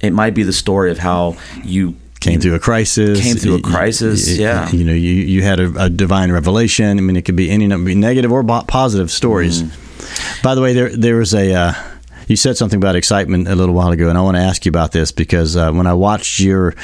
It 0.00 0.12
might 0.12 0.34
be 0.34 0.42
the 0.42 0.52
story 0.52 0.90
of 0.90 0.98
how 0.98 1.36
you 1.64 1.94
Came 2.20 2.40
through 2.40 2.54
a 2.56 2.58
crisis. 2.58 3.20
Came 3.22 3.36
through 3.36 3.56
a 3.56 3.62
crisis, 3.62 4.28
you- 4.28 4.42
yeah. 4.42 4.68
You 4.70 4.82
know, 4.84 4.92
you 4.92 5.12
you 5.12 5.42
had 5.42 5.60
a, 5.60 5.84
a 5.84 5.88
divine 5.88 6.32
revelation. 6.32 6.98
I 6.98 7.00
mean, 7.00 7.16
it 7.16 7.24
could 7.24 7.36
be 7.36 7.48
any 7.48 7.68
number, 7.68 7.86
be 7.86 7.94
negative 7.94 8.32
or 8.32 8.42
positive 8.42 9.08
stories. 9.10 9.62
Mm. 9.62 10.42
By 10.42 10.56
the 10.56 10.60
way, 10.60 10.72
there 10.72 10.88
there 10.96 11.16
was 11.16 11.32
a. 11.32 11.54
Uh, 11.54 11.72
you 12.28 12.36
said 12.36 12.56
something 12.56 12.76
about 12.76 12.96
excitement 12.96 13.48
a 13.48 13.54
little 13.54 13.74
while 13.74 13.90
ago, 13.90 14.08
and 14.08 14.18
I 14.18 14.22
want 14.22 14.36
to 14.36 14.42
ask 14.42 14.64
you 14.64 14.70
about 14.70 14.92
this 14.92 15.12
because 15.12 15.56
uh, 15.56 15.72
when 15.72 15.86
I 15.86 15.94
watched 15.94 16.40
your, 16.40 16.74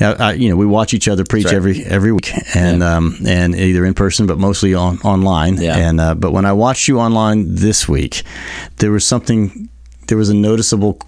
uh, 0.00 0.16
uh, 0.18 0.34
you 0.36 0.48
know, 0.48 0.56
we 0.56 0.66
watch 0.66 0.92
each 0.94 1.08
other 1.08 1.24
preach 1.24 1.46
right. 1.46 1.54
every 1.54 1.84
every 1.84 2.12
week, 2.12 2.32
and 2.54 2.82
um, 2.82 3.16
and 3.26 3.54
either 3.54 3.84
in 3.84 3.94
person, 3.94 4.26
but 4.26 4.38
mostly 4.38 4.74
on 4.74 4.98
online. 5.00 5.56
Yeah. 5.56 5.76
And 5.76 6.00
uh, 6.00 6.14
but 6.14 6.32
when 6.32 6.44
I 6.44 6.52
watched 6.52 6.88
you 6.88 6.98
online 6.98 7.54
this 7.54 7.88
week, 7.88 8.22
there 8.76 8.90
was 8.90 9.06
something. 9.06 9.68
There 10.08 10.16
was 10.16 10.30
a 10.30 10.34
noticeable 10.34 10.98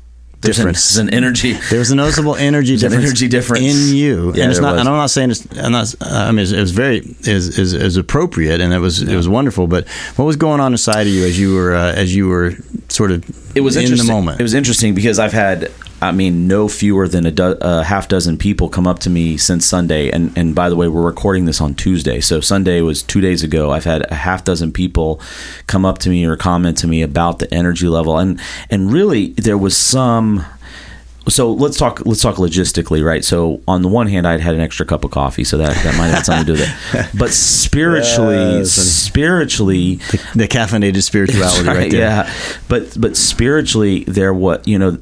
there's 0.42 0.58
an, 0.58 0.62
difference. 0.62 0.94
there's 0.94 1.08
an 1.08 1.14
energy. 1.14 1.52
There 1.52 1.78
was 1.78 1.90
a 1.90 1.94
noticeable 1.94 2.34
energy 2.36 2.74
an 2.74 2.80
difference. 2.80 3.04
energy 3.04 3.28
difference. 3.28 3.64
in 3.64 3.96
you, 3.96 4.32
Yeah, 4.34 4.44
and 4.44 4.50
it's 4.50 4.60
not. 4.60 4.72
was. 4.72 4.80
And 4.80 4.88
I'm 4.88 4.96
not 4.96 5.10
saying 5.10 5.30
it's. 5.32 5.58
I'm 5.58 5.72
not. 5.72 5.94
I 6.00 6.32
mean, 6.32 6.46
it 6.46 6.60
was 6.60 6.70
very 6.70 6.98
is 7.20 7.58
is, 7.58 7.74
is 7.74 7.96
appropriate, 7.96 8.60
and 8.60 8.72
it 8.72 8.78
was 8.78 9.02
it 9.02 9.16
was 9.16 9.28
wonderful. 9.28 9.66
But 9.66 9.88
what 10.16 10.24
was 10.24 10.36
going 10.36 10.60
on 10.60 10.72
inside 10.72 11.02
of 11.02 11.08
you 11.08 11.24
as 11.24 11.38
you 11.38 11.54
were 11.54 11.74
uh, 11.74 11.92
as 11.92 12.14
you 12.14 12.28
were 12.28 12.54
sort 12.88 13.10
of 13.10 13.24
It 13.54 13.62
was 13.62 13.76
in 13.76 13.82
interesting. 13.82 14.06
the 14.06 14.12
moment? 14.12 14.40
It 14.40 14.42
was 14.42 14.54
interesting 14.54 14.94
because 14.94 15.18
I've 15.18 15.32
had, 15.32 15.70
I 16.00 16.12
mean, 16.12 16.46
no 16.46 16.68
fewer 16.68 17.08
than 17.08 17.26
a, 17.26 17.30
do, 17.30 17.56
a 17.60 17.82
half 17.82 18.08
dozen 18.08 18.38
people 18.38 18.68
come 18.68 18.86
up 18.86 19.00
to 19.00 19.10
me 19.10 19.36
since 19.36 19.66
Sunday. 19.66 20.10
And 20.10 20.36
and 20.36 20.54
by 20.54 20.68
the 20.68 20.76
way, 20.76 20.88
we're 20.88 21.02
recording 21.02 21.46
this 21.46 21.60
on 21.60 21.74
Tuesday, 21.74 22.20
so 22.20 22.40
Sunday 22.40 22.80
was 22.80 23.02
two 23.02 23.20
days 23.20 23.42
ago. 23.42 23.70
I've 23.70 23.84
had 23.84 24.10
a 24.10 24.14
half 24.14 24.44
dozen 24.44 24.72
people 24.72 25.20
come 25.66 25.84
up 25.84 25.98
to 25.98 26.10
me 26.10 26.24
or 26.24 26.36
comment 26.36 26.78
to 26.78 26.86
me 26.86 27.02
about 27.02 27.38
the 27.40 27.52
energy 27.52 27.88
level, 27.88 28.18
and 28.18 28.40
and 28.70 28.92
really 28.92 29.28
there 29.32 29.58
was 29.58 29.76
some. 29.76 30.44
So 31.28 31.52
let's 31.52 31.76
talk. 31.76 32.02
Let's 32.06 32.22
talk 32.22 32.36
logistically, 32.36 33.04
right? 33.04 33.24
So 33.24 33.60
on 33.68 33.82
the 33.82 33.88
one 33.88 34.06
hand, 34.06 34.26
I'd 34.26 34.40
had 34.40 34.54
an 34.54 34.60
extra 34.60 34.86
cup 34.86 35.04
of 35.04 35.10
coffee, 35.10 35.44
so 35.44 35.58
that 35.58 35.76
that 35.84 35.96
might 35.98 36.08
have 36.08 36.24
something 36.24 36.46
to 36.46 36.54
do 36.54 36.60
with 36.60 36.94
it. 36.94 37.06
But 37.18 37.30
spiritually, 37.30 38.58
Yes, 38.58 38.72
spiritually, 38.72 39.96
the 40.34 40.48
caffeinated 40.48 41.02
spirituality 41.02 41.62
That's 41.64 41.76
right, 41.78 41.90
there. 41.90 42.00
Yeah, 42.00 42.32
but 42.68 42.98
but 42.98 43.16
spiritually, 43.16 44.04
there 44.04 44.32
what 44.32 44.66
you 44.66 44.78
know, 44.78 44.98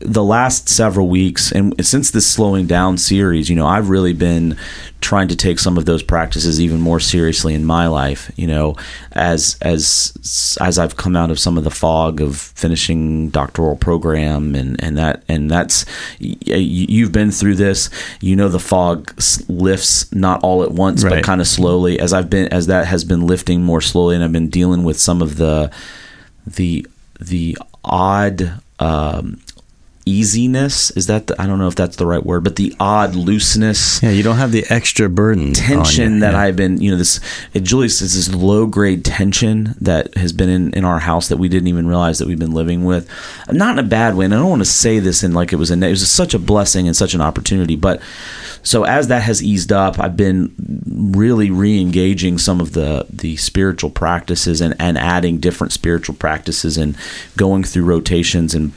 the 0.00 0.24
last 0.24 0.68
several 0.68 1.08
weeks 1.08 1.52
and 1.52 1.74
since 1.84 2.10
this 2.10 2.26
slowing 2.26 2.66
down 2.66 2.96
series, 2.96 3.50
you 3.50 3.56
know, 3.56 3.66
I've 3.66 3.90
really 3.90 4.14
been 4.14 4.56
trying 5.02 5.28
to 5.28 5.36
take 5.36 5.58
some 5.58 5.76
of 5.76 5.84
those 5.84 6.02
practices 6.02 6.60
even 6.60 6.80
more 6.80 7.00
seriously 7.00 7.54
in 7.54 7.64
my 7.66 7.86
life. 7.86 8.30
You 8.36 8.46
know, 8.46 8.76
as 9.12 9.58
as 9.60 10.56
as 10.60 10.78
I've 10.78 10.96
come 10.96 11.16
out 11.16 11.30
of 11.30 11.38
some 11.38 11.58
of 11.58 11.64
the 11.64 11.70
fog 11.70 12.22
of 12.22 12.38
finishing 12.38 13.28
doctoral 13.28 13.76
program 13.76 14.54
and 14.54 14.82
and 14.82 14.96
that 14.96 15.22
and 15.28 15.50
that's 15.50 15.84
you've 16.18 17.12
been 17.12 17.30
through 17.30 17.56
this. 17.56 17.90
You 18.22 18.36
know, 18.36 18.48
the 18.48 18.58
fog 18.58 19.12
lifts 19.48 20.10
not 20.14 20.42
all 20.42 20.62
at 20.62 20.72
once, 20.72 21.04
but 21.04 21.22
kind 21.24 21.42
of 21.42 21.46
slowly. 21.46 22.00
As 22.00 22.14
I've 22.14 22.30
been 22.30 22.48
as 22.48 22.68
that 22.68 22.86
has 22.86 23.04
been 23.04 23.26
lifting 23.26 23.62
more 23.62 23.82
slowly, 23.82 24.14
and 24.14 24.24
I've 24.24 24.32
been 24.32 24.48
dealing 24.48 24.82
with 24.82 24.98
some 24.98 25.20
of 25.20 25.36
the 25.36 25.70
the 26.46 26.86
the 27.20 27.58
odd 27.84 28.60
um, 28.80 29.40
easiness 30.06 30.90
is 30.92 31.06
that 31.06 31.26
the, 31.26 31.40
I 31.40 31.46
don't 31.46 31.58
know 31.58 31.68
if 31.68 31.74
that's 31.74 31.96
the 31.96 32.06
right 32.06 32.24
word, 32.24 32.42
but 32.44 32.56
the 32.56 32.74
odd 32.80 33.14
looseness. 33.14 34.02
Yeah, 34.02 34.10
you 34.10 34.22
don't 34.22 34.36
have 34.36 34.52
the 34.52 34.64
extra 34.70 35.08
burden, 35.08 35.52
Tension 35.52 36.14
you. 36.14 36.20
that 36.20 36.32
Yeah. 36.32 36.40
I've 36.40 36.56
been, 36.56 36.80
you 36.80 36.90
know, 36.90 36.96
this 36.96 37.20
it, 37.54 37.60
Julie 37.60 37.88
says 37.88 38.14
this 38.14 38.34
low 38.34 38.66
grade 38.66 39.04
tension 39.04 39.74
that 39.80 40.14
has 40.16 40.32
been 40.32 40.48
in, 40.48 40.72
in 40.74 40.84
our 40.84 40.98
house 41.00 41.28
that 41.28 41.36
we 41.36 41.48
didn't 41.48 41.68
even 41.68 41.86
realize 41.86 42.18
that 42.18 42.28
we've 42.28 42.38
been 42.38 42.52
living 42.52 42.84
with, 42.84 43.08
not 43.50 43.78
in 43.78 43.84
a 43.84 43.88
bad 43.88 44.16
way. 44.16 44.24
And 44.24 44.34
I 44.34 44.38
don't 44.38 44.50
want 44.50 44.62
to 44.62 44.66
say 44.66 44.98
this 44.98 45.22
in 45.22 45.32
like 45.32 45.52
it 45.52 45.56
was 45.56 45.70
a 45.70 45.74
it 45.74 45.90
was 45.90 46.10
such 46.10 46.34
a 46.34 46.38
blessing 46.38 46.86
and 46.86 46.96
such 46.96 47.14
an 47.14 47.20
opportunity, 47.20 47.76
but 47.76 48.00
so 48.62 48.84
as 48.84 49.08
that 49.08 49.22
has 49.22 49.42
eased 49.42 49.72
up, 49.72 49.98
I've 49.98 50.16
been 50.16 50.54
really 50.86 51.50
re-engaging 51.50 52.38
some 52.38 52.60
of 52.60 52.72
the 52.72 53.06
the 53.10 53.36
spiritual 53.36 53.90
practices 53.90 54.60
and 54.60 54.74
and 54.78 54.98
adding 54.98 55.38
different 55.38 55.72
spiritual 55.72 56.14
practices 56.14 56.76
and 56.76 56.96
going 57.36 57.64
through 57.64 57.84
rotations 57.84 58.54
and 58.54 58.72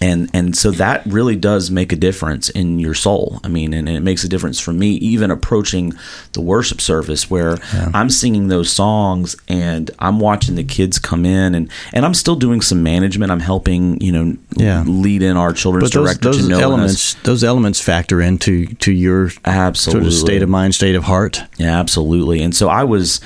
and 0.00 0.30
and 0.32 0.56
so 0.56 0.70
that 0.70 1.04
really 1.06 1.34
does 1.36 1.70
make 1.70 1.92
a 1.92 1.96
difference 1.96 2.48
in 2.50 2.78
your 2.78 2.94
soul 2.94 3.40
i 3.44 3.48
mean 3.48 3.72
and, 3.74 3.88
it 3.88 4.00
makes 4.00 4.22
a 4.24 4.28
difference 4.28 4.60
for 4.60 4.72
me 4.72 4.90
even 4.92 5.30
approaching 5.30 5.92
the 6.34 6.40
worship 6.40 6.80
service 6.80 7.28
where 7.30 7.58
i'm 7.94 8.08
singing 8.10 8.48
those 8.48 8.70
songs 8.70 9.34
and 9.48 9.90
i'm 9.98 10.20
watching 10.20 10.54
the 10.54 10.62
kids 10.64 10.98
come 10.98 11.24
in 11.24 11.54
and 11.54 11.70
and 11.92 12.04
i'm 12.04 12.14
still 12.14 12.36
doing 12.36 12.60
some 12.60 12.82
management 12.82 13.32
i'm 13.32 13.40
helping 13.40 14.00
you 14.00 14.12
know 14.12 14.36
Yeah. 14.56 14.84
lead 14.86 15.22
in 15.22 15.36
our 15.36 15.52
children's 15.52 15.90
But 15.90 15.98
those, 15.98 16.06
director 16.08 16.28
those 16.32 16.42
to 16.42 16.48
know 16.48 16.60
elements, 16.60 17.14
those 17.24 17.42
elements 17.44 17.80
factor 17.80 18.20
into 18.20 18.66
to 18.66 18.92
your 18.92 19.30
Absolutely. 19.44 20.02
sort 20.10 20.12
of 20.14 20.18
state 20.18 20.42
of 20.42 20.48
mind, 20.48 20.74
state 20.74 20.94
of 20.94 21.04
heart. 21.04 21.42
Yeah, 21.58 21.78
absolutely. 21.78 22.42
And 22.42 22.54
so 22.54 22.68
I 22.68 22.84
was 22.84 23.20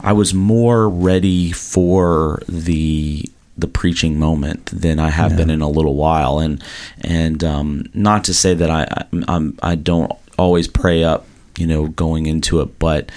I 0.00 0.12
was 0.12 0.32
more 0.34 0.88
ready 0.88 1.52
for 1.52 2.40
the 2.48 3.24
the 3.58 3.66
preaching 3.66 4.18
moment 4.18 4.66
than 4.66 4.98
I 4.98 5.10
have 5.10 5.36
been 5.36 5.50
in 5.50 5.60
a 5.60 5.68
little 5.68 5.94
while. 5.94 6.38
And 6.38 6.62
and 7.00 7.42
um, 7.44 7.84
not 7.92 8.24
to 8.24 8.34
say 8.34 8.54
that 8.54 8.70
I 8.70 8.86
I, 8.90 9.04
I'm, 9.28 9.58
I 9.62 9.74
don't 9.74 10.12
always 10.38 10.68
pray 10.68 11.02
up 11.02 11.26
you 11.56 11.66
know 11.66 11.88
going 11.88 12.26
into 12.26 12.60
it 12.60 12.78
but 12.78 13.10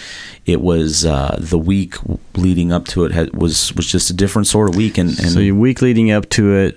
it 0.51 0.61
was 0.61 1.05
uh, 1.05 1.35
the 1.39 1.57
week 1.57 1.95
leading 2.35 2.71
up 2.71 2.85
to 2.87 3.03
it 3.05 3.11
had, 3.11 3.33
was 3.35 3.73
was 3.75 3.85
just 3.85 4.09
a 4.09 4.13
different 4.13 4.47
sort 4.47 4.69
of 4.69 4.75
week. 4.75 4.97
And, 4.97 5.09
and 5.19 5.29
so 5.31 5.39
your 5.39 5.55
week 5.55 5.81
leading 5.81 6.11
up 6.11 6.29
to 6.29 6.55
it, 6.55 6.75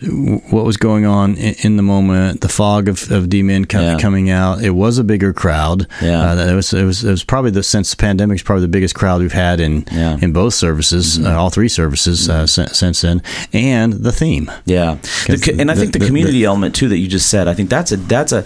what 0.51 0.65
was 0.65 0.77
going 0.77 1.05
on 1.07 1.37
in, 1.37 1.55
in 1.63 1.77
the 1.77 1.83
moment, 1.83 2.41
the 2.41 2.49
fog 2.49 2.89
of, 2.89 3.11
of 3.11 3.25
DMin 3.25 3.69
co- 3.69 3.81
Yeah. 3.81 3.99
coming 3.99 4.31
out. 4.31 4.63
It 4.63 4.71
was 4.71 4.99
a 4.99 5.05
bigger 5.05 5.33
crowd. 5.33 5.87
Yeah. 6.03 6.33
uh, 6.33 6.47
it 6.47 6.55
was 6.55 6.73
it 6.73 6.85
was 6.85 7.05
it 7.05 7.11
was 7.11 7.25
probably 7.25 7.51
the 7.51 7.63
since 7.63 7.91
the 7.91 7.97
pandemic 7.97 8.37
is 8.37 8.43
probably 8.43 8.63
the 8.63 8.69
biggest 8.69 8.95
crowd 8.95 9.21
we've 9.21 9.33
had 9.33 9.61
in 9.61 9.85
Yeah. 9.93 10.19
in 10.21 10.33
both 10.33 10.55
services, 10.55 11.19
uh, 11.25 11.31
all 11.39 11.51
three 11.51 11.69
services 11.69 12.29
uh, 12.29 12.47
since, 12.47 12.79
since 12.79 13.01
then, 13.03 13.23
and 13.53 13.93
the 13.93 14.13
theme. 14.13 14.51
Yeah, 14.65 14.97
The 15.27 15.57
and 15.59 15.71
I 15.71 15.75
think 15.75 15.93
the, 15.93 15.99
the- 15.99 16.07
community 16.07 16.45
element 16.45 16.75
too 16.75 16.89
that 16.89 16.99
you 16.99 17.09
just 17.09 17.29
said. 17.29 17.49
I 17.49 17.55
think 17.55 17.71
that's 17.71 17.93
a 17.93 17.97
that's 17.97 18.33
a 18.33 18.45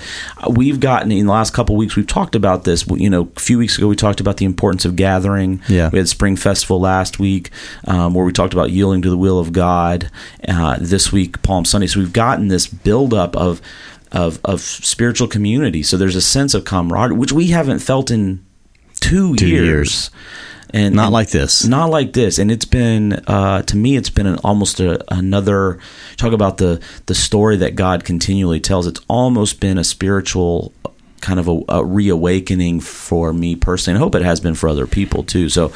we've 0.50 0.80
gotten 0.80 1.12
in 1.12 1.26
the 1.26 1.32
last 1.32 1.52
couple 1.52 1.74
of 1.74 1.78
weeks. 1.78 1.96
We've 1.96 2.06
talked 2.06 2.34
about 2.34 2.64
this. 2.64 2.86
You 2.88 3.10
know, 3.10 3.30
a 3.36 3.40
few 3.40 3.58
weeks 3.58 3.76
ago 3.78 3.88
we 3.88 3.96
talked 3.96 4.20
about 4.20 4.36
the 4.38 4.44
importance 4.44 4.84
of 4.84 4.96
gathering. 5.18 5.60
Yeah. 5.68 5.90
we 5.92 5.98
had 5.98 6.08
Spring 6.08 6.36
Festival 6.36 6.80
last 6.80 7.18
week 7.18 7.50
um, 7.86 8.14
where 8.14 8.24
we 8.24 8.32
talked 8.32 8.52
about 8.54 8.70
yielding 8.70 9.02
to 9.02 9.10
the 9.10 9.16
will 9.18 9.38
of 9.38 9.52
God. 9.52 10.10
Uh, 10.46 10.76
this 10.80 11.12
week 11.12 11.42
Palm 11.42 11.64
Sunday. 11.64 11.86
So 11.86 12.00
we've 12.00 12.12
gotten 12.12 12.48
this 12.48 12.66
buildup 12.66 13.36
of 13.36 13.60
of 14.12 14.38
of 14.44 14.60
spiritual 14.60 15.28
community. 15.28 15.82
So 15.82 15.96
there's 15.96 16.16
a 16.16 16.20
sense 16.22 16.54
of 16.54 16.64
camaraderie 16.64 17.16
which 17.16 17.32
we 17.32 17.48
haven't 17.48 17.80
felt 17.80 18.10
in 18.10 18.44
two, 19.00 19.34
Two 19.36 19.46
years. 19.46 19.66
years. 19.66 20.10
And 20.70 20.94
Not 20.94 21.04
and- 21.06 21.12
like 21.14 21.30
this. 21.30 21.64
not 21.64 21.86
like 21.90 22.12
this 22.12 22.38
and 22.38 22.50
it's 22.50 22.66
been 22.66 23.14
uh, 23.26 23.62
to 23.62 23.76
me 23.76 23.96
it's 23.96 24.10
been 24.10 24.26
an, 24.26 24.36
almost 24.44 24.80
a, 24.80 25.02
another 25.12 25.78
talk 26.18 26.32
about 26.34 26.58
the 26.58 26.78
the 27.06 27.14
story 27.14 27.56
that 27.56 27.74
god 27.74 28.04
continually 28.04 28.60
tells 28.60 28.86
it's 28.86 29.00
almost 29.08 29.60
been 29.60 29.78
a 29.78 29.84
spiritual 29.84 30.74
kind 31.20 31.38
of 31.40 31.48
a, 31.48 31.60
a 31.68 31.84
reawakening 31.84 32.80
for 32.80 33.32
me 33.32 33.56
personally 33.56 33.94
and 33.96 34.02
i 34.02 34.04
hope 34.04 34.14
it 34.14 34.22
has 34.22 34.40
been 34.40 34.54
for 34.54 34.68
other 34.68 34.86
people 34.86 35.22
too 35.22 35.48
so 35.48 35.72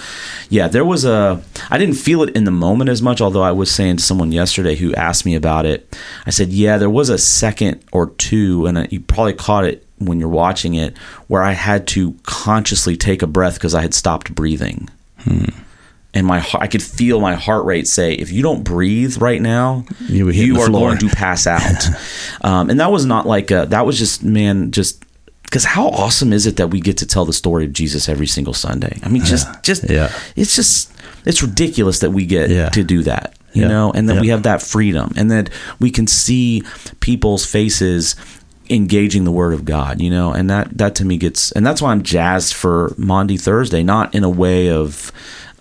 yeah 0.48 0.68
there 0.68 0.84
was 0.84 1.04
a 1.04 1.42
i 1.70 1.78
didn't 1.78 1.94
feel 1.96 2.22
it 2.22 2.34
in 2.36 2.44
the 2.44 2.50
moment 2.50 2.88
as 2.90 3.02
much 3.02 3.20
although 3.20 3.42
i 3.42 3.52
was 3.52 3.70
saying 3.70 3.96
to 3.96 4.02
someone 4.02 4.32
yesterday 4.32 4.74
who 4.76 4.94
asked 4.94 5.24
me 5.26 5.34
about 5.34 5.66
it 5.66 5.96
i 6.26 6.30
said 6.30 6.48
yeah 6.50 6.78
there 6.78 6.90
was 6.90 7.08
a 7.08 7.18
second 7.18 7.82
or 7.92 8.10
two 8.10 8.66
and 8.66 8.90
you 8.92 9.00
probably 9.00 9.32
caught 9.34 9.64
it 9.64 9.86
when 9.98 10.18
you're 10.18 10.28
watching 10.28 10.74
it 10.74 10.96
where 11.28 11.42
i 11.42 11.52
had 11.52 11.86
to 11.86 12.12
consciously 12.24 12.96
take 12.96 13.22
a 13.22 13.26
breath 13.26 13.54
because 13.54 13.74
i 13.74 13.82
had 13.82 13.94
stopped 13.94 14.34
breathing 14.34 14.88
and 16.14 16.26
my 16.26 16.40
heart- 16.40 16.62
I 16.62 16.66
could 16.66 16.82
feel 16.82 17.20
my 17.20 17.34
heart 17.34 17.64
rate 17.64 17.86
say, 17.88 18.12
if 18.12 18.30
you 18.30 18.42
don't 18.42 18.62
breathe 18.64 19.16
right 19.18 19.40
now, 19.40 19.86
You 20.08 20.28
you 20.30 20.60
are 20.60 20.66
floor." 20.66 20.88
going 20.88 20.98
to 20.98 21.08
pass 21.08 21.46
out. 21.46 21.86
um, 22.42 22.68
and 22.68 22.80
that 22.80 22.92
was 22.92 23.06
not 23.06 23.26
like 23.26 23.50
a, 23.50 23.64
that 23.70 23.86
was 23.86 23.98
just 23.98 24.22
man, 24.22 24.72
just 24.72 25.02
because 25.52 25.64
how 25.66 25.88
awesome 25.88 26.32
is 26.32 26.46
it 26.46 26.56
that 26.56 26.68
we 26.68 26.80
get 26.80 26.96
to 26.96 27.06
tell 27.06 27.26
the 27.26 27.32
story 27.34 27.66
of 27.66 27.74
Jesus 27.74 28.08
every 28.08 28.26
single 28.26 28.54
Sunday? 28.54 28.98
I 29.02 29.10
mean, 29.10 29.22
just 29.22 29.46
just 29.62 29.84
Yeah. 29.88 30.10
it's 30.34 30.56
just 30.56 30.90
it's 31.26 31.42
ridiculous 31.42 31.98
that 31.98 32.10
we 32.10 32.24
get 32.24 32.48
Yeah. 32.48 32.70
to 32.70 32.82
do 32.82 33.02
that, 33.02 33.34
you 33.52 33.60
Yeah. 33.62 33.68
know, 33.68 33.92
and 33.92 34.08
that 34.08 34.18
we 34.22 34.28
have 34.28 34.44
that 34.44 34.62
freedom, 34.62 35.12
and 35.14 35.30
that 35.30 35.50
we 35.78 35.90
can 35.90 36.06
see 36.06 36.62
people's 37.00 37.44
faces 37.44 38.16
engaging 38.70 39.24
the 39.24 39.30
word 39.30 39.52
of 39.52 39.66
God, 39.66 40.00
you 40.00 40.08
know, 40.08 40.32
and 40.32 40.48
that 40.48 40.78
that 40.78 40.94
to 40.94 41.04
me 41.04 41.18
gets 41.18 41.52
and 41.52 41.66
that's 41.66 41.82
why 41.82 41.92
I'm 41.92 42.02
jazzed 42.02 42.54
for 42.54 42.94
Maundy 42.96 43.36
Thursday, 43.36 43.82
not 43.82 44.14
in 44.14 44.24
a 44.24 44.30
way 44.30 44.70
of 44.70 45.12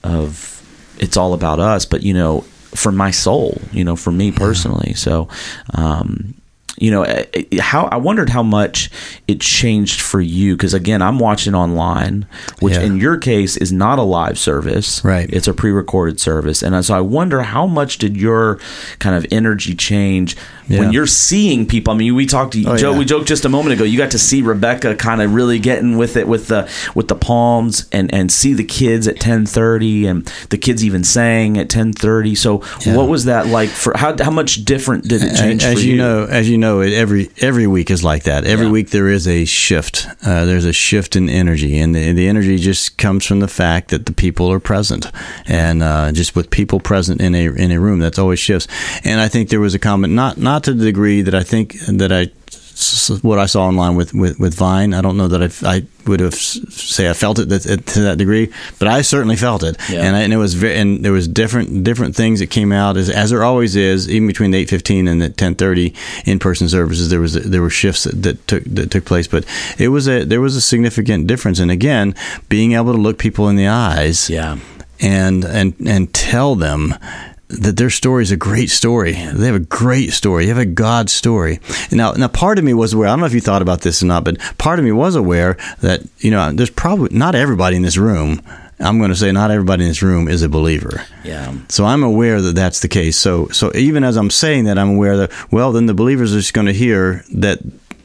of 0.06 0.62
it's 1.00 1.18
all 1.18 1.34
about 1.34 1.60
us, 1.60 1.84
but 1.84 2.02
you 2.02 2.14
know, 2.14 2.46
for 2.74 2.94
my 2.94 3.12
soul, 3.12 3.60
you 3.74 3.84
know, 3.84 3.98
for 3.98 4.14
me 4.14 4.32
personally. 4.32 4.94
So, 4.94 5.28
um, 5.74 6.34
you 6.82 6.90
know, 6.92 7.04
eh, 7.04 7.26
eh, 7.34 7.62
how 7.62 7.86
I 7.86 7.98
wondered 7.98 8.30
how 8.30 8.44
much 8.44 8.90
it 9.28 9.40
changed 9.40 10.02
for 10.02 10.20
you 10.20 10.56
because 10.56 10.74
again, 10.74 11.02
I'm 11.02 11.20
watching 11.20 11.54
online, 11.56 12.26
which 12.60 12.74
Yeah. 12.74 12.82
in 12.82 12.98
your 12.98 13.18
case 13.18 13.56
is 13.56 13.72
not 13.72 14.00
a 14.00 14.02
live 14.04 14.38
service, 14.40 15.02
Right. 15.04 15.30
It's 15.32 15.48
a 15.48 15.54
pre-recorded 15.54 16.20
service, 16.20 16.64
and 16.64 16.84
so 16.84 16.94
I 16.96 17.02
wonder 17.02 17.44
how 17.44 17.68
much 17.68 17.98
did 18.00 18.18
your 18.18 18.58
kind 19.00 19.16
of 19.16 19.26
energy 19.32 19.76
change 19.76 20.36
Yeah. 20.68 20.80
when 20.80 20.92
you're 20.92 21.06
seeing 21.08 21.66
people. 21.66 21.94
I 21.94 21.98
mean, 21.98 22.16
we 22.16 22.26
talked 22.26 22.54
to 22.54 22.64
Oh, 22.66 22.78
Joe. 22.78 22.92
yeah. 22.94 22.98
We 22.98 23.06
joked 23.06 23.28
just 23.28 23.46
a 23.46 23.50
moment 23.50 23.74
ago. 23.76 23.84
You 23.84 23.98
got 23.98 24.12
to 24.12 24.20
see 24.20 24.42
Rebecca 24.42 24.96
kind 24.96 25.22
of 25.22 25.34
really 25.34 25.60
getting 25.60 25.98
with 25.98 26.18
it 26.18 26.28
with 26.28 26.48
the 26.48 26.68
with 26.96 27.08
the 27.10 27.16
palms 27.16 27.86
and 27.92 28.12
and 28.14 28.32
see 28.32 28.54
the 28.54 28.64
kids 28.64 29.08
at 29.08 29.20
10:30 29.20 30.08
and 30.08 30.32
the 30.50 30.58
kids 30.58 30.84
even 30.84 31.04
sang 31.04 31.58
at 31.58 31.70
10:30. 31.70 32.36
So 32.36 32.62
what 32.86 33.08
was 33.08 33.26
that 33.26 33.48
like 33.48 33.70
for 33.70 33.94
how 33.98 34.16
how 34.22 34.32
much 34.32 34.64
different 34.66 35.08
did 35.08 35.22
it 35.24 35.36
change 35.36 35.64
as 35.64 35.74
for 35.76 35.80
you 35.86 35.92
you? 35.94 35.98
know, 35.98 36.26
as 36.30 36.50
you 36.50 36.58
know, 36.58 36.71
it, 36.80 36.94
every 36.94 37.30
every 37.42 37.68
week 37.68 37.92
is 37.92 38.04
like 38.04 38.24
that. 38.24 38.46
Every 38.46 38.68
Yeah. 38.68 38.72
week 38.72 38.90
there 38.92 39.10
is 39.10 39.28
a 39.28 39.44
shift. 39.46 40.08
Uh, 40.26 40.46
there's 40.46 40.64
a 40.66 40.72
shift 40.74 41.16
in 41.18 41.28
energy, 41.30 41.78
and 41.78 41.94
the, 41.94 42.14
the 42.14 42.28
energy 42.30 42.58
just 42.58 42.98
comes 42.98 43.26
from 43.26 43.42
the 43.42 43.48
fact 43.50 43.90
that 43.90 44.06
the 44.06 44.14
people 44.14 44.50
are 44.52 44.60
present, 44.62 45.06
and 45.46 45.84
uh, 45.84 46.12
just 46.14 46.36
with 46.36 46.50
people 46.50 46.80
present 46.80 47.20
in 47.20 47.36
a 47.36 47.50
in 47.52 47.72
a 47.72 47.80
room, 47.80 48.00
that's 48.00 48.18
always 48.18 48.40
shifts. 48.40 48.68
And 49.04 49.20
I 49.20 49.28
think 49.28 49.50
there 49.50 49.60
was 49.60 49.76
a 49.76 49.80
comment, 49.80 50.14
not 50.14 50.38
not 50.38 50.64
to 50.64 50.74
the 50.74 50.86
degree 50.86 51.22
that 51.22 51.36
I 51.36 51.44
think 51.44 51.76
that 51.88 52.12
I 52.12 52.30
what 53.24 53.40
I 53.40 53.46
saw 53.46 53.66
online 53.68 53.96
with, 53.96 54.14
with, 54.14 54.40
with 54.40 54.54
Vine. 54.56 54.94
I 54.94 55.02
don't 55.02 55.18
know 55.18 55.28
that 55.28 55.42
I, 55.64 55.76
I 55.78 55.84
would 56.08 56.20
have 56.20 56.34
s- 56.34 56.60
say 56.74 57.10
I 57.10 57.14
felt 57.14 57.38
it 57.40 57.50
that, 57.50 57.62
to 57.88 58.00
that 58.02 58.18
degree, 58.18 58.52
but 58.80 58.88
I 58.88 59.02
certainly 59.04 59.36
felt 59.36 59.64
it, 59.64 59.78
Yeah. 59.90 60.02
and, 60.04 60.16
I, 60.16 60.22
and 60.22 60.34
it 60.34 60.38
was 60.38 60.54
ve- 60.56 60.76
and 60.76 61.04
there 61.06 61.12
was 61.12 61.28
different 61.28 61.84
different 61.84 62.16
things 62.16 62.40
that 62.40 62.48
came 62.48 62.72
out 62.72 62.98
as, 62.98 63.10
as 63.10 63.30
there 63.30 63.44
always 63.44 63.76
is, 63.76 64.10
even 64.10 64.28
between 64.28 64.52
the 64.52 64.58
eight 64.58 64.70
fifteen 64.70 65.08
and 65.08 65.22
the 65.22 65.30
ten 65.30 65.56
thirty 65.56 65.94
in 66.26 66.40
person 66.40 66.68
services. 66.70 67.10
There 67.10 67.20
was 67.22 67.34
there 67.34 67.62
were 67.62 67.70
shifts 67.70 68.04
that, 68.06 68.24
that 68.24 68.48
took 68.48 68.64
that 68.66 68.90
took 68.92 69.06
place, 69.06 69.28
but 69.28 69.46
it 69.78 69.90
was 69.90 70.08
a 70.08 70.24
there 70.26 70.42
was 70.42 70.56
a 70.56 70.62
significant 70.62 71.28
difference, 71.28 71.60
and 71.60 71.70
again, 71.72 72.16
being 72.50 72.74
able 72.74 72.94
to 72.94 73.00
look 73.02 73.18
people 73.20 73.48
in 73.50 73.56
the 73.56 73.68
eyes, 73.68 74.30
Yeah. 74.30 74.58
and 75.00 75.46
and 75.46 75.74
and 75.86 76.14
tell 76.14 76.56
them 76.56 76.96
that 77.60 77.78
their 77.78 77.90
story 77.90 78.24
is 78.24 78.32
a 78.32 78.38
great 78.38 78.70
story. 78.70 79.14
They 79.14 79.46
have 79.46 79.56
a 79.56 79.60
great 79.60 80.12
story. 80.14 80.46
They 80.46 80.50
have 80.50 80.58
a 80.58 80.66
God 80.66 81.10
story. 81.10 81.60
Now, 81.92 82.14
now, 82.14 82.28
part 82.28 82.58
of 82.58 82.64
me 82.64 82.74
was 82.74 82.94
aware. 82.94 83.08
I 83.08 83.12
don't 83.12 83.20
know 83.20 83.26
if 83.26 83.34
you 83.34 83.42
thought 83.42 83.62
about 83.62 83.82
this 83.82 84.02
or 84.02 84.06
not, 84.06 84.24
but 84.24 84.38
part 84.58 84.80
of 84.80 84.86
me 84.86 84.92
was 84.92 85.16
aware 85.16 85.58
that 85.82 86.02
you 86.20 86.32
know 86.32 86.52
there's 86.52 86.70
probably 86.70 87.16
not 87.18 87.36
everybody 87.36 87.76
in 87.76 87.82
this 87.82 87.98
room. 87.98 88.42
I'm 88.80 88.98
going 88.98 89.12
to 89.12 89.16
say 89.16 89.32
not 89.32 89.52
everybody 89.52 89.84
in 89.84 89.90
this 89.90 90.02
room 90.02 90.28
is 90.28 90.42
a 90.42 90.50
believer. 90.50 91.06
Yeah. 91.24 91.54
So 91.70 91.86
I'm 91.86 92.04
aware 92.04 92.42
that 92.42 92.56
that's 92.56 92.80
the 92.80 92.88
case. 92.88 93.18
So 93.18 93.48
so 93.50 93.72
even 93.76 94.04
as 94.04 94.18
I'm 94.18 94.32
saying 94.32 94.66
that, 94.66 94.78
I'm 94.78 94.96
aware 94.96 95.18
that 95.18 95.32
well, 95.52 95.72
then 95.72 95.86
the 95.86 95.94
believers 95.94 96.34
are 96.34 96.40
just 96.40 96.54
going 96.54 96.68
to 96.68 96.74
hear 96.74 97.24
that 97.34 97.60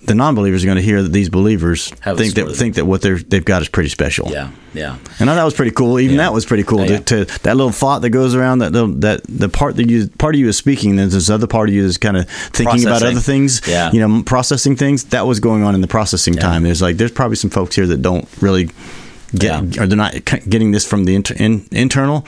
the 0.06 0.14
non-believers 0.14 0.62
are 0.64 0.66
going 0.66 0.76
to 0.76 0.82
hear 0.82 1.02
that 1.02 1.12
these 1.12 1.28
believers 1.28 1.92
Have 2.00 2.16
think 2.16 2.34
that 2.34 2.50
think 2.54 2.76
that 2.76 2.84
what 2.86 3.02
they're 3.02 3.18
they've 3.18 3.44
got 3.44 3.62
is 3.62 3.68
pretty 3.68 3.88
special. 3.88 4.30
Yeah. 4.30 4.50
Yeah. 4.74 4.98
And 5.18 5.30
I 5.30 5.32
thought 5.32 5.36
that 5.36 5.44
was 5.44 5.54
pretty 5.54 5.70
cool. 5.70 5.98
Even 5.98 6.16
Yeah. 6.16 6.24
that 6.24 6.32
was 6.32 6.44
pretty 6.44 6.62
cool. 6.62 6.80
Yeah. 6.84 6.98
To, 6.98 7.24
to 7.24 7.38
that 7.40 7.56
little 7.56 7.72
thought 7.72 8.02
that 8.02 8.10
goes 8.10 8.34
around 8.34 8.58
that 8.58 8.72
little, 8.72 8.92
that 9.00 9.22
the 9.28 9.48
part 9.48 9.76
that 9.76 9.88
you 9.88 10.08
part 10.18 10.34
of 10.34 10.40
you 10.40 10.48
is 10.48 10.56
speaking, 10.56 10.96
there's 10.96 11.12
this 11.12 11.30
other 11.30 11.46
part 11.46 11.68
of 11.68 11.74
you 11.74 11.84
is 11.84 11.98
kind 11.98 12.16
of 12.16 12.28
thinking 12.28 12.86
about 12.86 13.02
other 13.02 13.20
things. 13.20 13.62
Yeah. 13.66 13.90
You 13.92 14.06
know, 14.06 14.22
processing 14.22 14.76
things. 14.76 15.04
That 15.04 15.26
was 15.26 15.40
going 15.40 15.62
on 15.62 15.74
in 15.74 15.80
the 15.80 15.88
processing 15.88 16.34
time. 16.34 16.62
There's 16.62 16.82
like 16.82 16.96
there's 16.96 17.12
probably 17.12 17.36
some 17.36 17.50
folks 17.50 17.74
here 17.76 17.86
that 17.86 18.02
don't 18.02 18.28
really 18.40 18.70
get 19.34 19.78
or 19.78 19.86
they're 19.86 19.96
not 19.96 20.14
getting 20.48 20.70
this 20.70 20.86
from 20.86 21.04
the 21.04 21.14
inter, 21.14 21.34
in, 21.38 21.66
internal. 21.72 22.24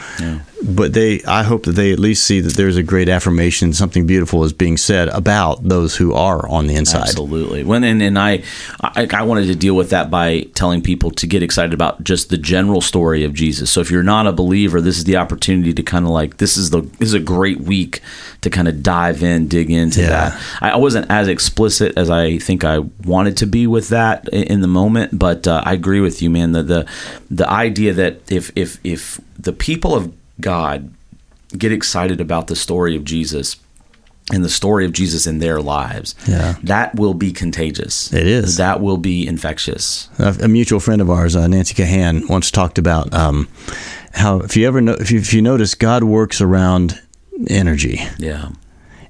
But 0.64 0.92
they, 0.92 1.22
I 1.22 1.44
hope 1.44 1.64
that 1.66 1.72
they 1.72 1.92
at 1.92 2.00
least 2.00 2.24
see 2.24 2.40
that 2.40 2.54
there's 2.54 2.76
a 2.76 2.82
great 2.82 3.08
affirmation, 3.08 3.72
something 3.72 4.06
beautiful 4.06 4.42
is 4.42 4.52
being 4.52 4.76
said 4.76 5.08
about 5.10 5.62
those 5.62 5.94
who 5.96 6.14
are 6.14 6.48
on 6.48 6.66
the 6.66 6.74
inside. 6.74 7.02
Absolutely. 7.02 7.62
When 7.62 7.84
and, 7.84 8.02
and 8.02 8.18
I, 8.18 8.42
I 8.80 9.06
I 9.12 9.22
wanted 9.22 9.46
to 9.46 9.54
deal 9.54 9.74
with 9.76 9.90
that 9.90 10.10
by 10.10 10.40
telling 10.54 10.82
people 10.82 11.12
to 11.12 11.26
get 11.28 11.44
excited 11.44 11.72
about 11.74 12.02
just 12.02 12.30
the 12.30 12.38
general 12.38 12.80
story 12.80 13.22
of 13.22 13.34
Jesus. 13.34 13.70
So 13.70 13.80
if 13.80 13.90
you're 13.90 14.02
not 14.02 14.26
a 14.26 14.32
believer, 14.32 14.80
this 14.80 14.98
is 14.98 15.04
the 15.04 15.16
opportunity 15.16 15.72
to 15.72 15.82
kind 15.84 16.04
of 16.04 16.10
like 16.10 16.38
this 16.38 16.56
is 16.56 16.70
the 16.70 16.80
this 16.98 17.08
is 17.08 17.14
a 17.14 17.20
great 17.20 17.60
week 17.60 18.00
to 18.40 18.50
kind 18.50 18.66
of 18.66 18.82
dive 18.82 19.22
in, 19.22 19.46
dig 19.46 19.70
into 19.70 20.00
Yeah. 20.00 20.08
that. 20.30 20.40
I, 20.60 20.70
I 20.70 20.76
wasn't 20.76 21.08
as 21.10 21.28
explicit 21.28 21.96
as 21.96 22.10
I 22.10 22.38
think 22.38 22.64
I 22.64 22.80
wanted 23.04 23.36
to 23.38 23.46
be 23.46 23.66
with 23.68 23.90
that 23.90 24.28
in, 24.30 24.42
in 24.44 24.60
the 24.60 24.68
moment, 24.68 25.18
but 25.18 25.46
uh, 25.46 25.62
I 25.64 25.72
agree 25.74 26.00
with 26.00 26.20
you, 26.20 26.30
man. 26.30 26.50
The 26.52 26.62
the 26.64 26.86
the 27.30 27.48
idea 27.48 27.92
that 27.94 28.20
if 28.30 28.50
if 28.56 28.78
if 28.82 29.20
the 29.38 29.52
people 29.52 29.94
of 29.94 30.12
God 30.40 30.92
get 31.56 31.72
excited 31.72 32.20
about 32.20 32.46
the 32.46 32.56
story 32.56 32.94
of 32.96 33.04
Jesus 33.04 33.56
and 34.30 34.44
the 34.44 34.50
story 34.50 34.84
of 34.84 34.92
Jesus 34.92 35.26
in 35.26 35.38
their 35.38 35.60
lives, 35.62 36.14
Yeah. 36.26 36.56
that 36.64 36.94
will 36.94 37.14
be 37.14 37.32
contagious. 37.32 38.12
It 38.12 38.26
is. 38.26 38.58
That 38.58 38.82
will 38.82 38.98
be 38.98 39.26
infectious. 39.26 40.10
a, 40.18 40.36
a 40.42 40.48
mutual 40.48 40.80
friend 40.80 41.00
of 41.00 41.08
ours, 41.08 41.34
uh, 41.34 41.46
Nancy 41.46 41.72
Cahan, 41.74 42.26
once 42.28 42.50
talked 42.50 42.76
about 42.78 43.14
um, 43.14 43.48
how 44.12 44.40
if 44.40 44.54
you 44.56 44.66
ever 44.66 44.82
know, 44.82 44.92
if 44.92 45.10
you, 45.10 45.18
if 45.18 45.32
you 45.32 45.40
notice, 45.40 45.74
God 45.74 46.04
works 46.04 46.42
around 46.42 47.00
energy, 47.48 48.00
Yeah. 48.18 48.50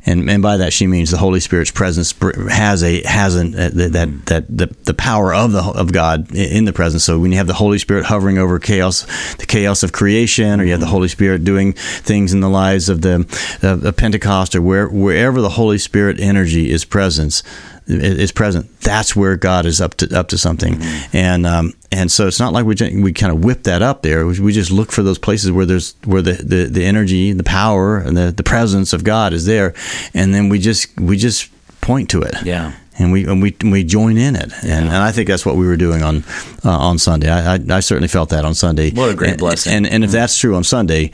And 0.06 0.28
and 0.30 0.42
by 0.42 0.56
that 0.56 0.72
she 0.72 0.86
means 0.86 1.10
the 1.10 1.18
Holy 1.18 1.40
Spirit's 1.40 1.70
presence 1.70 2.14
has 2.50 2.82
a 2.82 3.02
has 3.02 3.36
an 3.36 3.54
uh, 3.54 3.70
that 3.72 4.26
that 4.26 4.44
the, 4.48 4.74
the 4.84 4.94
power 4.94 5.34
of 5.34 5.52
the 5.52 5.62
of 5.62 5.92
God 5.92 6.34
in 6.34 6.64
the 6.64 6.72
presence. 6.72 7.04
So 7.04 7.18
when 7.18 7.32
you 7.32 7.38
have 7.38 7.46
the 7.46 7.54
Holy 7.54 7.78
Spirit 7.78 8.06
hovering 8.06 8.38
over 8.38 8.58
chaos, 8.58 9.06
the 9.36 9.46
chaos 9.46 9.82
of 9.82 9.92
creation, 9.92 10.60
or 10.60 10.64
you 10.64 10.72
have 10.72 10.80
the 10.80 10.86
Holy 10.86 11.08
Spirit 11.08 11.44
doing 11.44 11.72
things 11.72 12.32
in 12.32 12.40
the 12.40 12.48
lives 12.48 12.88
of 12.88 13.02
the 13.02 13.26
of, 13.62 13.84
of 13.84 13.96
Pentecost, 13.96 14.54
or 14.54 14.62
where 14.62 14.88
wherever 14.88 15.40
the 15.40 15.50
Holy 15.50 15.78
Spirit 15.78 16.20
energy 16.20 16.70
is 16.70 16.84
presence, 16.84 17.42
is 17.88 18.32
present, 18.32 18.80
that's 18.80 19.16
where 19.16 19.36
God 19.36 19.66
is 19.66 19.80
up 19.80 19.94
to 19.96 20.18
up 20.18 20.28
to 20.28 20.38
something, 20.38 20.74
mm-hmm. 20.74 21.16
and 21.16 21.46
um, 21.46 21.72
and 21.90 22.10
so 22.10 22.26
it's 22.26 22.40
not 22.40 22.52
like 22.52 22.66
we 22.66 22.74
we 23.00 23.12
kind 23.12 23.32
of 23.32 23.44
whip 23.44 23.64
that 23.64 23.82
up 23.82 24.02
there. 24.02 24.26
We 24.26 24.52
just 24.52 24.70
look 24.70 24.92
for 24.92 25.02
those 25.02 25.18
places 25.18 25.50
where 25.50 25.66
there's 25.66 25.94
where 26.04 26.22
the, 26.22 26.32
the, 26.32 26.64
the 26.64 26.84
energy, 26.84 27.32
the 27.32 27.44
power, 27.44 27.98
and 27.98 28.16
the, 28.16 28.30
the 28.30 28.42
presence 28.42 28.92
of 28.92 29.04
God 29.04 29.32
is 29.32 29.46
there, 29.46 29.74
and 30.14 30.34
then 30.34 30.48
we 30.48 30.58
just 30.58 30.98
we 31.00 31.16
just 31.16 31.50
point 31.80 32.10
to 32.10 32.22
it. 32.22 32.34
Yeah 32.44 32.74
and 32.98 33.12
we 33.12 33.26
and 33.26 33.40
we 33.40 33.56
we 33.62 33.84
join 33.84 34.16
in 34.16 34.36
it, 34.36 34.52
and, 34.62 34.86
and 34.86 34.96
I 34.96 35.12
think 35.12 35.28
that's 35.28 35.46
what 35.46 35.56
we 35.56 35.66
were 35.66 35.76
doing 35.76 36.02
on 36.02 36.24
uh, 36.64 36.70
on 36.70 36.98
Sunday. 36.98 37.30
I, 37.30 37.54
I, 37.54 37.58
I 37.70 37.80
certainly 37.80 38.08
felt 38.08 38.30
that 38.30 38.44
on 38.44 38.54
Sunday. 38.54 38.90
What 38.90 39.10
a 39.10 39.14
great 39.14 39.30
and, 39.30 39.38
blessing! 39.38 39.72
And 39.72 39.86
and 39.86 40.04
if 40.04 40.10
that's 40.10 40.36
true 40.36 40.56
on 40.56 40.64
Sunday, 40.64 41.12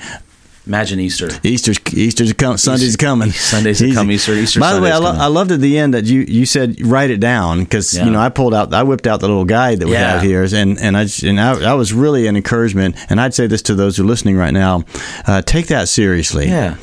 Imagine 0.66 0.98
Easter. 0.98 1.28
Easter's 1.42 1.78
Easter's 1.92 2.32
coming. 2.32 2.56
Sunday's 2.56 2.96
coming. 2.96 3.30
Sunday's 3.30 3.82
Easter. 3.82 3.94
coming. 3.94 4.14
Easter. 4.14 4.32
Easter. 4.32 4.60
By 4.60 4.72
the 4.72 4.80
way, 4.80 4.90
I, 4.90 4.96
lo- 4.96 5.12
I, 5.12 5.26
loved 5.26 5.52
at 5.52 5.60
the 5.60 5.78
end 5.78 5.92
that 5.92 6.06
you, 6.06 6.20
you 6.20 6.46
said 6.46 6.80
write 6.80 7.10
it 7.10 7.20
down 7.20 7.64
because 7.64 7.94
yeah. 7.94 8.06
you 8.06 8.10
know 8.10 8.18
I 8.18 8.30
pulled 8.30 8.54
out 8.54 8.72
I 8.72 8.82
whipped 8.82 9.06
out 9.06 9.20
the 9.20 9.28
little 9.28 9.44
guide 9.44 9.80
that 9.80 9.86
we 9.86 9.92
yeah. 9.92 10.12
have 10.12 10.22
here 10.22 10.42
and 10.42 10.78
and 10.78 10.96
I 10.96 11.06
and 11.22 11.38
I, 11.38 11.54
that 11.56 11.74
was 11.74 11.92
really 11.92 12.26
an 12.28 12.36
encouragement 12.36 12.96
and 13.10 13.20
I'd 13.20 13.34
say 13.34 13.46
this 13.46 13.60
to 13.62 13.74
those 13.74 13.98
who 13.98 14.04
are 14.04 14.06
listening 14.06 14.36
right 14.36 14.52
now, 14.52 14.84
uh, 15.26 15.42
take 15.42 15.66
that 15.66 15.88
seriously. 15.88 16.48
Yeah. 16.48 16.76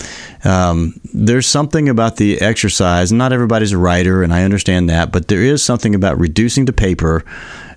Um, 0.43 0.99
there's 1.13 1.45
something 1.47 1.89
about 1.89 2.17
the 2.17 2.41
exercise. 2.41 3.11
Not 3.11 3.31
everybody's 3.31 3.73
a 3.73 3.77
writer, 3.77 4.23
and 4.23 4.33
I 4.33 4.43
understand 4.43 4.89
that, 4.89 5.11
but 5.11 5.27
there 5.27 5.43
is 5.43 5.63
something 5.63 5.93
about 5.93 6.19
reducing 6.19 6.65
to 6.65 6.73
paper 6.73 7.23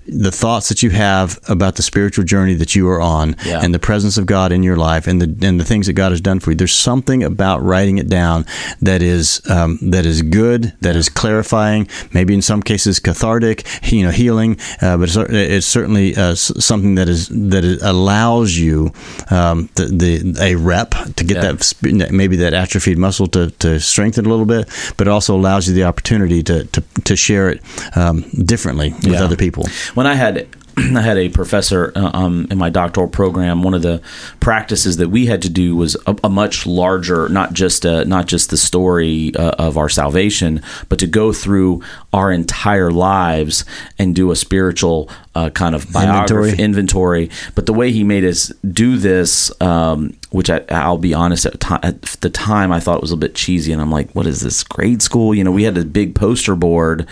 the 0.06 0.30
thoughts 0.30 0.68
that 0.68 0.82
you 0.82 0.90
have 0.90 1.38
about 1.48 1.76
the 1.76 1.82
spiritual 1.82 2.24
journey 2.24 2.54
that 2.54 2.74
you 2.74 2.88
are 2.88 3.00
on 3.00 3.36
yeah. 3.44 3.60
and 3.62 3.74
the 3.74 3.78
presence 3.78 4.18
of 4.18 4.26
God 4.26 4.52
in 4.52 4.62
your 4.62 4.76
life 4.76 5.06
and 5.06 5.20
the 5.20 5.46
and 5.46 5.58
the 5.58 5.64
things 5.64 5.86
that 5.86 5.94
God 5.94 6.12
has 6.12 6.20
done 6.20 6.40
for 6.40 6.50
you. 6.50 6.56
There's 6.56 6.74
something 6.74 7.22
about 7.22 7.62
writing 7.62 7.98
it 7.98 8.08
down 8.08 8.44
that 8.82 9.02
is 9.02 9.40
um, 9.48 9.78
that 9.82 10.04
is 10.04 10.22
good, 10.22 10.74
that 10.80 10.94
yeah. 10.94 10.98
is 10.98 11.08
clarifying, 11.08 11.88
maybe 12.12 12.34
in 12.34 12.42
some 12.42 12.62
cases 12.62 13.00
cathartic, 13.00 13.64
you 13.84 14.04
know, 14.04 14.10
healing, 14.10 14.58
uh, 14.82 14.96
but 14.96 15.08
it's, 15.08 15.16
it's 15.16 15.66
certainly 15.66 16.16
uh, 16.16 16.34
something 16.34 16.96
that 16.96 17.08
is 17.08 17.28
that 17.28 17.64
allows 17.82 18.56
you 18.56 18.92
um, 19.30 19.68
the, 19.76 19.86
the, 19.86 20.42
a 20.42 20.54
rep 20.56 20.90
to 21.16 21.24
get 21.24 21.36
yeah. 21.36 21.52
that 21.52 22.10
maybe 22.12 22.36
that 22.36 22.52
atrophied 22.52 22.98
muscle 22.98 23.26
to, 23.28 23.50
to 23.52 23.80
strengthen 23.80 24.26
a 24.26 24.28
little 24.28 24.46
bit, 24.46 24.68
but 24.96 25.06
it 25.06 25.10
also 25.10 25.34
allows 25.34 25.66
you 25.66 25.74
the 25.74 25.84
opportunity 25.84 26.42
to 26.42 26.64
to, 26.66 26.82
to 27.04 27.16
share 27.16 27.48
it 27.48 27.62
um, 27.96 28.22
differently 28.44 28.92
with 29.04 29.14
other 29.14 29.36
people 29.36 29.64
when 29.94 30.06
I 30.06 30.14
had 30.14 30.48
I 30.76 31.02
had 31.02 31.18
a 31.18 31.28
professor 31.28 31.92
uh, 31.94 32.10
um, 32.12 32.48
in 32.50 32.58
my 32.58 32.68
doctoral 32.68 33.06
program. 33.06 33.62
One 33.62 33.74
of 33.74 33.82
the 33.82 34.02
practices 34.40 34.96
that 34.96 35.08
we 35.08 35.26
had 35.26 35.42
to 35.42 35.48
do 35.48 35.76
was 35.76 35.96
a, 36.06 36.16
a 36.24 36.28
much 36.28 36.66
larger, 36.66 37.28
not 37.28 37.52
just 37.52 37.84
a, 37.84 38.00
uh, 38.00 38.04
not 38.04 38.26
just 38.26 38.50
the 38.50 38.56
story 38.56 39.32
uh, 39.36 39.50
of 39.50 39.78
our 39.78 39.88
salvation, 39.88 40.62
but 40.88 40.98
to 40.98 41.06
go 41.06 41.32
through 41.32 41.82
our 42.12 42.32
entire 42.32 42.90
lives 42.90 43.64
and 43.98 44.16
do 44.16 44.32
a 44.32 44.36
spiritual 44.36 45.08
uh, 45.34 45.50
kind 45.50 45.74
of 45.74 45.92
biography 45.92 46.62
inventory. 46.62 47.24
inventory. 47.24 47.30
But 47.54 47.66
the 47.66 47.72
way 47.72 47.92
he 47.92 48.02
made 48.02 48.24
us 48.24 48.48
do 48.68 48.96
this, 48.96 49.52
um, 49.60 50.16
which 50.34 50.50
I, 50.50 50.88
will 50.88 50.98
be 50.98 51.14
honest, 51.14 51.46
at, 51.46 51.84
at, 51.84 52.02
the 52.02 52.28
time 52.28 52.72
I 52.72 52.80
thought 52.80 52.96
it 52.96 53.02
was 53.02 53.12
a 53.12 53.16
bit 53.16 53.36
cheesy, 53.36 53.72
and 53.72 53.80
I'm 53.80 53.92
like, 53.92 54.10
what 54.16 54.26
is 54.26 54.40
this 54.40 54.64
grade 54.64 55.00
school? 55.00 55.32
You 55.32 55.44
know, 55.44 55.52
we 55.52 55.62
had 55.62 55.78
a 55.78 55.84
big 55.84 56.16
poster 56.16 56.56
board, 56.56 57.06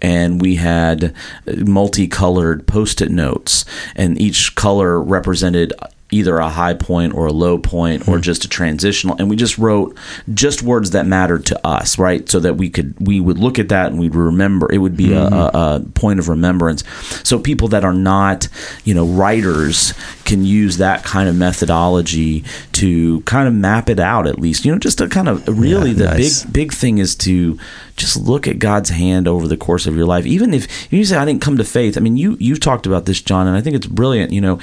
and 0.00 0.40
we 0.40 0.54
had 0.54 1.14
multicolored 1.46 2.66
post-it 2.66 3.10
notes, 3.10 3.66
and 3.96 4.18
each 4.18 4.54
color 4.54 4.98
represented 4.98 5.74
either 6.14 6.38
a 6.38 6.48
high 6.48 6.74
point 6.74 7.12
or 7.12 7.26
a 7.26 7.32
low 7.32 7.58
point 7.58 8.02
or 8.02 8.14
mm-hmm. 8.14 8.22
just 8.22 8.44
a 8.44 8.48
transitional 8.48 9.16
and 9.18 9.28
we 9.28 9.34
just 9.34 9.58
wrote 9.58 9.96
just 10.32 10.62
words 10.62 10.92
that 10.92 11.06
mattered 11.06 11.44
to 11.44 11.66
us 11.66 11.98
right 11.98 12.28
so 12.28 12.38
that 12.38 12.54
we 12.54 12.70
could 12.70 12.94
we 13.04 13.18
would 13.18 13.38
look 13.38 13.58
at 13.58 13.68
that 13.68 13.90
and 13.90 13.98
we'd 13.98 14.14
remember 14.14 14.70
it 14.72 14.78
would 14.78 14.96
be 14.96 15.08
mm-hmm. 15.08 15.34
a, 15.34 15.76
a, 15.76 15.80
point 15.94 16.20
of 16.20 16.28
remembrance 16.28 16.84
so 17.24 17.38
people 17.38 17.66
that 17.66 17.84
are 17.84 17.92
not 17.92 18.48
you 18.84 18.94
know 18.94 19.04
writers 19.04 19.92
can 20.24 20.44
use 20.44 20.76
that 20.76 21.02
kind 21.02 21.28
of 21.28 21.34
methodology 21.34 22.44
to 22.72 23.20
kind 23.22 23.48
of 23.48 23.54
map 23.54 23.90
it 23.90 23.98
out 23.98 24.26
at 24.26 24.38
least 24.38 24.64
you 24.64 24.72
know 24.72 24.78
just 24.78 24.98
to 24.98 25.08
kind 25.08 25.28
of 25.28 25.46
really 25.48 25.90
yeah, 25.90 25.96
the 25.96 26.04
nice. 26.04 26.44
big 26.44 26.52
big 26.52 26.72
thing 26.72 26.98
is 26.98 27.16
to 27.16 27.58
just 27.96 28.16
look 28.16 28.48
at 28.48 28.58
God's 28.58 28.90
hand 28.90 29.28
over 29.28 29.46
the 29.46 29.56
course 29.56 29.86
of 29.86 29.96
your 29.96 30.06
life 30.06 30.26
even 30.26 30.54
if 30.54 30.92
you 30.92 31.04
say 31.04 31.16
I 31.16 31.24
didn't 31.24 31.42
come 31.42 31.56
to 31.58 31.64
faith 31.64 31.96
I 31.96 32.00
mean 32.00 32.16
you 32.16 32.36
you've 32.38 32.60
talked 32.60 32.86
about 32.86 33.04
this 33.04 33.20
John 33.20 33.48
and 33.48 33.56
I 33.56 33.60
think 33.60 33.74
it's 33.74 33.86
brilliant 33.86 34.32
you 34.32 34.40
know 34.40 34.60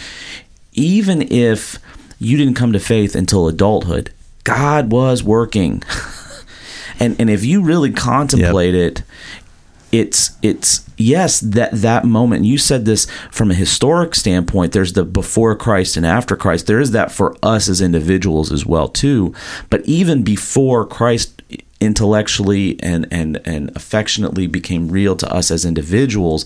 even 0.73 1.21
if 1.31 1.79
you 2.19 2.37
didn't 2.37 2.53
come 2.55 2.73
to 2.73 2.79
faith 2.79 3.15
until 3.15 3.47
adulthood, 3.47 4.13
God 4.43 4.91
was 4.91 5.23
working. 5.23 5.83
and 6.99 7.15
and 7.19 7.29
if 7.29 7.43
you 7.43 7.61
really 7.61 7.91
contemplate 7.91 8.75
yep. 8.75 8.91
it, 8.91 9.03
it's 9.91 10.37
it's 10.41 10.89
yes 10.97 11.39
that 11.39 11.71
that 11.73 12.05
moment 12.05 12.45
you 12.45 12.57
said 12.57 12.85
this 12.85 13.09
from 13.31 13.51
a 13.51 13.55
historic 13.55 14.15
standpoint 14.15 14.71
there's 14.71 14.93
the 14.93 15.03
before 15.03 15.55
Christ 15.55 15.97
and 15.97 16.05
after 16.05 16.35
Christ 16.35 16.67
there 16.67 16.79
is 16.79 16.91
that 16.91 17.11
for 17.11 17.35
us 17.43 17.67
as 17.67 17.81
individuals 17.81 18.51
as 18.51 18.65
well 18.65 18.87
too 18.87 19.33
but 19.69 19.81
even 19.85 20.23
before 20.23 20.85
Christ 20.85 21.41
intellectually 21.81 22.81
and 22.81 23.07
and 23.11 23.41
and 23.43 23.75
affectionately 23.75 24.47
became 24.47 24.89
real 24.89 25.15
to 25.17 25.33
us 25.33 25.51
as 25.51 25.65
individuals 25.65 26.45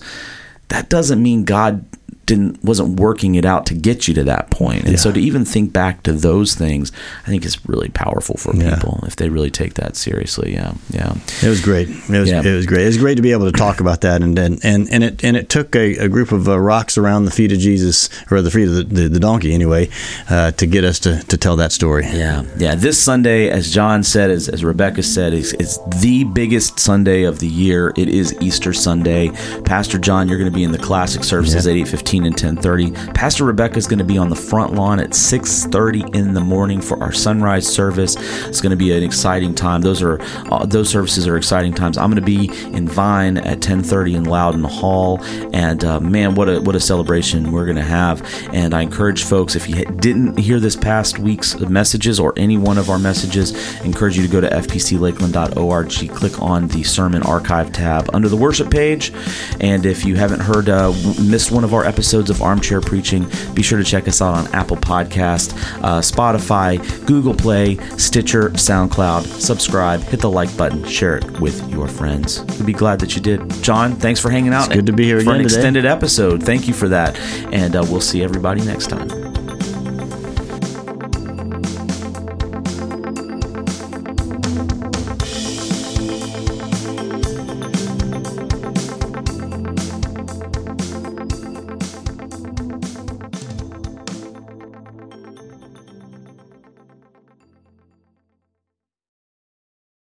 that 0.68 0.88
doesn't 0.88 1.22
mean 1.22 1.44
God 1.44 1.84
didn't 2.26 2.62
wasn't 2.62 3.00
working 3.00 3.36
it 3.36 3.44
out 3.44 3.66
to 3.66 3.74
get 3.74 4.08
you 4.08 4.14
to 4.14 4.24
that 4.24 4.50
point. 4.50 4.82
And 4.82 4.92
yeah. 4.92 4.96
so 4.98 5.12
to 5.12 5.20
even 5.20 5.44
think 5.44 5.72
back 5.72 6.02
to 6.02 6.12
those 6.12 6.54
things, 6.54 6.92
I 7.24 7.30
think 7.30 7.44
is 7.44 7.64
really 7.66 7.88
powerful 7.88 8.36
for 8.36 8.54
yeah. 8.54 8.74
people 8.74 9.04
if 9.06 9.16
they 9.16 9.28
really 9.28 9.50
take 9.50 9.74
that 9.74 9.96
seriously. 9.96 10.52
Yeah, 10.52 10.74
yeah. 10.90 11.14
It 11.42 11.48
was 11.48 11.60
great. 11.60 11.88
It 11.88 12.08
was 12.08 12.30
yeah. 12.30 12.42
it 12.42 12.54
was 12.54 12.66
great. 12.66 12.82
It 12.82 12.86
was 12.86 12.98
great 12.98 13.14
to 13.14 13.22
be 13.22 13.32
able 13.32 13.46
to 13.46 13.56
talk 13.56 13.80
about 13.80 14.00
that, 14.02 14.22
and 14.22 14.38
and 14.38 14.58
and, 14.64 14.88
and 14.90 15.04
it 15.04 15.24
and 15.24 15.36
it 15.36 15.48
took 15.48 15.74
a, 15.76 15.96
a 15.96 16.08
group 16.08 16.32
of 16.32 16.48
uh, 16.48 16.58
rocks 16.58 16.98
around 16.98 17.24
the 17.24 17.30
feet 17.30 17.52
of 17.52 17.58
Jesus 17.58 18.08
or 18.30 18.42
the 18.42 18.50
feet 18.50 18.68
of 18.68 18.74
the, 18.74 18.82
the, 18.82 19.08
the 19.08 19.20
donkey 19.20 19.54
anyway 19.54 19.88
uh, 20.28 20.50
to 20.52 20.66
get 20.66 20.84
us 20.84 20.98
to, 21.00 21.22
to 21.24 21.36
tell 21.36 21.56
that 21.56 21.72
story. 21.72 22.04
Yeah, 22.06 22.44
yeah. 22.58 22.74
This 22.74 23.00
Sunday, 23.00 23.48
as 23.50 23.72
John 23.72 24.02
said, 24.02 24.30
as, 24.30 24.48
as 24.48 24.64
Rebecca 24.64 25.02
said, 25.02 25.32
is 25.32 25.52
it's 25.54 25.78
the 26.00 26.24
biggest 26.24 26.80
Sunday 26.80 27.22
of 27.22 27.38
the 27.38 27.48
year. 27.48 27.92
It 27.96 28.08
is 28.08 28.34
Easter 28.40 28.72
Sunday. 28.72 29.30
Pastor 29.64 29.98
John, 29.98 30.28
you're 30.28 30.38
going 30.38 30.50
to 30.50 30.54
be 30.56 30.64
in 30.64 30.72
the 30.72 30.78
classic 30.78 31.22
services 31.22 31.66
at 31.66 31.74
eight 31.74 31.88
fifteen 31.88 32.15
and 32.24 32.36
10:30. 32.36 33.14
Pastor 33.14 33.44
Rebecca 33.44 33.76
is 33.76 33.86
going 33.86 33.98
to 33.98 34.04
be 34.04 34.18
on 34.18 34.30
the 34.30 34.36
front 34.36 34.74
lawn 34.74 34.98
at 34.98 35.10
6:30 35.10 36.14
in 36.14 36.32
the 36.32 36.40
morning 36.40 36.80
for 36.80 37.02
our 37.02 37.12
sunrise 37.12 37.66
service. 37.66 38.16
It's 38.46 38.60
going 38.60 38.70
to 38.70 38.76
be 38.76 38.96
an 38.96 39.02
exciting 39.02 39.54
time. 39.54 39.82
Those 39.82 40.02
are 40.02 40.20
uh, 40.50 40.64
those 40.66 40.88
services 40.88 41.26
are 41.26 41.36
exciting 41.36 41.74
times. 41.74 41.98
I'm 41.98 42.10
going 42.10 42.24
to 42.24 42.26
be 42.26 42.48
in 42.74 42.88
Vine 42.88 43.36
at 43.38 43.60
10:30 43.60 44.14
in 44.14 44.24
Loudon 44.24 44.64
Hall, 44.64 45.20
and 45.52 45.84
uh, 45.84 46.00
man, 46.00 46.34
what 46.34 46.48
a 46.48 46.60
what 46.60 46.74
a 46.74 46.80
celebration 46.80 47.52
we're 47.52 47.66
going 47.66 47.76
to 47.76 47.82
have. 47.82 48.22
And 48.52 48.72
I 48.72 48.82
encourage 48.82 49.24
folks 49.24 49.54
if 49.56 49.68
you 49.68 49.84
didn't 49.84 50.38
hear 50.38 50.58
this 50.58 50.76
past 50.76 51.18
week's 51.18 51.58
messages 51.60 52.18
or 52.18 52.32
any 52.36 52.56
one 52.56 52.78
of 52.78 52.88
our 52.88 52.98
messages, 52.98 53.54
I 53.80 53.84
encourage 53.84 54.16
you 54.16 54.26
to 54.26 54.32
go 54.32 54.40
to 54.40 54.48
fpclakeland.org, 54.48 56.16
click 56.16 56.40
on 56.40 56.68
the 56.68 56.82
sermon 56.82 57.22
archive 57.22 57.72
tab 57.72 58.08
under 58.14 58.28
the 58.28 58.36
worship 58.36 58.70
page, 58.70 59.12
and 59.60 59.84
if 59.84 60.04
you 60.04 60.16
haven't 60.16 60.40
heard 60.40 60.68
uh, 60.68 60.92
missed 61.20 61.50
one 61.50 61.64
of 61.64 61.74
our 61.74 61.84
episodes 61.84 62.05
episodes 62.06 62.30
of 62.30 62.40
Armchair 62.40 62.80
Preaching, 62.80 63.26
be 63.52 63.62
sure 63.62 63.78
to 63.78 63.84
check 63.84 64.06
us 64.06 64.22
out 64.22 64.36
on 64.36 64.46
Apple 64.54 64.76
Podcast, 64.76 65.52
uh, 65.82 66.00
Spotify, 66.00 66.78
Google 67.04 67.34
Play, 67.34 67.78
Stitcher, 67.98 68.50
SoundCloud. 68.50 69.24
Subscribe, 69.24 70.00
hit 70.02 70.20
the 70.20 70.30
like 70.30 70.56
button, 70.56 70.84
share 70.84 71.16
it 71.16 71.40
with 71.40 71.68
your 71.68 71.88
friends. 71.88 72.44
We'd 72.58 72.66
be 72.66 72.72
glad 72.72 73.00
that 73.00 73.16
you 73.16 73.22
did. 73.22 73.50
John, 73.60 73.96
thanks 73.96 74.20
for 74.20 74.30
hanging 74.30 74.52
out. 74.52 74.66
It's 74.66 74.76
good 74.76 74.86
to 74.86 74.92
be 74.92 75.04
here 75.04 75.20
for 75.20 75.34
an 75.34 75.40
extended 75.40 75.84
episode. 75.84 76.44
Thank 76.44 76.68
you 76.68 76.74
for 76.74 76.88
that, 76.90 77.18
and 77.52 77.74
uh, 77.74 77.84
we'll 77.90 78.00
see 78.00 78.22
everybody 78.22 78.60
next 78.60 78.86
time. 78.86 79.35